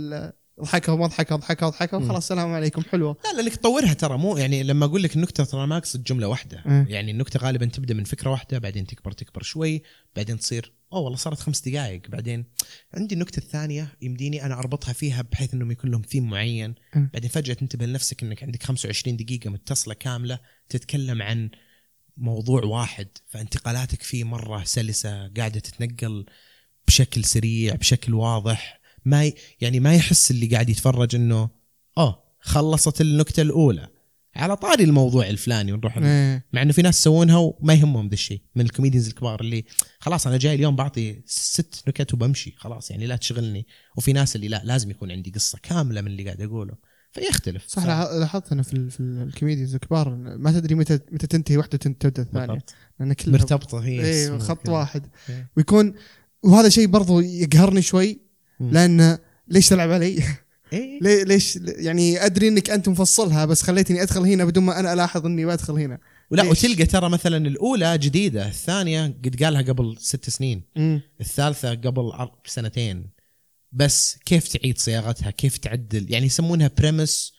ضحكها 0.62 0.94
ومضحكها 0.94 1.36
ضحكها 1.36 1.70
ضحكها 1.70 2.00
مم. 2.00 2.06
وخلاص 2.06 2.24
السلام 2.24 2.54
عليكم 2.54 2.82
حلوة 2.82 3.18
لا 3.24 3.42
لانك 3.42 3.56
تطورها 3.56 3.94
ترى 3.94 4.18
مو 4.18 4.38
يعني 4.38 4.64
لما 4.64 4.86
أقول 4.86 5.04
لك 5.04 5.16
النكته 5.16 5.44
ترى 5.44 5.68
ما 5.68 5.78
أقصد 5.78 6.04
جملة 6.04 6.28
واحدة 6.28 6.64
إيه. 6.66 6.86
يعني 6.90 7.12
النكتة 7.12 7.40
غالبا 7.40 7.66
تبدأ 7.66 7.94
من 7.94 8.04
فكرة 8.04 8.30
واحدة 8.30 8.58
بعدين 8.58 8.88
تكبر 8.88 9.12
تكبر 9.12 9.44
شوي 9.44 9.82
بعدين 10.16 10.40
تصير 10.40 10.74
أوه 10.94 11.02
والله 11.02 11.18
صارت 11.18 11.40
خمس 11.40 11.70
دقائق 11.70 12.02
بعدين 12.10 12.46
عندي 12.94 13.16
النكتة 13.16 13.40
الثانية 13.40 13.88
يمديني 14.02 14.46
أنا 14.46 14.60
أربطها 14.60 14.94
فيها 14.94 15.22
بحيث 15.22 15.54
إنهم 15.54 15.72
يكون 15.72 15.92
لهم 15.92 16.02
ثيم 16.02 16.30
معين 16.30 16.76
إيه. 16.96 17.10
بعدين 17.14 17.30
فجأة 17.30 17.54
تنتبه 17.54 17.86
لنفسك 17.86 18.24
إنك 18.24 18.44
عندك 18.44 18.64
25 18.64 19.18
دقيقة 19.18 19.50
متصلة 19.50 19.94
كاملة 19.94 20.40
تتكلم 20.70 21.22
عن 21.22 21.50
موضوع 22.18 22.64
واحد 22.64 23.08
فانتقالاتك 23.28 24.04
فيه 24.04 24.24
مرة 24.24 24.64
سلسة 24.64 25.28
قاعدة 25.28 25.60
تتنقل 25.60 26.26
بشكل 26.88 27.24
سريع 27.24 27.76
بشكل 27.76 28.14
واضح 28.14 28.77
ما 29.08 29.26
ي... 29.26 29.34
يعني 29.62 29.80
ما 29.80 29.96
يحس 29.96 30.32
اللي 30.32 30.48
قاعد 30.48 30.70
يتفرج 30.70 31.16
إنه 31.16 31.50
آه 31.98 32.24
خلصت 32.40 33.02
النكتة 33.02 33.42
الأولى 33.42 33.88
على 34.36 34.56
طاري 34.56 34.84
الموضوع 34.84 35.28
الفلاني 35.28 35.74
ونروح 35.74 35.98
إيه. 35.98 36.46
مع 36.54 36.62
إنه 36.62 36.72
في 36.74 36.82
ناس 36.82 37.00
يسوونها 37.00 37.38
وما 37.38 37.74
يهمهم 37.74 38.08
ذا 38.08 38.14
الشيء 38.14 38.42
من 38.56 38.66
ال 38.66 38.70
comedians 38.70 39.08
الكبار 39.08 39.42
اللي 39.42 39.66
خلاص 40.00 40.28
أنا 40.28 40.38
جاي 40.38 40.56
اليوم 40.56 40.76
بعطي 40.76 41.22
ست 41.26 41.84
نكت 41.88 42.14
وبمشي 42.14 42.54
خلاص 42.58 42.92
يعني 42.92 43.06
لا 43.08 43.16
تشغلني 43.16 43.68
وفي 43.98 44.14
ناس 44.14 44.36
اللي 44.36 44.48
لا 44.48 44.62
لازم 44.66 44.92
يكون 44.92 45.12
عندي 45.12 45.32
قصة 45.32 45.60
كاملة 45.64 46.02
من 46.02 46.08
اللي 46.08 46.24
قاعد 46.24 46.42
أقوله 46.42 46.74
فيختلف 47.12 47.68
صح 47.68 47.86
لا- 47.86 48.20
لاحظت 48.20 48.52
أنا 48.52 48.64
في 48.64 48.90
في 48.90 49.00
ال- 49.00 49.22
الكوميديانز 49.28 49.74
الكبار 49.76 50.16
ما 50.16 50.52
تدري 50.52 50.76
متى 50.76 51.00
متى 51.12 51.28
تنتهي 51.28 51.58
واحدة 51.58 51.78
تبدأ 51.78 52.22
الثانية. 52.22 52.60
لأن 53.00 53.14
كلها 53.14 53.34
مرتبطة 53.38 53.80
هي 53.80 54.02
إيه 54.06 54.38
خط. 54.38 54.70
واحد 54.70 55.08
إيه. 55.30 55.52
ويكون 55.58 55.94
وهذا 56.44 56.70
شيء 56.70 56.88
برضو 56.88 57.20
يقهرني 57.20 57.82
شوي 57.82 58.14
مم. 58.14 58.27
لأن 58.60 59.18
ليش 59.48 59.70
تلعب 59.70 59.92
علي؟ 59.92 60.24
ليه- 61.02 61.24
ليش؟ 61.24 61.56
يعني 61.66 62.26
أدري 62.26 62.48
إنك 62.48 62.70
أنت 62.70 62.90
مفصلها 62.90 63.46
بس 63.46 63.62
خليتني 63.62 64.02
أدخل 64.02 64.22
هنا 64.22 64.46
بدون 64.46 64.64
ما 64.64 64.80
أنا 64.80 64.94
ألاحظ 64.94 65.26
إني 65.26 65.46
بدخل 65.46 65.74
هنا. 65.74 66.00
ولا 66.32 66.42
ليش؟ 66.42 66.52
وتلقى 66.64 66.86
ترى 66.86 67.10
مثلا 67.10 67.48
الأولى 67.48 67.98
جديدة 67.98 68.48
الثانية 68.48 69.06
قد 69.26 69.44
قالها 69.44 69.62
قبل 69.62 69.96
ست 70.00 70.30
سنين 70.30 70.64
امم 70.78 71.02
الثالثة 71.22 71.70
قبل 71.70 72.12
سنتين. 72.46 73.10
بس 73.72 74.18
كيف 74.26 74.48
تعيد 74.48 74.78
صياغتها؟ 74.78 75.32
كيف 75.32 75.58
تعدل؟ 75.58 76.12
يعني 76.12 76.26
يسمونها 76.26 76.72
premise 76.78 77.34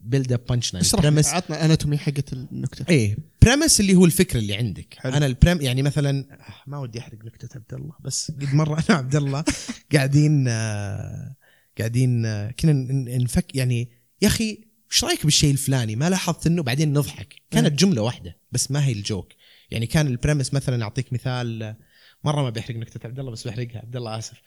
build 0.00 0.32
up 0.32 0.40
punch 0.48 0.74
line 0.74 0.84
لي، 1.14 1.20
عطنا 1.28 1.64
anatomy 1.64 1.98
حقت 1.98 2.32
النكتة. 2.32 2.84
إيه 2.88 3.16
premise 3.42 3.80
اللي 3.80 3.94
هو 3.94 4.04
الفكرة 4.04 4.38
اللي 4.38 4.54
عندك. 4.54 4.94
حلو. 4.98 5.12
أنا 5.12 5.26
ال 5.26 5.30
premise 5.30 5.60
يعني 5.60 5.82
مثلا 5.82 6.24
آه، 6.30 6.54
ما 6.66 6.78
ودي 6.78 6.98
أحرق 6.98 7.24
نكتة 7.24 7.56
عبد 7.56 7.74
الله 7.74 7.94
بس 8.00 8.30
قد 8.30 8.54
مرة 8.54 8.74
أنا 8.74 8.96
وعبد 8.96 9.16
الله 9.16 9.44
قاعدين 9.94 10.48
آه، 10.48 11.36
قاعدين 11.78 12.26
آه، 12.26 12.50
كنا 12.50 12.72
نفك 13.18 13.56
يعني 13.56 13.88
يا 14.22 14.28
أخي 14.28 14.58
إيش 14.92 15.04
رأيك 15.04 15.24
بالشيء 15.24 15.50
الفلاني؟ 15.50 15.96
ما 15.96 16.10
لاحظت 16.10 16.46
إنه 16.46 16.62
بعدين 16.62 16.92
نضحك. 16.92 17.34
كانت 17.50 17.78
جملة 17.78 18.02
واحدة 18.02 18.36
بس 18.52 18.70
ما 18.70 18.84
هي 18.84 18.92
ال 18.92 18.98
joke. 18.98 19.28
يعني 19.70 19.86
كان 19.86 20.06
البريمس 20.06 20.54
مثلا 20.54 20.82
أعطيك 20.84 21.12
مثال 21.12 21.62
آه، 21.62 21.76
مرة 22.24 22.42
ما 22.42 22.50
بحرق 22.50 22.76
نكتة 22.76 23.06
عبد 23.06 23.18
الله 23.18 23.30
بس 23.30 23.48
بحرقها 23.48 23.78
عبد 23.78 23.96
الله 23.96 24.18
آسف 24.18 24.42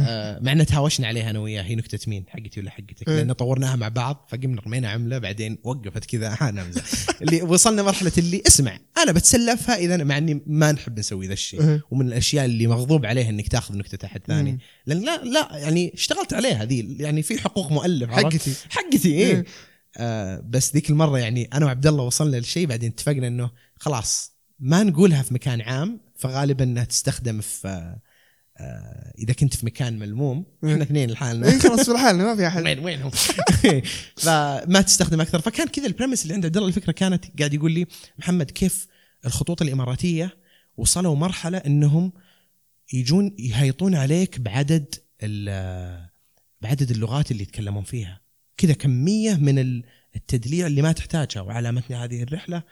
آه، 0.00 0.38
مع 0.42 0.52
ان 0.52 0.66
تهاوشنا 0.66 1.06
عليها 1.06 1.30
أنا 1.30 1.38
وياه 1.38 1.62
هي 1.62 1.74
نكتة 1.74 2.10
مين 2.10 2.24
حقتي 2.28 2.60
ولا 2.60 2.70
حقتك 2.70 3.08
إيه. 3.08 3.16
لأن 3.16 3.32
طورناها 3.32 3.76
مع 3.76 3.88
بعض 3.88 4.28
فقمنا 4.30 4.62
رمينا 4.66 4.90
عملة 4.90 5.18
بعدين 5.18 5.58
وقفت 5.64 6.04
كذا 6.04 6.36
أنا 6.40 6.62
امزح 6.62 6.82
اللي 7.22 7.42
وصلنا 7.42 7.82
مرحلة 7.82 8.12
اللي 8.18 8.42
اسمع 8.46 8.78
أنا 8.98 9.12
بتسلفها 9.12 9.76
إذا 9.76 10.04
مع 10.04 10.18
إني 10.18 10.42
ما 10.46 10.72
نحب 10.72 10.98
نسوي 10.98 11.26
ذا 11.26 11.32
الشيء 11.32 11.62
إيه. 11.62 11.82
ومن 11.90 12.06
الأشياء 12.06 12.44
اللي 12.44 12.66
مغضوب 12.66 13.06
عليها 13.06 13.30
إنك 13.30 13.48
تأخذ 13.48 13.76
نكتة 13.76 14.06
أحد 14.06 14.20
ثاني. 14.26 14.58
لأن 14.86 15.00
لا 15.00 15.24
لا 15.24 15.48
يعني 15.52 15.92
اشتغلت 15.94 16.32
عليها 16.32 16.64
ذي 16.64 16.96
يعني 17.00 17.22
في 17.22 17.38
حقوق 17.38 17.72
مؤلف؟ 17.72 18.10
حقتي 18.10 18.54
حقتي 18.70 19.08
إيه 19.08 19.26
إيه. 19.26 19.44
آه 19.96 20.42
بس 20.48 20.72
ذيك 20.72 20.90
المرة 20.90 21.18
يعني 21.18 21.48
أنا 21.52 21.66
وعبد 21.66 21.86
الله 21.86 22.04
وصلنا 22.04 22.36
لشيء 22.36 22.66
بعدين 22.66 22.90
اتفقنا 22.90 23.26
إنه 23.26 23.50
خلاص 23.76 24.35
ما 24.58 24.82
نقولها 24.82 25.22
في 25.22 25.34
مكان 25.34 25.60
عام 25.60 26.00
فغالبا 26.16 26.64
إنها 26.64 26.84
تستخدم 26.84 27.40
في 27.40 27.68
آه 27.68 28.00
آه 28.58 29.12
إذا 29.18 29.32
كنت 29.32 29.54
في 29.56 29.66
مكان 29.66 29.98
ملموم. 29.98 30.46
إيه. 30.64 30.72
إحنا 30.72 30.82
اثنين 30.82 31.10
لحالنا. 31.10 31.46
اي 31.48 31.58
خلاص 31.60 31.80
في 31.86 31.90
لحالنا 31.92 32.24
ما 32.24 32.36
في 32.36 32.46
أحد. 32.46 32.62
وين 32.64 32.78
وينهم 32.78 33.10
فما 34.16 34.80
تستخدم 34.80 35.20
أكثر. 35.20 35.40
فكان 35.40 35.68
كذا 35.68 35.86
البريمس 35.86 36.22
اللي 36.22 36.34
عند 36.34 36.44
عبد 36.46 36.56
الله 36.56 36.68
الفكرة 36.68 36.92
كانت 36.92 37.38
قاعد 37.38 37.54
يقول 37.54 37.72
لي 37.72 37.86
محمد 38.18 38.50
كيف 38.50 38.86
الخطوط 39.26 39.62
الإماراتية 39.62 40.36
وصلوا 40.76 41.16
مرحلة 41.16 41.58
إنهم 41.58 42.12
يجون 42.92 43.34
يهيطون 43.38 43.94
عليك 43.94 44.40
بعدد 44.40 44.94
ال- 45.22 46.06
بعدد 46.60 46.90
اللغات 46.90 47.30
اللي 47.30 47.42
يتكلمون 47.42 47.84
فيها؟ 47.84 48.20
كذا 48.56 48.72
كمية 48.72 49.34
من 49.34 49.58
ال- 49.58 49.84
التدليع 50.16 50.66
اللي 50.66 50.82
ما 50.82 50.92
تحتاجها. 50.92 51.40
وعلى 51.40 51.72
متن 51.72 51.94
هذه 51.94 52.22
الرحلة 52.22 52.62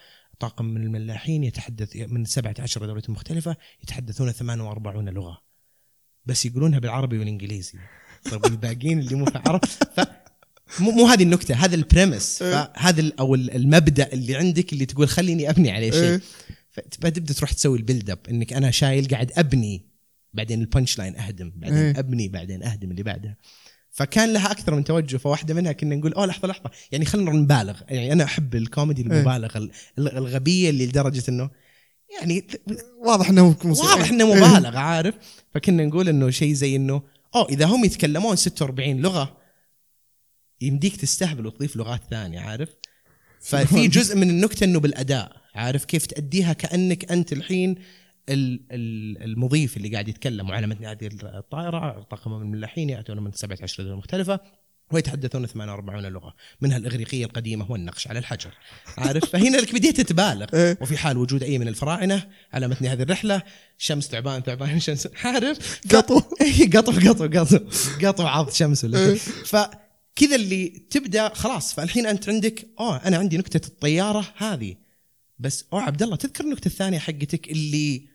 طاقم 0.49 0.65
من 0.65 0.83
الملاحين 0.83 1.45
يتحدث 1.45 1.97
من 1.97 2.25
17 2.25 2.87
دولة 2.87 3.03
مختلفة 3.09 3.57
يتحدثون 3.83 4.33
48 4.33 5.09
لغة 5.09 5.39
بس 6.27 6.47
يقولونها 6.47 6.79
بالعربي 6.79 7.19
والإنجليزي 7.19 7.79
طيب 8.31 8.45
الباقيين 8.47 8.99
اللي 8.99 9.15
مو 9.15 9.25
في 9.25 9.39
عرب 9.47 9.61
مو 10.81 10.91
مو 10.91 11.07
هذه 11.07 11.23
النكتة 11.23 11.55
هذا 11.55 11.75
ال 11.75 11.83
premise 11.83 12.43
إيه. 12.43 12.73
فهذا 12.75 13.01
ال- 13.01 13.19
أو 13.19 13.35
ال- 13.35 13.51
المبدأ 13.51 14.13
اللي 14.13 14.37
عندك 14.37 14.73
اللي 14.73 14.87
تقول 14.87 15.09
خليني 15.09 15.51
أبني 15.51 15.71
عليه 15.71 15.91
شيء 15.91 16.03
إيه. 16.03 16.21
فتبدا 16.71 17.09
تبدأ 17.09 17.35
تروح 17.35 17.53
تسوي 17.53 17.79
ال 17.79 17.84
build 17.84 18.11
up 18.11 18.19
إنك 18.31 18.53
أنا 18.53 18.71
شايل 18.71 19.09
قاعد 19.09 19.33
أبني 19.37 19.87
بعدين 20.33 20.61
البنش 20.61 20.99
لاين 20.99 21.17
أهدم 21.17 21.53
بعدين 21.57 21.79
إيه. 21.79 21.99
أبني 21.99 22.29
بعدين 22.29 22.63
أهدم 22.63 22.91
اللي 22.91 23.03
بعدها 23.03 23.37
فكان 23.97 24.33
لها 24.33 24.51
أكثر 24.51 24.75
من 24.75 24.85
توجه 24.85 25.17
فواحدة 25.17 25.55
منها 25.55 25.73
كنا 25.73 25.97
نقول 25.97 26.13
أوه 26.13 26.27
لحظة 26.27 26.49
لحظة. 26.49 26.71
يعني 26.93 27.05
خلينا 27.05 27.33
نبالغ. 27.33 27.81
يعني 27.89 28.13
أنا 28.13 28.25
أحب 28.25 28.55
الكوميدي 28.55 29.03
المبالغه 29.03 29.59
ال- 29.59 29.71
ال- 29.99 30.17
الغبية 30.17 30.71
اللي 30.71 30.87
لدرجة 30.87 31.23
إنه 31.29 31.51
يعني 32.21 32.47
واضح 33.07 33.29
إنه. 33.29 33.57
واضح 33.65 34.09
إنه 34.11 34.35
مبالغه 34.35 34.79
عارف؟ 34.79 35.15
فكنا 35.55 35.85
نقول 35.85 36.09
إنه 36.09 36.31
شيء 36.31 36.53
زي 36.53 36.77
إنه 36.77 37.03
أوه 37.35 37.49
إذا 37.49 37.65
هم 37.67 37.85
يتكلمون 37.85 38.37
46 38.37 39.01
لغة 39.01 39.37
يمديك 40.61 40.97
تستهبل 40.97 41.47
وتضيف 41.47 41.77
لغات 41.77 42.01
ثانية 42.11 42.41
عارف؟ 42.41 42.69
ففي 43.41 43.89
جزء 43.89 44.17
من 44.17 44.31
النكتة 44.31 44.65
إنه 44.65 44.81
بالأداء 44.81 45.33
عارف؟ 45.55 45.85
كيف 45.85 46.07
تأديها 46.07 46.53
كأنك 46.53 47.13
أنت 47.13 47.33
الحين 47.33 47.71
ال- 47.71 47.77
ال- 47.77 47.85
المضيف 48.29 49.77
اللي 49.77 49.89
قاعد 49.89 50.09
يتكلم 50.09 50.51
وعلى 50.51 50.67
متن 50.67 50.85
هذه 50.85 51.09
الطائرة 51.23 52.07
طاقم 52.11 52.31
من 52.31 52.43
الملاحين 52.43 52.91
يأتون 52.91 53.19
من 53.19 53.33
17 53.33 53.83
دوله 53.83 53.97
مختلفة 53.97 54.41
ويتحدثون 54.93 55.47
48 55.47 56.07
لغة 56.07 56.35
منها 56.61 56.77
الإغريقية 56.77 57.25
القديمة 57.25 57.71
والنقش 57.71 58.09
على 58.09 58.19
الحجر. 58.19 58.51
عارف؟ 58.99 59.25
فهنا 59.25 59.57
لك 59.57 59.75
بديت 59.75 60.01
تبالغ 60.01 60.47
إيه. 60.55 60.79
وفي 60.81 60.97
حال 60.97 61.17
وجود 61.17 61.43
أي 61.43 61.59
من 61.59 61.69
الفراعنة 61.69 62.29
على 62.53 62.69
متن 62.69 62.87
هذه 62.87 63.03
الرحلة 63.03 63.43
شمس 63.79 64.09
تعبان 64.09 64.43
تعبان 64.43 64.81
شمس 64.81 65.09
عارف؟ 65.25 65.81
قطو. 65.95 66.21
قطو. 66.75 66.93
قطو 66.93 67.29
قطو 67.29 67.59
قطو. 68.07 68.27
عض 68.27 68.51
شمس 68.51 68.85
إيه. 68.85 69.15
فكذا 69.45 70.37
اللي 70.37 70.69
تبدأ 70.91 71.29
خلاص. 71.29 71.75
فالحين 71.75 72.07
أنت 72.07 72.29
عندك 72.29 72.67
أوه 72.81 72.97
أنا 72.97 73.17
عندي 73.17 73.39
نكتة 73.39 73.69
الطيارة 73.69 74.25
هذه. 74.37 74.77
بس 75.39 75.65
أوه 75.73 75.83
عبد 75.83 76.03
الله 76.03 76.17
تذكر 76.17 76.45
النكتة 76.45 76.69
الثانية 76.69 76.99
حقتك 76.99 77.51
اللي 77.51 78.14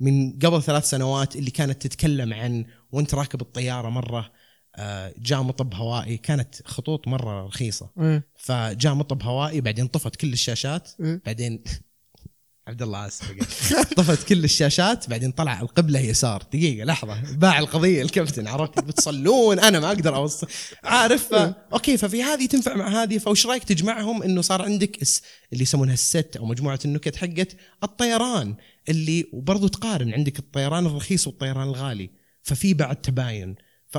من 0.00 0.38
قبل 0.38 0.62
ثلاث 0.62 0.90
سنوات 0.90 1.36
اللي 1.36 1.50
كانت 1.50 1.82
تتكلم 1.82 2.32
عن 2.32 2.64
وانت 2.92 3.14
راكب 3.14 3.40
الطيارة 3.40 3.88
مرة 3.88 4.30
آه، 4.76 5.14
جاء 5.18 5.42
مطب 5.42 5.74
هوائي 5.74 6.16
كانت 6.16 6.54
خطوط 6.64 7.08
مرة 7.08 7.46
رخيصة. 7.46 7.90
إيه. 8.00 8.28
فجاء 8.36 8.94
مطب 8.94 9.22
هوائي 9.22 9.60
بعدين 9.60 9.86
طفت 9.86 10.16
كل 10.16 10.32
الشاشات 10.32 10.90
إيه. 11.00 11.22
بعدين 11.26 11.64
عبد 12.68 12.82
الله 12.82 13.06
آسف 13.06 13.32
طفت 13.96 14.28
كل 14.28 14.44
الشاشات 14.44 15.10
بعدين 15.10 15.30
طلع 15.30 15.60
القبلة 15.60 16.00
يسار. 16.00 16.42
دقيقة 16.52 16.84
لحظة. 16.84 17.34
باع 17.34 17.58
القضية 17.58 18.02
الكابتن 18.02 18.46
عرفت؟ 18.46 18.80
بتصلون 18.80 19.58
أنا 19.58 19.80
ما 19.80 19.86
أقدر 19.86 20.16
اوصل 20.16 20.46
عارف؟ 20.84 21.34
ف... 21.34 21.54
أوكي 21.72 21.96
ففي 21.96 22.22
هذه 22.22 22.46
تنفع 22.46 22.74
مع 22.74 23.02
هذه 23.02 23.18
فوش 23.18 23.46
رأيك 23.46 23.64
تجمعهم 23.64 24.22
إنه 24.22 24.40
صار 24.40 24.62
عندك. 24.62 24.98
اللي 25.52 25.62
يسمونها 25.62 25.94
ال 25.94 26.05
set 26.05 26.36
أو 26.36 26.46
مجموعة 26.46 26.78
النكت 26.84 27.16
حقت 27.16 27.56
الطيران. 27.82 28.54
اللي 28.88 29.26
وبرضه 29.32 29.68
تقارن 29.68 30.14
عندك 30.14 30.38
الطيران 30.38 30.86
الرخيص 30.86 31.26
والطيران 31.26 31.68
الغالي 31.68 32.10
ففي 32.42 32.74
بعد 32.74 32.96
تباين. 32.96 33.54
ف... 33.86 33.98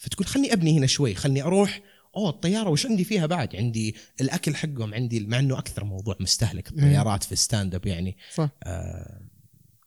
فتقول 0.00 0.26
خلني 0.26 0.52
أبني 0.52 0.78
هنا 0.78 0.86
شوي 0.86 1.14
خلني 1.14 1.42
أروح 1.42 1.82
أوه 2.16 2.30
الطيارة 2.30 2.70
وش 2.70 2.86
عندي 2.86 3.04
فيها 3.04 3.26
بعد؟ 3.26 3.56
عندي 3.56 3.96
الأكل 4.20 4.56
حقهم 4.56 4.94
عندي 4.94 5.20
مع 5.26 5.38
إنه 5.38 5.58
أكثر 5.58 5.84
موضوع 5.84 6.16
مستهلك 6.20 6.68
الطيارات 6.68 7.24
في 7.24 7.32
ال 7.32 7.74
stand-up 7.74 7.86
يعني. 7.86 8.16
صح. 8.34 8.50
آه 8.64 9.20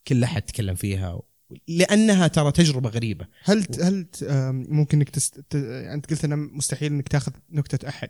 كل 0.07 0.23
أحد 0.23 0.41
تكلم 0.41 0.75
فيها 0.75 1.21
لأنها 1.67 2.27
ترى 2.27 2.51
تجربة 2.51 2.89
غريبة. 2.89 3.27
هل 3.43 3.65
هل 3.81 4.05
آم، 4.23 4.65
ممكن 4.69 4.97
إنك 4.97 5.09
تست... 5.09 5.39
ت- 5.39 5.55
أنت 5.93 6.09
قلت 6.09 6.25
إنه 6.25 6.35
مستحيل 6.35 6.91
إنك 6.91 7.07
تاخذ 7.07 7.31
نكتة 7.49 7.89
أحد. 7.89 8.09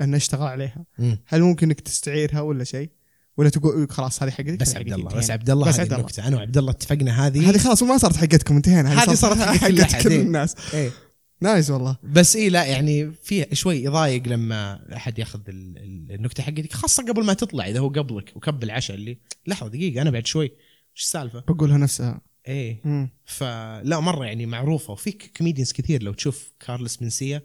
لأنه 0.00 0.16
اشتغل 0.16 0.46
عليها. 0.46 0.84
هل 1.26 1.42
ممكن 1.42 1.66
إنك 1.66 1.80
تستعيرها 1.80 2.40
ولا 2.40 2.64
شيء؟ 2.64 2.90
ولا 3.40 3.48
تقول 3.48 3.90
خلاص 3.90 4.22
هذه 4.22 4.30
حقتك 4.30 4.60
بس 4.60 4.76
عبد 4.76 4.92
الله 4.92 5.10
بس. 5.10 5.30
عبد 5.30 5.50
الله 5.50 5.66
بس 5.68 5.74
هذه 5.74 5.80
عبد 5.80 5.92
الله. 5.92 6.00
النكته 6.00 6.26
أنا 6.28 6.36
وعبد 6.36 6.58
الله 6.58 6.70
اتفقنا 6.70 7.26
هذه 7.26 7.50
هذه 7.50 7.58
خلاص 7.58 7.82
ما 7.82 7.98
صارت 7.98 8.16
حقتكم 8.16 8.56
انتهينا 8.56 9.02
هذه 9.02 9.14
صارت 9.14 9.38
حق 9.38 10.02
كل. 10.02 10.12
الناس 10.12 10.54
إيه 10.74 10.90
nice 11.40 11.70
والله 11.70 11.96
بس 12.02 12.36
اي 12.36 12.48
لا 12.48 12.64
يعني 12.64 13.12
في 13.22 13.46
شوي 13.52 13.76
يضايق 13.84 14.28
لما 14.28 14.80
أحد 14.96 15.18
ياخذ 15.18 15.40
ال- 15.48 15.78
ال- 15.78 16.12
النكتة 16.14 16.42
حقتك 16.42 16.72
خاصة 16.72 17.02
قبل 17.06 17.24
ما 17.24 17.32
تطلع 17.34 17.66
إذا 17.66 17.78
هو 17.80 17.88
قبلك 17.88 18.32
وكب 18.36 18.62
العشاء 18.62 18.96
اللي 18.96 19.18
لحظة 19.46 19.68
دقيقة 19.68 20.02
أنا 20.02 20.10
بعد 20.10 20.26
شوي 20.26 20.44
إيش 20.96 21.02
السالفة؟ 21.02 21.40
بقولها 21.48 21.78
نفسها 21.78 22.20
إيه. 22.48 22.82
فلا 23.24 24.00
مرة 24.00 24.24
يعني 24.24 24.46
معروفة 24.46 24.92
وفي 24.92 25.12
comedians 25.12 25.72
كثير 25.72 26.02
لو 26.02 26.12
تشوف 26.12 26.52
Carlos 26.66 27.02
Mencia 27.02 27.42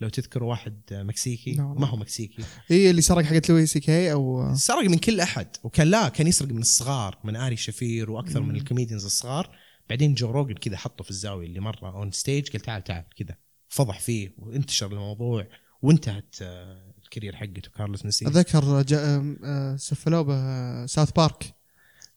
لو 0.00 0.08
تذكر 0.08 0.44
واحد 0.44 0.80
مكسيكي 0.92 1.50
والله. 1.50 1.74
ما 1.80 1.86
هو 1.86 1.96
مكسيكي. 1.96 2.42
هي 2.66 2.90
اللي 2.90 3.02
سرق 3.02 3.24
حقت 3.24 3.48
Louis 3.50 3.80
C.K. 3.80 4.12
أو 4.12 4.54
سرق 4.54 4.84
من 4.90 4.98
كل 4.98 5.20
أحد 5.20 5.46
وكان 5.62 5.86
لا 5.86 6.08
كان 6.08 6.26
يسرق 6.26 6.48
من 6.48 6.60
الصغار 6.60 7.18
من 7.24 7.36
Ari 7.36 7.56
Shaffir 7.56 8.10
وأكثر 8.10 8.40
من 8.40 8.56
ال 8.56 8.61
comedians 8.61 9.04
الصغار. 9.04 9.56
بعدين 9.90 10.14
Joe 10.14 10.30
Rogan 10.30 10.54
كذا 10.54 10.76
حطه 10.76 11.04
في 11.04 11.10
الزاوية 11.10 11.46
اللي 11.46 11.60
مرة 11.60 11.96
on 11.96 12.12
stage 12.12 12.50
قال 12.50 12.60
تعال 12.60 12.84
تعال 12.84 13.04
كذا. 13.16 13.36
فضح 13.68 14.00
فيه 14.00 14.34
وانتشر 14.38 14.92
الموضوع 14.92 15.46
وانتهت 15.82 16.34
آه، 16.42 16.94
ال 17.04 17.09
career 17.09 17.36
حقته 17.36 17.70
Carlos 17.76 18.04
Mencia 18.04 18.26
اتذكر 18.26 18.84
آم، 18.92 19.38
آه، 19.44 19.76
سفلوا 19.76 20.22
به 20.22 20.86
South 20.86 21.10
Park. 21.12 21.54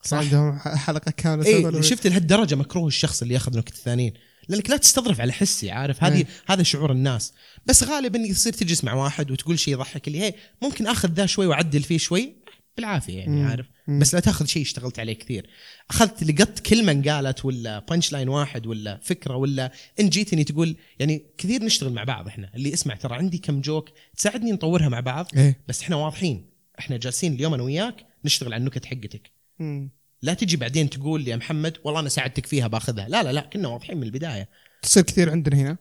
صح. 0.03 0.17
عندهم 0.17 0.59
حلقة 0.59 1.11
كاملة 1.11 1.47
اي. 1.77 1.83
شفت 1.83 2.07
لهالدرجة 2.07 2.55
مكروه 2.55 2.87
الشخص 2.87 3.21
اللي 3.21 3.33
ياخذ 3.33 3.57
نكت 3.57 3.73
الثانيين. 3.73 4.13
لأنك 4.51 4.69
لا 4.69 4.77
تستظرف 4.77 5.21
على 5.21 5.33
حسي 5.33 5.71
عارف؟ 5.71 6.03
هذه 6.03 6.17
إيه. 6.17 6.27
هذا 6.47 6.63
شعور 6.63 6.91
الناس. 6.91 7.33
بس 7.65 7.83
غالبا 7.83 8.19
يصير 8.19 8.53
تجلس 8.53 8.83
مع 8.83 8.93
واحد 8.93 9.31
وتقول 9.31 9.59
شيء 9.59 9.73
يضحك 9.73 10.07
اللي 10.07 10.21
هي 10.21 10.33
ممكن 10.61 10.87
آخذ 10.87 11.09
ذا 11.09 11.25
شوي 11.25 11.45
وأعدل 11.47 11.83
فيه 11.83 11.97
شوي؟ 11.97 12.41
بالعافية 12.77 13.17
يعني 13.17 13.31
مم. 13.31 13.47
عارف؟ 13.47 13.65
مم. 13.87 13.99
بس 13.99 14.13
لا 14.13 14.19
تأخذ 14.19 14.45
شيء 14.45 14.61
اشتغلت 14.61 14.99
عليه 14.99 15.13
كثير. 15.13 15.49
أخذت 15.89 16.23
لقطت 16.23 16.59
كلمة 16.59 16.91
انقالت 16.91 17.45
ولا 17.45 17.79
punch 17.79 18.11
line 18.11 18.29
واحد 18.29 18.67
ولا 18.67 18.99
فكرة 19.03 19.35
ولا 19.35 19.71
إن 19.99 20.09
جيتني 20.09 20.43
تقول 20.43 20.75
يعني 20.99 21.25
كثير 21.37 21.63
نشتغل 21.63 21.93
مع 21.93 22.03
بعض 22.03 22.27
إحنا. 22.27 22.51
اللي 22.55 22.73
اسمع 22.73 22.95
ترى 22.95 23.15
عندي 23.15 23.37
كم 23.37 23.61
joke 23.61 23.89
تساعدني 24.17 24.51
نطورها 24.51 24.89
مع 24.89 24.99
بعض 24.99 25.27
إيه. 25.37 25.59
بس 25.67 25.81
إحنا 25.81 25.95
واضحين. 25.95 26.49
إحنا 26.79 26.97
جالسين 26.97 27.33
اليوم 27.33 27.53
أنا 27.53 27.63
وياك 27.63 28.05
نشتغل 28.25 28.53
على 28.53 28.59
النكت 28.61 28.85
حقتك. 28.85 29.31
مم. 29.59 29.91
لا 30.21 30.33
تجي 30.33 30.57
بعدين 30.57 30.89
تقول 30.89 31.21
لي 31.23 31.31
يا 31.31 31.35
محمد 31.35 31.77
والله 31.83 31.99
أنا 31.99 32.09
ساعدتك 32.09 32.45
فيها 32.45 32.67
باخذها. 32.67 33.07
لا 33.09 33.23
لا 33.23 33.31
لا 33.31 33.41
كنا 33.41 33.67
واضحين 33.67 33.97
من 33.97 34.03
البداية. 34.03 34.49
تصير 34.81 35.03
كثير 35.03 35.29
عندنا 35.31 35.55
هنا. 35.57 35.77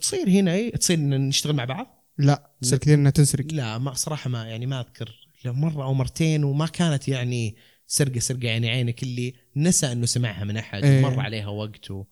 تصير 0.00 0.28
هنا 0.28 0.54
اي 0.54 0.70
تصير 0.70 0.98
نشتغل 0.98 1.52
مع 1.52 1.64
بعض؟ 1.64 2.04
لا 2.18 2.50
تصير 2.62 2.78
كثير 2.78 2.94
إنها 2.94 3.10
تنسرق. 3.10 3.46
لا 3.52 3.78
ما 3.78 3.94
صراحة 3.94 4.30
ما 4.30 4.44
يعني 4.46 4.66
ما 4.66 4.80
أذكر 4.80 5.28
لو 5.44 5.52
مرة 5.52 5.84
أو 5.84 5.94
مرتين 5.94 6.44
وما 6.44 6.66
كانت 6.66 7.08
يعني 7.08 7.56
سرقة 7.86 8.18
سرقة 8.20 8.46
يعني 8.46 8.70
عينك 8.70 9.02
اللي 9.02 9.34
نسى 9.56 9.92
إنه 9.92 10.06
سمعها 10.06 10.44
من 10.44 10.56
أحد 10.56 10.84
إيه. 10.84 11.04
ومر 11.06 11.20
عليها 11.20 11.48
وقت 11.48 11.90
و... 11.90 12.04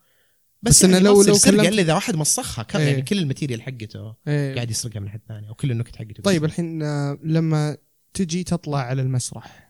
بس 0.63 0.73
بس, 0.77 0.83
يعني 0.83 1.05
لو- 1.05 1.23
لو 1.23 1.23
لو 1.23 1.35
سرقة 1.35 1.69
إلا 1.69 1.83
إذا 1.83 1.95
واحد 1.95 2.17
مسخها 2.17 2.63
كم 2.63 2.79
إيه. 2.79 2.89
يعني 2.89 3.03
كل 3.03 3.19
ال 3.19 3.24
material 3.24 3.63
حقته 3.63 4.15
إيه. 4.29 4.55
قاعد 4.55 4.71
يسرقها 4.71 5.01
من 5.01 5.09
حد 5.11 5.21
ثاني 5.29 5.49
أو 5.49 5.55
كل 5.55 5.71
النكت 5.71 5.97
حقته. 5.97 6.23
طيب 6.23 6.45
الحين 6.45 6.83
آه، 6.83 7.19
لما 7.23 7.77
تجي 8.15 8.45
تطلع 8.45 8.79
على 8.79 9.03
المسرح 9.03 9.68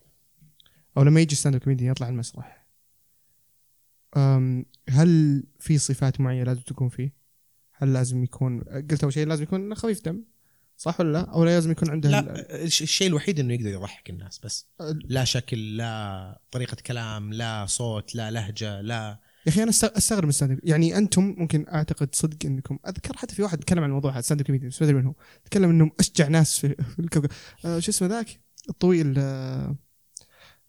أو 0.98 1.02
لما 1.02 1.20
يجي 1.20 1.34
stand-up 1.34 1.60
comedy 1.60 1.86
يطلع 1.86 2.08
المسرح 2.08 2.66
هل 4.88 5.42
في 5.60 5.78
صفات 5.78 6.20
معينة 6.20 6.44
لازم 6.44 6.60
تكون 6.60 6.88
فيه؟ 6.88 7.14
هل 7.72 7.92
لازم 7.92 8.24
يكون 8.24 8.60
قلت 8.90 9.02
أول 9.02 9.12
شيء 9.12 9.26
لازم 9.26 9.42
يكون 9.42 9.74
خفيف 9.74 10.04
دم 10.04 10.24
صح 10.76 11.00
ولا 11.00 11.12
لا؟ 11.12 11.20
أو 11.20 11.44
لازم 11.44 11.70
يكون 11.70 11.90
عنده 11.90 12.10
لا 12.10 12.64
الش- 12.64 12.82
الشيء 12.82 13.06
الوحيد 13.08 13.40
إنه 13.40 13.54
يقدر 13.54 13.68
يضحك 13.68 14.10
الناس 14.10 14.38
بس 14.38 14.66
لا 15.04 15.24
شكل 15.24 15.76
لا 15.76 16.40
طريقة 16.50 16.76
كلام 16.86 17.32
لا 17.32 17.66
صوت 17.66 18.14
لا 18.14 18.30
لهجة 18.30 18.80
لا 18.80 19.18
يا 19.46 19.52
أخي 19.52 19.62
أنا 19.62 19.72
أست- 19.72 19.96
أستغرب 19.96 20.22
من 20.22 20.28
ال 20.28 20.34
stand 20.34 20.60
يعني 20.62 20.98
أنتم 20.98 21.34
ممكن 21.38 21.66
أعتقد 21.68 22.14
صدق 22.14 22.46
إنكم 22.46 22.78
أذكر 22.88 23.16
حتى 23.16 23.34
في 23.34 23.42
واحد 23.42 23.58
تكلم 23.58 23.82
عن 23.82 23.88
الموضوع 23.88 24.12
هذا 24.12 24.20
stand-up 24.20 24.46
comedy 24.46 24.66
بس 24.68 24.82
ما 24.82 24.88
أدري 24.88 24.98
من 25.00 25.06
هو 25.06 25.14
تكلم 25.44 25.70
إنهم 25.70 25.90
أشجع 26.00 26.28
ناس 26.28 26.58
في, 26.58 26.74
في 26.74 26.98
الكوكب 26.98 27.30
آه 27.64 27.78
شو 27.78 27.90
اسمه 27.90 28.08
ذاك 28.08 28.40
الطويل 28.68 29.14
آه 29.18 29.76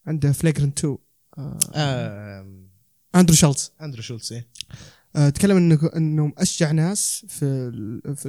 عنده 0.08 0.32
Flagrant 0.32 0.80
2 0.80 0.98
آه 1.38 1.58
آه 1.74 2.70
Andrew 3.16 3.36
Schulz 3.36 3.72
Andrew 3.82 4.02
Schulz 4.02 4.34
إيه. 4.34 4.48
آه 5.16 5.30
تكلم 5.30 5.58
إنه 5.58 5.90
إنهم 5.96 6.34
أشجع 6.38 6.72
ناس 6.72 7.26
في 7.28 7.72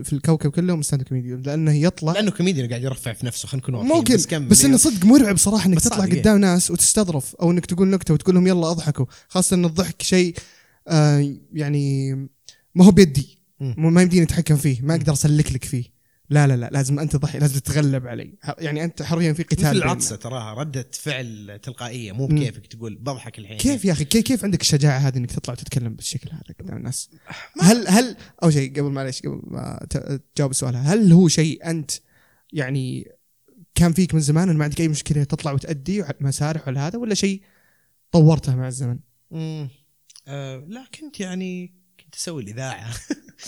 في, 0.05 0.13
الكوكب 0.13 0.51
كلهم 0.51 0.83
stand-up 0.83 1.09
comedy 1.09 1.35
لأنه 1.35 1.73
يطلع 1.73 2.13
لأنه 2.13 2.31
كوميديان 2.31 2.69
قاعد 2.69 2.83
يرفع 2.83 3.13
في 3.13 3.27
نفسه 3.27 3.49
خلينا 3.49 3.63
نكون 3.63 3.75
واضحين 3.75 3.97
ممكن 3.97 4.15
بس 4.17 4.59
بس. 4.59 4.65
إنه 4.65 4.77
صدق 4.77 5.05
مرعب 5.05 5.37
صراحة 5.37 5.67
إنك 5.67 5.81
تطلع 5.81 5.97
صادق، 5.97 6.13
إيه. 6.13 6.21
قدام 6.21 6.39
ناس 6.39 6.71
وتستظرف 6.71 7.35
أو 7.35 7.51
إنك 7.51 7.67
تقول 7.67 7.89
نكتة 7.89 8.15
وتقول 8.15 8.35
لهم 8.35 8.47
يلا 8.47 8.71
أضحكوا. 8.71 9.07
خاصة 9.29 9.55
إن 9.55 9.65
الضحك 9.65 10.03
شيء 10.03 10.35
آه 10.89 11.35
يعني 11.53 12.15
ما 12.75 12.85
هو 12.85 12.91
بيدي. 12.91 13.39
ما 13.61 14.03
يمديني 14.03 14.25
أتحكم 14.25 14.57
فيه 14.57 14.83
ما 14.83 14.95
أقدر 14.95 15.13
أسلك 15.13 15.53
لك 15.53 15.65
فيه. 15.65 16.00
لا 16.31 16.47
لا 16.47 16.57
لا 16.57 16.71
لازم 16.73 16.99
أنت 16.99 17.17
تضحي 17.17 17.39
لازم 17.39 17.61
تتغلب 17.61 18.07
علي 18.07 18.35
يعني 18.59 18.85
أنت 18.85 19.03
حرفيا 19.03 19.33
في 19.33 19.43
قتال 19.43 19.65
مثل. 19.65 19.77
العطسة 19.77 20.17
تراها 20.17 20.55
ردة 20.55 20.89
فعل 20.93 21.59
تلقائية 21.63 22.13
مو. 22.13 22.27
بكيفك 22.27 22.67
تقول 22.67 22.95
بضحك 22.95 23.39
الحين 23.39 23.57
كيف 23.57 23.85
يا 23.85 23.93
أخي 23.93 24.05
كيف, 24.05 24.25
كيف 24.25 24.45
عندك 24.45 24.61
الشجاعة 24.61 24.99
هذه 24.99 25.17
إنك 25.17 25.31
تطلع 25.31 25.53
وتتكلم 25.53 25.95
بالشكل 25.95 26.31
هذا 26.33 26.55
قدام 26.61 26.77
الناس؟ 26.77 27.11
هل 27.61 27.89
هل 27.89 28.17
أول 28.43 28.53
شيء 28.53 28.71
قبل 28.73 28.91
معليش 28.91 29.23
قبل 29.23 29.41
ما 29.45 29.87
تجاوب 30.35 30.51
السؤال 30.51 30.77
هل 30.77 31.13
هو 31.13 31.29
شيء 31.29 31.71
أنت 31.71 31.91
يعني 32.53 33.13
كان 33.75 33.93
فيك 33.93 34.15
من 34.15 34.21
زمان 34.21 34.57
ما 34.57 34.65
عندك 34.65 34.81
أي 34.81 34.89
مشكلة 34.89 35.25
تطلع 35.25 35.53
وتأدي 35.53 36.05
مسارح 36.21 36.69
ولا 36.69 36.87
هذا 36.87 36.99
ولا 36.99 37.15
شيء 37.15 37.43
طورته 38.13 38.57
مع 38.57 38.69
الزمن؟ 38.69 38.99
مم. 39.31 39.69
آه 40.29 40.65
لا 40.69 40.85
كنت 41.01 41.21
يعني 41.21 41.75
كنت 42.01 42.15
أسوي 42.15 42.43
الإذاعة 42.43 42.95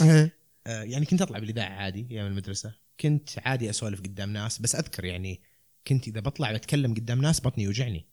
إيه. 0.02 0.36
يعني 0.66 1.06
كنت 1.06 1.22
أطلع 1.22 1.38
بالإذاعة 1.38 1.68
عادي 1.70 2.06
أيام 2.10 2.26
المدرسة. 2.26 2.74
كنت 3.00 3.30
عادي 3.38 3.70
أسولف 3.70 4.00
قدام 4.00 4.32
ناس 4.32 4.58
بس 4.58 4.74
أذكر 4.74 5.04
يعني 5.04 5.42
كنت 5.86 6.08
إذا 6.08 6.20
بطلع 6.20 6.52
بتكلم 6.52 6.94
قدام 6.94 7.20
ناس 7.20 7.40
بطني 7.40 7.64
يوجعني. 7.64 8.06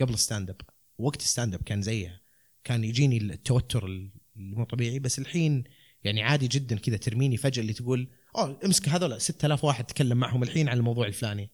قبل 0.00 0.18
stand 0.18 0.50
up 0.50 0.60
وقت 0.98 1.22
stand 1.22 1.54
up 1.54 1.62
كان 1.62 1.82
زيها 1.82 2.20
كان 2.64 2.84
يجيني 2.84 3.16
التوتر 3.16 3.86
اللي 3.86 4.10
مو 4.36 4.64
طبيعي 4.64 4.98
بس 4.98 5.18
الحين 5.18 5.64
يعني 6.04 6.22
عادي 6.22 6.48
جدا 6.48 6.78
كذا 6.78 6.96
ترميني 6.96 7.36
فجأة 7.36 7.62
اللي 7.62 7.72
تقول 7.72 8.08
أوه 8.36 8.60
امسك 8.64 8.88
هذول 8.88 9.20
6000 9.20 9.64
واحد 9.64 9.84
تكلم 9.84 10.18
معهم 10.18 10.42
الحين 10.42 10.68
عن 10.68 10.76
الموضوع 10.76 11.06
الفلاني. 11.06 11.50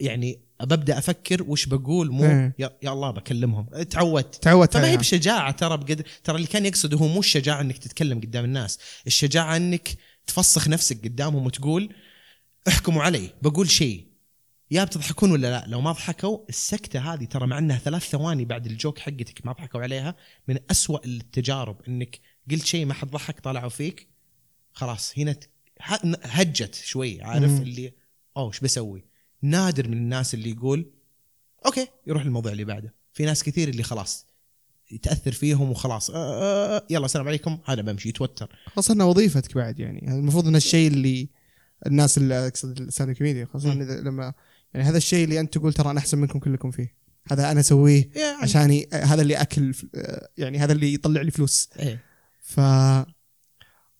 يعني 0.00 0.40
ببدأ 0.60 0.98
أفكر 0.98 1.42
وش 1.42 1.66
بقول 1.66 2.10
مو 2.10 2.24
إيه. 2.24 2.54
يا, 2.58 2.70
يا 2.82 2.92
الله 2.92 3.10
بكلمهم 3.10 3.66
تعودت 3.90 4.34
تعودت 4.34 4.74
فما 4.74 4.90
هي. 4.90 4.96
بشجاعة 4.96 5.50
ترى 5.50 5.76
بقدر 5.76 6.04
ترى 6.24 6.36
اللي 6.36 6.46
كان 6.46 6.66
يقصده 6.66 6.98
هو 6.98 7.08
مو 7.08 7.20
الشجاعة 7.20 7.60
إنك 7.60 7.78
تتكلم 7.78 8.20
قدام 8.20 8.44
الناس، 8.44 8.78
الشجاعة 9.06 9.56
إنك 9.56 9.88
تفسخ 10.26 10.68
نفسك 10.68 11.04
قدامهم 11.04 11.46
وتقول 11.46 11.94
احكموا 12.68 13.02
علي 13.02 13.30
بقول 13.42 13.70
شيء 13.70 14.06
يا 14.70 14.84
بتضحكون 14.84 15.30
ولا 15.30 15.50
لا 15.50 15.64
لو 15.66 15.80
ما 15.80 15.92
ضحكوا 15.92 16.38
السكتة 16.48 17.14
هذه 17.14 17.24
ترى 17.24 17.46
مع 17.46 17.58
إنها 17.58 17.78
ثلاث 17.78 18.02
ثواني 18.02 18.44
بعد 18.44 18.66
الجوك 18.66 18.98
حقتك 18.98 19.46
ما 19.46 19.52
ضحكوا 19.52 19.80
عليها 19.80 20.14
من 20.48 20.58
أسوأ 20.70 21.06
التجارب 21.06 21.76
إنك 21.88 22.20
قلت 22.50 22.66
شيء 22.66 22.84
ما 22.86 22.94
حد 22.94 23.10
ضحك 23.10 23.40
طلعوا 23.40 23.68
فيك 23.68 24.08
خلاص 24.72 25.18
هنا 25.18 25.36
هجت 26.22 26.74
شوي 26.74 27.22
عارف 27.22 27.50
مم. 27.50 27.62
اللي 27.62 27.92
أوه 28.36 28.48
إيش 28.48 28.60
بسوي؟ 28.60 29.04
نادر 29.44 29.88
من 29.88 29.96
الناس 29.96 30.34
اللي 30.34 30.50
يقول 30.50 30.86
okay 31.66 31.86
يروح 32.06 32.22
الموضوع 32.22 32.52
اللي 32.52 32.64
بعده. 32.64 32.94
في 33.12 33.24
ناس 33.24 33.42
كثير 33.42 33.68
اللي 33.68 33.82
خلاص 33.82 34.26
يتاثر 34.90 35.32
فيهم 35.32 35.70
وخلاص 35.70 36.10
آه 36.10 36.16
آه 36.16 36.76
آه، 36.76 36.86
يلا 36.90 37.04
السلام 37.04 37.28
عليكم. 37.28 37.58
هذا 37.64 37.82
بمشي 37.82 38.08
يتوتر. 38.08 38.56
خاصة 38.76 38.94
إنها 38.94 39.06
وظيفتك 39.06 39.54
بعد 39.54 39.78
يعني. 39.78 40.08
المفروض 40.08 40.46
إن 40.46 40.56
الشيء 40.56 40.88
اللي 40.88 41.28
الناس 41.86 42.18
اللي 42.18 42.46
أقصد 42.48 42.80
ال 42.80 42.86
stand 42.86 43.16
comedy 43.16 43.48
خاصة 43.52 43.74
مم. 43.74 43.80
إذا 43.80 44.00
لما 44.00 44.32
يعني 44.74 44.88
هذا 44.88 44.96
الشيء 44.96 45.24
اللي 45.24 45.40
أنت 45.40 45.58
تقول 45.58 45.72
ترى 45.72 45.90
أنا 45.90 45.98
أحسن 45.98 46.18
منكم 46.18 46.38
كلكم 46.38 46.70
فيه. 46.70 46.94
هذا 47.30 47.50
أنا 47.50 47.60
أسويه 47.60 48.10
يعني 48.16 48.42
عشاني 48.42 48.88
هذا 48.92 49.22
اللي 49.22 49.34
أكل 49.36 49.74
يعني 50.38 50.58
هذا 50.58 50.72
اللي 50.72 50.94
يطلع 50.94 51.22
لي 51.22 51.30
فلوس. 51.30 51.68
إيه. 51.78 52.00
ف 52.40 52.60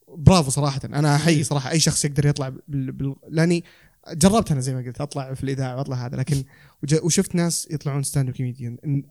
برافو 0.08 0.50
صراحة. 0.50 0.80
أنا 0.84 1.16
أحيي 1.16 1.44
صراحة 1.44 1.70
أي 1.70 1.80
شخص 1.80 2.04
يقدر 2.04 2.26
يطلع 2.26 2.48
بال... 2.48 2.92
بال... 2.92 3.14
لأني 3.28 3.64
جربت 4.12 4.50
أنا 4.50 4.60
زي 4.60 4.74
ما 4.74 4.80
قلت 4.80 5.00
أطلع 5.00 5.34
في 5.34 5.44
الإذاعة 5.44 5.76
وأطلع 5.76 6.06
هذا 6.06 6.16
لكن. 6.16 6.44
وشفت 7.02 7.34
ناس 7.34 7.68
يطلعون 7.70 8.02
stand 8.02 8.28
up 8.28 8.36
comedian. 8.36 9.02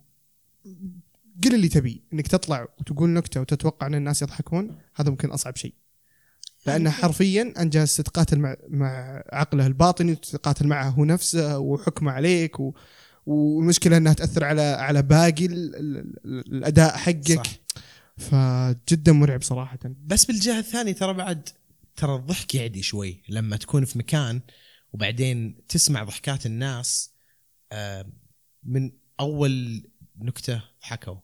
قل 1.43 1.55
اللي 1.55 1.67
تبي 1.67 2.01
إنك 2.13 2.27
تطلع 2.27 2.67
وتقول 2.79 3.09
نكتة 3.09 3.41
وتتوقع 3.41 3.87
إن 3.87 3.95
الناس 3.95 4.21
يضحكون 4.21 4.77
هذا 4.95 5.09
ممكن 5.09 5.29
أصعب 5.29 5.55
شيء 5.55 5.73
لأنه 6.65 6.89
حرفيا 6.89 7.53
أنت 7.57 7.73
جالس 7.73 7.95
تتقاتل 7.95 8.39
مع 8.39 8.55
مع 8.69 9.23
عقله 9.33 9.67
الباطني 9.67 10.11
وتتقاتل 10.11 10.67
معه 10.67 10.89
هو 10.89 11.05
نفسه 11.05 11.59
وحكمه 11.59 12.11
عليك 12.11 12.59
و... 12.59 12.73
والمشكلة 13.25 13.97
إنها 13.97 14.13
تأثر 14.13 14.43
على 14.43 14.61
على 14.61 15.01
باقي. 15.01 15.45
ال- 15.45 15.75
الأداء 16.25 16.97
حقك 16.97 17.45
صح. 17.45 17.53
فجدا 18.17 19.11
مرعب 19.11 19.41
صراحة 19.41 19.79
بس 20.05 20.25
بالجهة 20.25 20.59
الثانية 20.59 20.91
ترى 20.91 21.13
بعد 21.13 21.49
ترى 21.95 22.15
الضحك 22.15 22.55
يعدي 22.55 22.81
شوي 22.81 23.21
لما 23.29 23.57
تكون 23.57 23.85
في 23.85 23.97
مكان 23.99 24.41
وبعدين 24.93 25.67
تسمع 25.67 26.03
ضحكات 26.03 26.45
الناس 26.45 27.11
آه، 27.71 28.05
من 28.63 28.91
أول 29.19 29.83
نكتة 30.17 30.61
ضحكوا. 30.81 31.15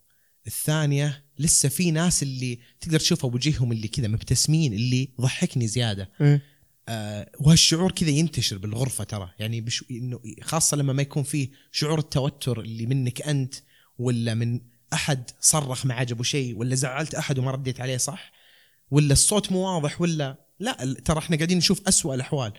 الثانية 0.48 1.26
لسه 1.40 1.70
في 1.70 1.92
ناس 1.92 2.24
اللي 2.24 2.60
تقدر 2.82 3.00
تشوفها 3.00 3.30
بوجههم 3.30 3.72
اللي 3.72 3.88
كذا 3.88 4.08
مبتسمين 4.08 4.74
اللي 4.74 5.10
ضحكني 5.22 5.68
زيادة. 5.68 6.10
إيه. 6.22 6.42
آه، 6.90 7.32
وهالشعور 7.40 7.92
كذا 7.92 8.10
ينتشر 8.10 8.58
بالغرفة 8.58 9.04
ترى. 9.04 9.30
يعني 9.40 9.62
بش 9.62 9.86
إنه 9.92 10.20
خاصة 10.42 10.78
لما 10.78 10.94
ما 10.94 11.02
يكون 11.02 11.24
فيه 11.24 11.50
شعور 11.72 12.00
التوتر 12.00 12.60
اللي 12.60 12.86
منك 12.86 13.22
أنت 13.22 13.56
ولا 13.98 14.34
من 14.34 14.62
أحد 14.94 15.30
صرخ 15.40 15.86
ما 15.86 15.94
عجبه 15.94 16.24
شيء 16.24 16.58
ولا 16.58 16.76
زعلت 16.76 17.16
أحد 17.16 17.40
وما 17.40 17.52
رديت 17.52 17.82
عليه 17.82 17.98
صح؟ 17.98 18.32
ولا 18.92 19.14
الصوت 19.14 19.52
مو 19.52 19.60
واضح 19.60 20.02
ولا 20.02 20.46
لا 20.60 20.96
ترى 21.06 21.20
إحنا 21.20 21.36
قاعدين 21.36 21.58
نشوف 21.58 21.88
أسوأ 21.88 22.16
الأحوال. 22.16 22.54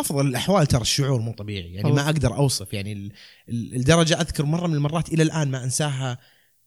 أفضل 0.00 0.26
الأحوال 0.26 0.66
ترى 0.66 0.80
الشعور 0.80 1.20
مو 1.20 1.32
طبيعي 1.32 1.72
يعني. 1.74 1.92
ما 1.92 2.04
أقدر 2.04 2.36
أوصف 2.36 2.72
يعني 2.72 2.92
ال- 2.92 3.12
ال- 3.48 3.74
الدرجة 3.76 4.20
أذكر 4.20 4.44
مرة 4.44 4.66
من 4.66 4.74
المرات 4.74 5.08
إلى 5.08 5.22
الآن 5.22 5.50
ما 5.50 5.64
أنساها 5.64 6.18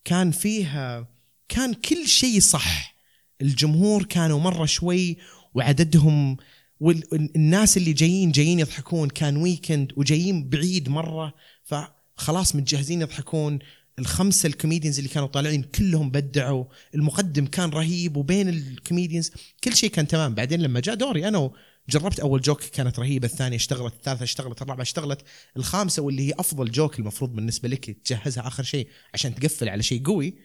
كان 0.05 0.32
فيها 0.32 1.07
كان 1.49 1.73
كل 1.73 2.07
شيء 2.07 2.39
صح. 2.39 2.95
الجمهور 3.41 4.03
كانوا 4.03 4.39
مرة 4.39 4.65
شوي 4.65 5.17
وعددهم 5.53 6.38
والناس 6.79 7.77
اللي 7.77 7.93
جايين 7.93 8.32
جايين 8.32 8.59
يضحكون 8.59 9.09
كان 9.09 9.38
ويكند 9.38 9.91
وجايين 9.97 10.49
بعيد 10.49 10.89
مرة 10.89 11.34
فخلاص 11.63 12.55
متجهزين 12.55 13.01
يضحكون. 13.01 13.59
الخمسه 13.99 14.47
ال 14.47 14.53
comedians 14.53 14.97
اللي 14.97 15.09
كانوا 15.09 15.27
طالعين 15.27 15.61
كلهم 15.63 16.09
بدعوا 16.11 16.65
المقدم 16.95 17.45
كان 17.45 17.69
رهيب 17.69 18.17
وبين 18.17 18.49
ال 18.49 18.58
comedians 18.58 19.32
كل 19.63 19.75
شيء 19.75 19.89
كان 19.89 20.07
تمام. 20.07 20.36
بعدين 20.36 20.61
لما 20.61 20.79
جاء 20.79 20.95
دوري 20.95 21.27
أنا 21.27 21.51
جربت 21.89 22.19
أول 22.19 22.41
joke 22.41 22.64
كانت 22.63 22.99
رهيبة 22.99 23.27
الثانية 23.27 23.57
اشتغلت 23.57 23.93
الثالثة 23.93 24.23
اشتغلت 24.23 24.61
الرابعة 24.61 24.82
اشتغلت 24.82 25.21
الخامسة 25.57 26.01
واللي 26.01 26.27
هي 26.27 26.34
أفضل 26.39 26.71
joke 26.72 26.99
المفروض 26.99 27.36
بالنسبة 27.36 27.69
لك 27.69 27.91
تجهزها 27.91 28.47
آخر 28.47 28.63
شيء 28.63 28.88
عشان 29.13 29.36
تقفل 29.36 29.69
على 29.69 29.84
شيء 29.84 30.03
قوي 30.05 30.36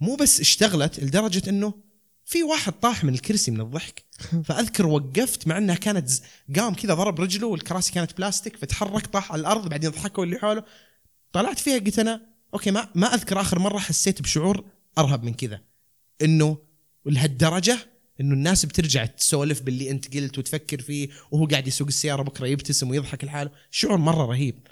مو 0.00 0.16
بس 0.16 0.40
اشتغلت 0.40 1.00
لدرجة 1.00 1.50
إنه 1.50 1.74
في 2.24 2.42
واحد 2.42 2.72
طاح 2.72 3.04
من 3.04 3.14
الكرسي 3.14 3.50
من 3.50 3.60
الضحك. 3.60 4.04
فأذكر 4.44 4.86
وقفت 4.86 5.46
مع 5.46 5.58
إنها 5.58 5.74
كانت 5.74 6.08
ز... 6.08 6.22
قام 6.56 6.74
كذا 6.74 6.94
ضرب 6.94 7.20
رجله 7.20 7.46
والكراسي 7.46 7.92
كانت 7.92 8.16
بلاستيك 8.16 8.56
فتحرك 8.56 9.06
طاح 9.06 9.32
على 9.32 9.40
الأرض 9.40 9.68
بعدين 9.68 9.90
ضحكوا 9.90 10.24
اللي 10.24 10.38
حوله. 10.38 10.64
طلعت 11.32 11.58
فيها 11.58 11.78
قلت 11.78 11.98
أنا 11.98 12.26
okay 12.54 12.70
ما 12.70 12.88
ما 12.94 13.14
أذكر 13.14 13.40
آخر 13.40 13.58
مرة 13.58 13.78
حسيت 13.78 14.22
بشعور 14.22 14.64
أرهب 14.98 15.24
من 15.24 15.34
كذا. 15.34 15.60
إنه 16.22 16.58
لهالدرجة 17.06 17.78
إنه 18.20 18.34
الناس 18.34 18.66
بترجع 18.66 19.06
تسولف 19.06 19.62
باللي 19.62 19.90
أنت 19.90 20.16
قلت 20.16 20.38
وتفكر 20.38 20.80
فيه 20.80 21.08
وهو 21.30 21.46
قاعد 21.46 21.66
يسوق 21.66 21.88
السيارة 21.88 22.22
بكرة 22.22 22.46
يبتسم 22.46 22.90
ويضحك 22.90 23.24
لحاله. 23.24 23.50
شعور 23.70 23.96
مرة 23.96 24.26
رهيب. 24.26 24.66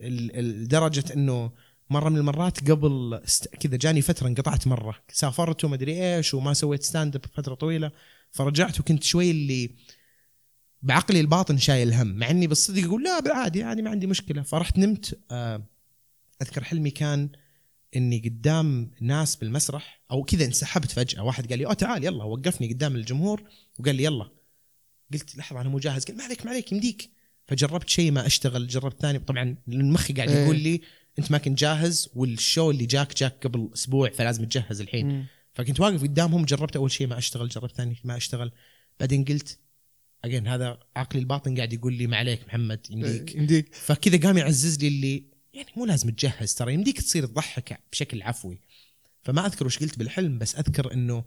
لدرجة 0.00 1.04
إنه 1.14 1.52
مرة 1.90 2.08
من 2.08 2.16
المرات 2.16 2.70
قبل 2.70 3.14
است... 3.14 3.48
كذا 3.48 3.76
جاني 3.76 4.02
فترة 4.02 4.26
انقطعت 4.26 4.66
مرة. 4.66 4.94
سافرت 5.12 5.64
ومدري 5.64 6.16
إيش 6.16 6.34
وما 6.34 6.54
سويت 6.54 6.82
stand 6.82 7.16
up 7.16 7.24
فترة 7.34 7.54
طويلة. 7.54 7.92
فرجعت 8.30 8.80
وكنت 8.80 9.04
شوي 9.04 9.30
اللي 9.30 9.70
بعقلي 10.82 11.20
الباطن 11.20 11.58
شايل 11.58 11.94
هم 11.94 12.06
مع 12.06 12.30
إني 12.30 12.46
بالصدق 12.46 12.84
أقول 12.84 13.04
لا 13.04 13.34
عادي 13.34 13.58
يعني 13.58 13.82
ما 13.82 13.90
عندي 13.90 14.06
مشكلة. 14.06 14.42
فرحت 14.42 14.78
نمت 14.78 15.18
آه، 15.30 15.62
أذكر 16.42 16.64
حلمي 16.64 16.90
كان 16.90 17.28
إني 17.96 18.18
قدام 18.18 18.90
ناس 19.00 19.36
بالمسرح 19.36 20.02
أو 20.10 20.22
كذا 20.24 20.44
انسحبت 20.44 20.90
فجأة. 20.90 21.22
واحد 21.22 21.48
قال 21.48 21.58
لي 21.58 21.66
أوه 21.66 21.74
تعال 21.74 22.04
يلا. 22.04 22.24
وقفني 22.24 22.72
قدام 22.72 22.96
الجمهور 22.96 23.42
وقال 23.78 23.94
لي 23.94 24.04
يلا. 24.04 24.30
قلت 25.12 25.36
لحظة 25.36 25.60
أنا 25.60 25.68
مو 25.68 25.78
جاهز. 25.78 26.04
قال 26.04 26.16
ما 26.16 26.24
عليك 26.24 26.44
ما 26.46 26.50
عليك 26.50 26.72
يمديك. 26.72 27.10
فجربت 27.46 27.88
شيء 27.88 28.10
ما 28.10 28.26
أشتغل. 28.26 28.66
جربت 28.66 29.00
ثاني 29.00 29.18
طبعا 29.18 29.56
مخي 29.66 30.12
قاعد 30.12 30.28
إيه. 30.28 30.44
يقول 30.44 30.58
لي 30.58 30.80
أنت 31.18 31.30
ما 31.30 31.38
كنت 31.38 31.58
جاهز 31.58 32.08
والشو 32.14 32.70
اللي 32.70 32.86
جاك 32.86 33.16
جاك 33.16 33.46
قبل 33.46 33.70
أسبوع 33.74 34.10
فلازم 34.10 34.44
تجهز 34.44 34.80
الحين. 34.80 35.26
فكنت 35.52 35.80
واقف 35.80 36.02
قدامهم 36.02 36.44
جربت 36.44 36.76
أول 36.76 36.90
شيء 36.90 37.06
ما 37.06 37.18
أشتغل 37.18 37.48
جربت 37.48 37.76
ثاني 37.76 37.96
ما 38.04 38.16
أشتغل. 38.16 38.52
بعدين 39.00 39.24
قلت 39.24 39.58
اجين 40.24 40.46
هذا 40.46 40.78
عقلي 40.96 41.20
الباطن 41.20 41.56
قاعد 41.56 41.72
يقول 41.72 41.94
لي 41.94 42.06
ما 42.06 42.16
عليك 42.16 42.46
محمد 42.46 42.86
يمديك. 42.90 43.34
يمديك. 43.34 43.74
فكذا 43.74 44.16
قام 44.16 44.38
يعزز 44.38 44.78
لي 44.78 44.88
اللي 44.88 45.33
يعني 45.54 45.68
مو 45.76 45.86
لازم 45.86 46.10
تجهز 46.10 46.54
ترى 46.54 46.74
يمديك 46.74 47.00
تصير 47.00 47.26
تضحك 47.26 47.80
بشكل 47.92 48.22
عفوي 48.22 48.60
فما 49.22 49.46
أذكر 49.46 49.66
وش 49.66 49.78
قلت 49.78 49.98
بالحلم 49.98 50.38
بس 50.38 50.54
أذكر 50.54 50.92
إنه 50.92 51.24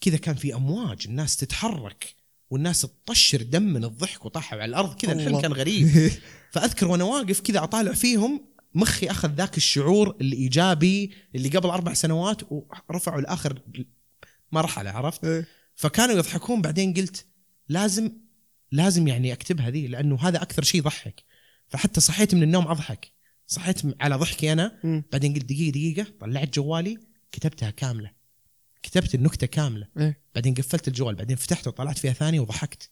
كذا 0.00 0.16
كان 0.16 0.34
في 0.34 0.54
أمواج 0.54 1.06
الناس 1.06 1.36
تتحرك 1.36 2.14
والناس 2.50 2.80
تطشر 2.80 3.42
دم 3.42 3.62
من 3.62 3.84
الضحك 3.84 4.24
وطاحوا 4.24 4.58
على 4.58 4.68
الأرض 4.68 4.96
كذا 4.96 5.12
الحلم. 5.12 5.40
كان 5.40 5.52
غريب 5.52 6.12
فأذكر 6.52 6.88
وأنا 6.88 7.04
واقف 7.04 7.40
كذا 7.40 7.62
أطالع 7.64 7.92
فيهم 7.92 8.44
مخي 8.74 9.10
أخذ 9.10 9.34
ذاك 9.34 9.56
الشعور 9.56 10.16
الإيجابي 10.20 11.12
اللي 11.34 11.48
قبل 11.48 11.68
أربع 11.68 11.94
سنوات 11.94 12.42
ورفعوا 12.50 13.20
لاخر 13.20 13.62
مرحله 14.52 14.90
عرفت؟ 14.90 15.24
إيه. 15.24 15.46
فكانوا 15.74 16.14
يضحكون 16.14 16.62
بعدين 16.62 16.94
قلت 16.94 17.26
لازم 17.68 18.12
لازم 18.72 19.08
يعني 19.08 19.32
أكتبها 19.32 19.70
ذي 19.70 19.86
لأنه 19.86 20.18
هذا 20.20 20.42
أكثر 20.42 20.62
شيء 20.62 20.80
يضحك 20.80 21.24
فحتى 21.68 22.00
صحيت 22.00 22.34
من 22.34 22.42
النوم 22.42 22.68
أضحك 22.68 23.19
صحيت 23.50 23.80
على 24.00 24.16
ضحكي 24.16 24.52
أنا. 24.52 24.78
بعدين 25.12 25.34
قلت 25.34 25.44
دقيقة 25.44 25.70
دقيقة 25.70 26.06
طلعت 26.20 26.54
جوالي 26.54 26.98
كتبتها 27.32 27.70
كاملة. 27.70 28.10
كتبت 28.82 29.14
النكتة 29.14 29.46
كاملة. 29.46 29.86
إيه. 29.98 30.20
بعدين 30.34 30.54
قفلت 30.54 30.88
الجوال. 30.88 31.14
بعدين 31.14 31.36
فتحته 31.36 31.68
وطلعت 31.68 31.98
فيها 31.98 32.12
ثانية 32.12 32.40
وضحكت. 32.40 32.90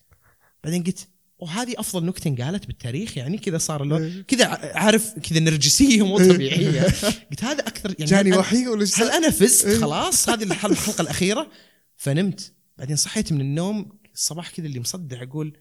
بعدين 0.64 0.82
قلت 0.84 1.09
وهذه 1.38 1.74
أفضل 1.78 2.06
نكتة 2.06 2.28
انقالت 2.28 2.66
بالتاريخ. 2.66 3.18
يعني 3.18 3.38
كذا 3.38 3.59
صار 3.59 3.82
إيه. 3.82 3.88
له 3.88 4.22
كذا 4.28 4.46
ع- 4.46 4.78
عارف 4.78 5.18
كذا 5.18 5.38
نرجسية 5.40 6.06
مو 6.06 6.18
طبيعية. 6.18 6.82
قلت 7.30 7.44
هذا 7.44 7.61
أكثر 7.68 7.94
يعني 7.98 8.11
جاني 8.11 8.36
وحي 8.36 8.66
ولا 8.66 8.86
هل 8.96 9.11
أنا 9.11 9.30
فزت؟ 9.30 9.66
إيه. 9.66 9.78
خلاص 9.78 10.28
هذه 10.28 10.42
الحلقة 10.42 11.00
الأخيرة. 11.00 11.50
فنمت. 11.96 12.54
بعدين 12.78 12.96
صحيت 12.96 13.32
من 13.32 13.40
النوم 13.40 13.98
الصباح 14.14 14.50
كذا 14.50 14.66
اللي 14.66 14.80
مصدع 14.80 15.22
أقول 15.22 15.56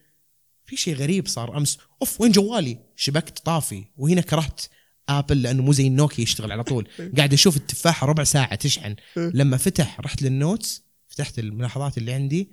في 0.64 0.76
شيء 0.76 0.94
غريب 0.94 1.28
صار 1.28 1.56
أمس. 1.56 1.78
أوف 2.02 2.20
وين 2.20 2.32
جوالي؟ 2.32 2.78
شبكت 2.96 3.38
طافي. 3.38 3.84
وهنا 3.96 4.20
كرهت 4.20 4.60
Apple 5.08 5.42
لأنه 5.42 5.62
مو 5.62 5.72
زي 5.72 5.86
النوكيا 5.86 6.22
يشتغل 6.22 6.52
على 6.52 6.64
طول 6.64 6.88
قاعد 7.16 7.32
أشوف 7.32 7.56
التفاحة 7.56 8.06
ربع 8.06 8.24
ساعة 8.24 8.54
تشحن 8.54 8.96
لما 9.16 9.56
فتح 9.56 10.00
رحت 10.00 10.22
لل 10.22 10.39
notes 10.39 10.82
فتحت 11.08 11.38
الملاحظات 11.38 11.98
اللي 11.98 12.12
عندي 12.12 12.50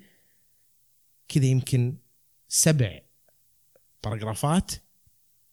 كذا 1.28 1.46
يمكن 1.46 1.96
سبع 2.50 3.00
paragraph 4.04 4.65
ات 4.65 4.72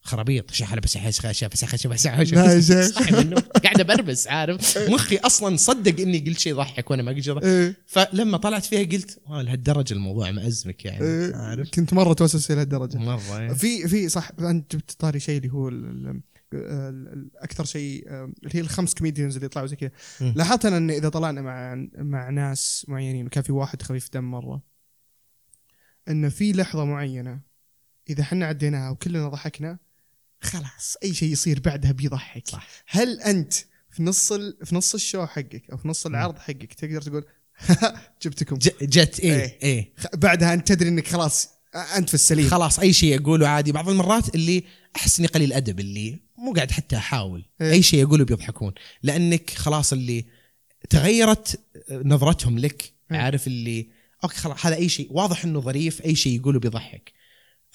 خرابيط 0.05 0.51
شحله 0.51 0.81
بس 0.81 0.99
بس 0.99 1.27
بس 1.47 1.65
بس 1.87 1.87
بس. 1.87 2.93
صاحي 2.95 3.35
قاعد 3.65 3.81
ابربس 3.81 4.29
عارف 4.29 4.79
مخي 4.95 5.17
أصلا 5.17 5.57
صدق 5.57 6.01
إني 6.01 6.19
قلت 6.19 6.39
شيء 6.39 6.53
يضحك 6.53 6.91
وأنا 6.91 7.03
ما 7.03 7.13
قلت. 7.13 7.45
إيه. 7.45 7.77
فلما 7.87 8.39
طلعت 8.39 8.65
فيها 8.65 8.83
قلت 8.83 9.19
"آه، 9.29 9.43
لهالدرجة 9.43 9.93
الموضوع 9.95 10.31
مأزمك 10.31 10.85
يعني 10.85 11.05
إيه. 11.05 11.37
عارف 11.37 11.71
كنت 11.71 11.93
مرة 11.93 12.13
توسوس 12.13 12.51
إلى 12.51 12.61
هالدرجة 12.61 12.99
مرة 12.99 13.39
إيه. 13.41 13.53
في 13.53 13.89
في 13.89 14.09
صح 14.09 14.31
أنت 14.41 14.77
جبت 14.77 14.93
طاري 14.99 15.21
شيء 15.21 15.37
اللي 15.39 15.49
هو 15.53 15.69
أكثر 17.37 17.65
شيء 17.65 18.09
اللي 18.09 18.51
هي 18.53 18.61
الخمس 18.61 18.95
comedians 18.95 19.35
اللي 19.35 19.47
يطلعوا 19.47 19.67
زي 19.67 19.77
كذا. 19.77 19.91
لاحظت 20.21 20.67
أنا 20.67 20.77
أن 20.77 20.91
إذا 20.91 21.09
طلعنا 21.09 21.43
مع 21.43 21.87
مع 21.99 22.31
ناس 22.31 22.85
معينين 22.89 23.27
وكان 23.27 23.43
في 23.43 23.53
واحد 23.53 23.83
خفيف 23.83 24.11
دم 24.13 24.25
مرة 24.31 24.63
ان 26.09 26.29
في 26.29 26.53
لحظة 26.53 26.85
معينة 26.85 27.41
إذا 28.11 28.25
حنا 28.25 28.47
عديناها 28.47 28.91
وكلنا 28.91 29.29
ضحكنا 29.29 29.79
خلاص 30.41 30.97
أي 31.03 31.15
شيء 31.15 31.33
يصير 31.33 31.61
بعدها 31.61 31.93
بيضحك 31.93 32.49
صح. 32.49 32.69
هل 32.87 33.21
أنت 33.21 33.55
في 33.91 34.03
نص 34.03 34.33
ال... 34.33 34.57
في 34.65 34.75
نص 34.75 34.95
الشو 34.95 35.27
حقك 35.27 35.71
أو 35.71 35.77
في 35.77 35.89
نص 35.89 36.07
العرض 36.07 36.39
حقك 36.39 36.73
تقدر 36.75 37.03
تقول 37.03 37.25
جبتكم 38.23 38.57
جت 38.83 39.21
إيه 39.21 39.33
إيه. 39.33 39.59
إيه 39.63 39.93
خ- 39.99 40.17
بعدها 40.17 40.55
أنت 40.55 40.69
تدري 40.69 40.89
إنك 40.89 41.09
خلاص 41.09 41.49
أنت 41.97 42.09
في 42.09 42.15
السليم 42.15 42.49
خلاص 42.49 42.79
أي 42.79 42.93
شيء 42.93 43.21
أقوله 43.23 43.49
عادي 43.49 43.73
بعض 43.73 43.89
المرات 43.89 44.35
اللي 44.35 44.65
أحس 44.97 45.19
إني 45.19 45.29
قليل 45.29 45.53
ادب 45.53 45.81
اللي 45.81 46.22
مو 46.43 46.53
قاعد 46.53 46.71
حتى 46.71 46.97
أحاول 46.97 47.45
إيه. 47.61 47.73
أي 47.73 47.83
شيء 47.83 48.07
اقوله 48.07 48.25
بيضحكون 48.25 48.73
لأنك 49.03 49.51
خلاص 49.51 49.93
اللي 49.93 50.25
تغيرت 50.91 51.61
نظرتهم 51.91 52.59
لك 52.59 52.93
إيه. 53.13 53.19
عارف 53.19 53.47
اللي 53.47 53.89
okay 54.25 54.37
خلاص 54.37 54.67
هذا 54.67 54.77
أي 54.77 54.89
شيء 54.89 55.09
واضح 55.11 55.45
إنه 55.45 55.61
ظريف 55.61 56.05
أي 56.05 56.15
شيء 56.15 56.41
يقوله 56.41 56.61
بيضحك 56.61 57.13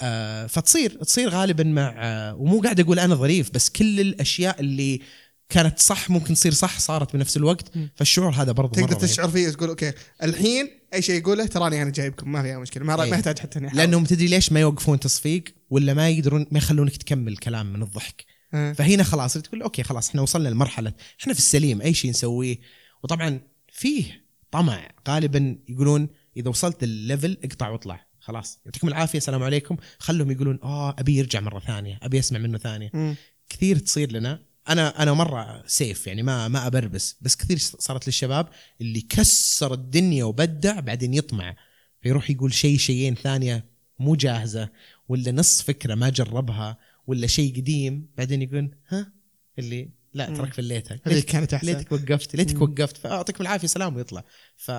آه 0.01 0.47
فتصير 0.47 1.03
تصير 1.03 1.29
غالبا 1.29 1.63
مع 1.63 1.95
آه 1.97 2.35
ومو 2.35 2.61
قاعد 2.61 2.79
أقول 2.79 2.99
أنا 2.99 3.15
ظريف 3.15 3.51
بس 3.51 3.69
كل 3.69 3.99
الأشياء 3.99 4.59
اللي 4.59 5.01
كانت 5.49 5.79
صح 5.79 6.09
ممكن 6.09 6.33
تصير 6.33 6.53
صح 6.53 6.79
صارت 6.79 7.13
بنفس 7.15 7.37
الوقت. 7.37 7.71
فالشعور 7.95 8.29
هذا 8.31 8.51
برضه 8.51 8.81
تقدر 8.81 8.95
مرة. 8.95 8.99
تشعر 8.99 9.29
فيه 9.29 9.49
تقول 9.49 9.69
okay 9.69 9.93
الحين 10.23 10.69
أي 10.93 11.01
شيء 11.01 11.15
يقوله 11.21 11.45
تراني 11.45 11.81
أنا 11.81 11.91
جايبكم 11.91 12.31
ما 12.31 12.41
فيها 12.41 12.59
مشكلة 12.59 12.83
ما, 12.83 13.03
إيه. 13.03 13.09
ما 13.09 13.15
يحتاج 13.15 13.39
حتى 13.39 13.59
إني. 13.59 13.69
لأنهم 13.73 14.03
تدري 14.03 14.27
ليش 14.27 14.51
ما 14.51 14.59
يوقفون 14.59 14.99
تصفيق 14.99 15.43
ولا 15.69 15.93
ما 15.93 16.09
يقدرون 16.09 16.45
ما 16.51 16.57
يخلونك 16.57 16.97
تكمل 16.97 17.37
كلام 17.37 17.73
من 17.73 17.83
الضحك. 17.83 18.25
فهنا 18.51 19.03
خلاص 19.03 19.33
تقول 19.33 19.61
okay 19.61 19.83
خلاص 19.83 20.09
إحنا 20.09 20.21
وصلنا 20.21 20.49
لمرحلة 20.49 20.93
إحنا 21.21 21.33
في 21.33 21.39
السليم 21.39 21.81
أي 21.81 21.93
شيء 21.93 22.09
نسويه. 22.11 22.59
وطبعا 23.03 23.39
فيه 23.71 24.25
طمع 24.51 24.91
غالبا 25.09 25.57
يقولون 25.69 26.09
إذا 26.37 26.49
وصلت 26.49 26.83
ال 26.83 26.92
level 26.92 27.37
اقطع 27.43 27.69
واطلع. 27.69 28.07
خلاص. 28.19 28.59
يعطيكم 28.65 28.87
العافية. 28.87 29.17
السلام 29.17 29.43
عليكم. 29.43 29.77
خلهم 29.99 30.31
يقولون 30.31 30.59
آه 30.63 30.95
أبي 30.99 31.17
يرجع 31.17 31.39
مرة 31.39 31.59
ثانية 31.59 31.99
أبي 32.01 32.19
أسمع 32.19 32.39
منه 32.39 32.57
ثانية. 32.57 33.15
كثير 33.49 33.79
تصير 33.79 34.11
لنا. 34.11 34.41
أنا 34.69 35.03
أنا 35.03 35.13
مرة 35.13 35.63
سيف 35.67 36.07
يعني 36.07 36.23
ما 36.23 36.47
ما 36.47 36.67
أبربس. 36.67 37.15
بس 37.21 37.35
كثير 37.35 37.57
صارت 37.57 38.07
للشباب 38.07 38.49
اللي 38.81 39.01
كسر 39.01 39.73
الدنيا 39.73 40.23
وبدع 40.23 40.79
بعدين 40.79 41.13
يطمع. 41.13 41.55
فيروح 42.01 42.29
يقول 42.29 42.53
شيء 42.53 42.77
شيئين 42.77 43.15
ثانية 43.15 43.65
مو 43.99 44.15
جاهزة. 44.15 44.69
ولا 45.07 45.31
نص 45.31 45.61
فكرة 45.61 45.95
ما 45.95 46.09
جربها. 46.09 46.77
ولا 47.07 47.27
شيء 47.27 47.55
قديم 47.57 48.09
بعدين 48.17 48.41
يقول 48.41 48.75
ها 48.87 49.13
اللي 49.59 49.89
لا. 50.13 50.25
ترك 50.25 50.59
هذيك 50.59 50.59
ليتك, 50.59 51.25
كانت 51.25 51.53
أحسن 51.53 51.67
ليتك 51.67 51.91
وقفت 51.91 52.35
ليتك. 52.35 52.61
وقفت 52.61 52.97
فأعطيكم 52.97 53.41
العافية 53.43 53.67
سلام 53.67 53.95
ويطلع 53.95 54.23
ف 54.55 54.71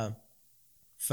ف 0.97 1.11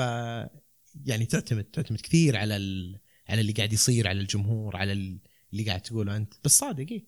يعني 1.06 1.26
تعتمد 1.30 1.64
تعتمد 1.64 2.02
كثير 2.02 2.38
على 2.38 2.56
ال... 2.56 3.00
على 3.30 3.42
اللي 3.42 3.52
قاعد 3.52 3.74
يصير 3.74 4.08
على 4.08 4.20
الجمهور 4.22 4.76
على 4.78 4.92
ال- 4.92 5.20
اللي 5.54 5.64
قاعد 5.64 5.82
تقوله 5.82 6.18
أنت 6.18 6.34
بس 6.44 6.58
صادق 6.58 6.86
إيه. 6.92 7.06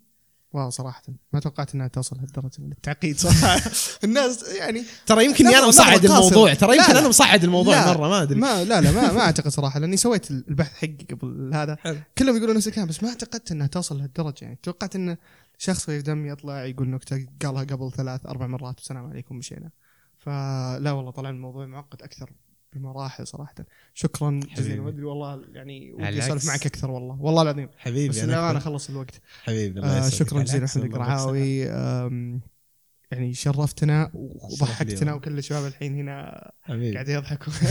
واو 0.58 0.70
صراحة 0.70 1.04
ما 1.34 1.40
توقعت 1.40 1.76
إنها 1.76 1.88
توصل 1.88 2.20
هالدرجه 2.20 2.62
من 2.62 2.72
التعقيد 2.72 3.20
صراحة 3.20 3.62
الناس 4.04 4.44
يعني 4.44 4.84
ترى 5.06 5.26
يمكن 5.26 5.48
أنا 5.48 5.68
مصعد. 5.68 6.06
الموضوع 6.06 6.54
ترى 6.54 6.78
يمكن. 6.78 6.96
أنا 6.96 7.08
مصعد 7.08 7.44
الموضوع 7.44 7.76
لا. 7.76 7.94
مرة 7.94 8.10
ما 8.10 8.22
أدري 8.22 8.40
ما 8.40 8.64
لا 8.64 8.82
لا 8.82 8.92
ما, 8.92 9.12
ما 9.12 9.22
أعتقد 9.22 9.48
صراحة 9.48 9.80
لأني 9.80 9.98
سويت 9.98 10.32
البحث 10.32 10.74
حقي 10.74 11.06
قبل 11.12 11.52
هذا. 11.54 11.78
كلهم 12.18 12.38
يقولون 12.38 12.56
نفس 12.56 12.68
الكلام 12.68 12.88
بس 12.88 13.04
ما 13.04 13.10
اعتقدت 13.10 13.52
إنها 13.52 13.68
توصل 13.68 13.98
لهالدرجة 13.98 14.36
يعني 14.42 14.60
توقعت 14.64 14.96
إن 14.96 15.18
شخص 15.58 15.84
خفيف 15.84 16.04
دم 16.04 16.26
يطلع 16.26 16.66
يقول 16.66 16.90
نكتة 16.90 17.28
قالها 17.46 17.64
قبل 17.64 17.92
ثلاث 17.92 18.26
أربع 18.26 18.48
مرات 18.48 18.76
والسلام 18.78 19.06
عليكم 19.06 19.36
مشينا 19.36 19.72
فلا 20.18 20.92
والله 20.92 21.12
طلع 21.12 21.30
الموضوع 21.30 21.66
معقد 21.66 22.02
أكثر 22.02 22.30
بمراحل 22.74 23.28
صراحة. 23.28 23.56
شكرا 23.94 24.40
جزيلا. 24.40 24.56
حبيبي. 24.56 24.80
ما 24.80 24.90
ادري 24.90 25.04
والله 25.04 25.42
يعني 25.54 25.94
ودي 25.94 26.20
أسولف. 26.20 26.48
معك 26.48 26.66
أكثر 26.66 26.92
والله. 26.92 27.18
والله 27.22 27.42
العظيم. 27.42 27.70
حبيبي 27.78 28.10
بس 28.10 28.18
أنا 28.18 28.32
للأمانة 28.32 28.58
أكثر. 28.58 28.70
خلص 28.70 28.90
الوقت. 28.90 29.22
حبيبي 29.44 29.80
الله 29.80 29.96
آه 29.96 29.98
يسعدك. 29.98 30.16
شكرا 30.16 30.44
جزيلا. 30.44 30.68
والله 30.76 30.88
القرعاوي 30.88 31.60
يعني 33.12 33.34
شرفتنا 33.34 34.12
وضحكتنا. 34.14 35.14
وكل 35.14 35.38
الشباب 35.38 35.66
الحين 35.66 35.96
هنا 35.96 36.52
حبيبي. 36.62 36.94
قاعد 36.94 37.10
يضحكوا 37.10 37.54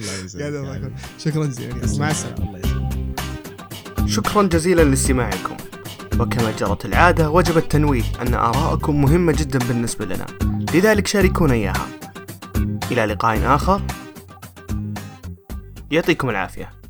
الله 0.00 0.24
يسعدك. 0.24 0.42
قاعد 0.42 0.54
يضحكوا 0.54 0.96
شكرا 1.18 1.46
جزيلا. 1.46 1.98
مع 1.98 2.10
السلامة. 2.10 2.48
الله 2.48 2.58
يسعدك. 2.58 4.08
شكرا 4.08 4.42
جزيلا 4.42 4.82
لاستماعكم. 4.82 5.56
وكما 6.20 6.56
جرت 6.56 6.84
العادة 6.84 7.30
وجب 7.30 7.56
التنويه 7.56 8.02
أن 8.22 8.34
آراءكم 8.34 9.02
مهمة 9.02 9.32
جدا 9.32 9.58
بالنسبة 9.58 10.04
لنا. 10.04 10.26
لذلك 10.74 11.06
شاركونا 11.06 11.54
إياها. 11.54 12.01
إلى 12.92 13.04
لقاء 13.04 13.54
آخر. 13.54 13.82
يعطيكم 15.90 16.30
العافية. 16.30 16.81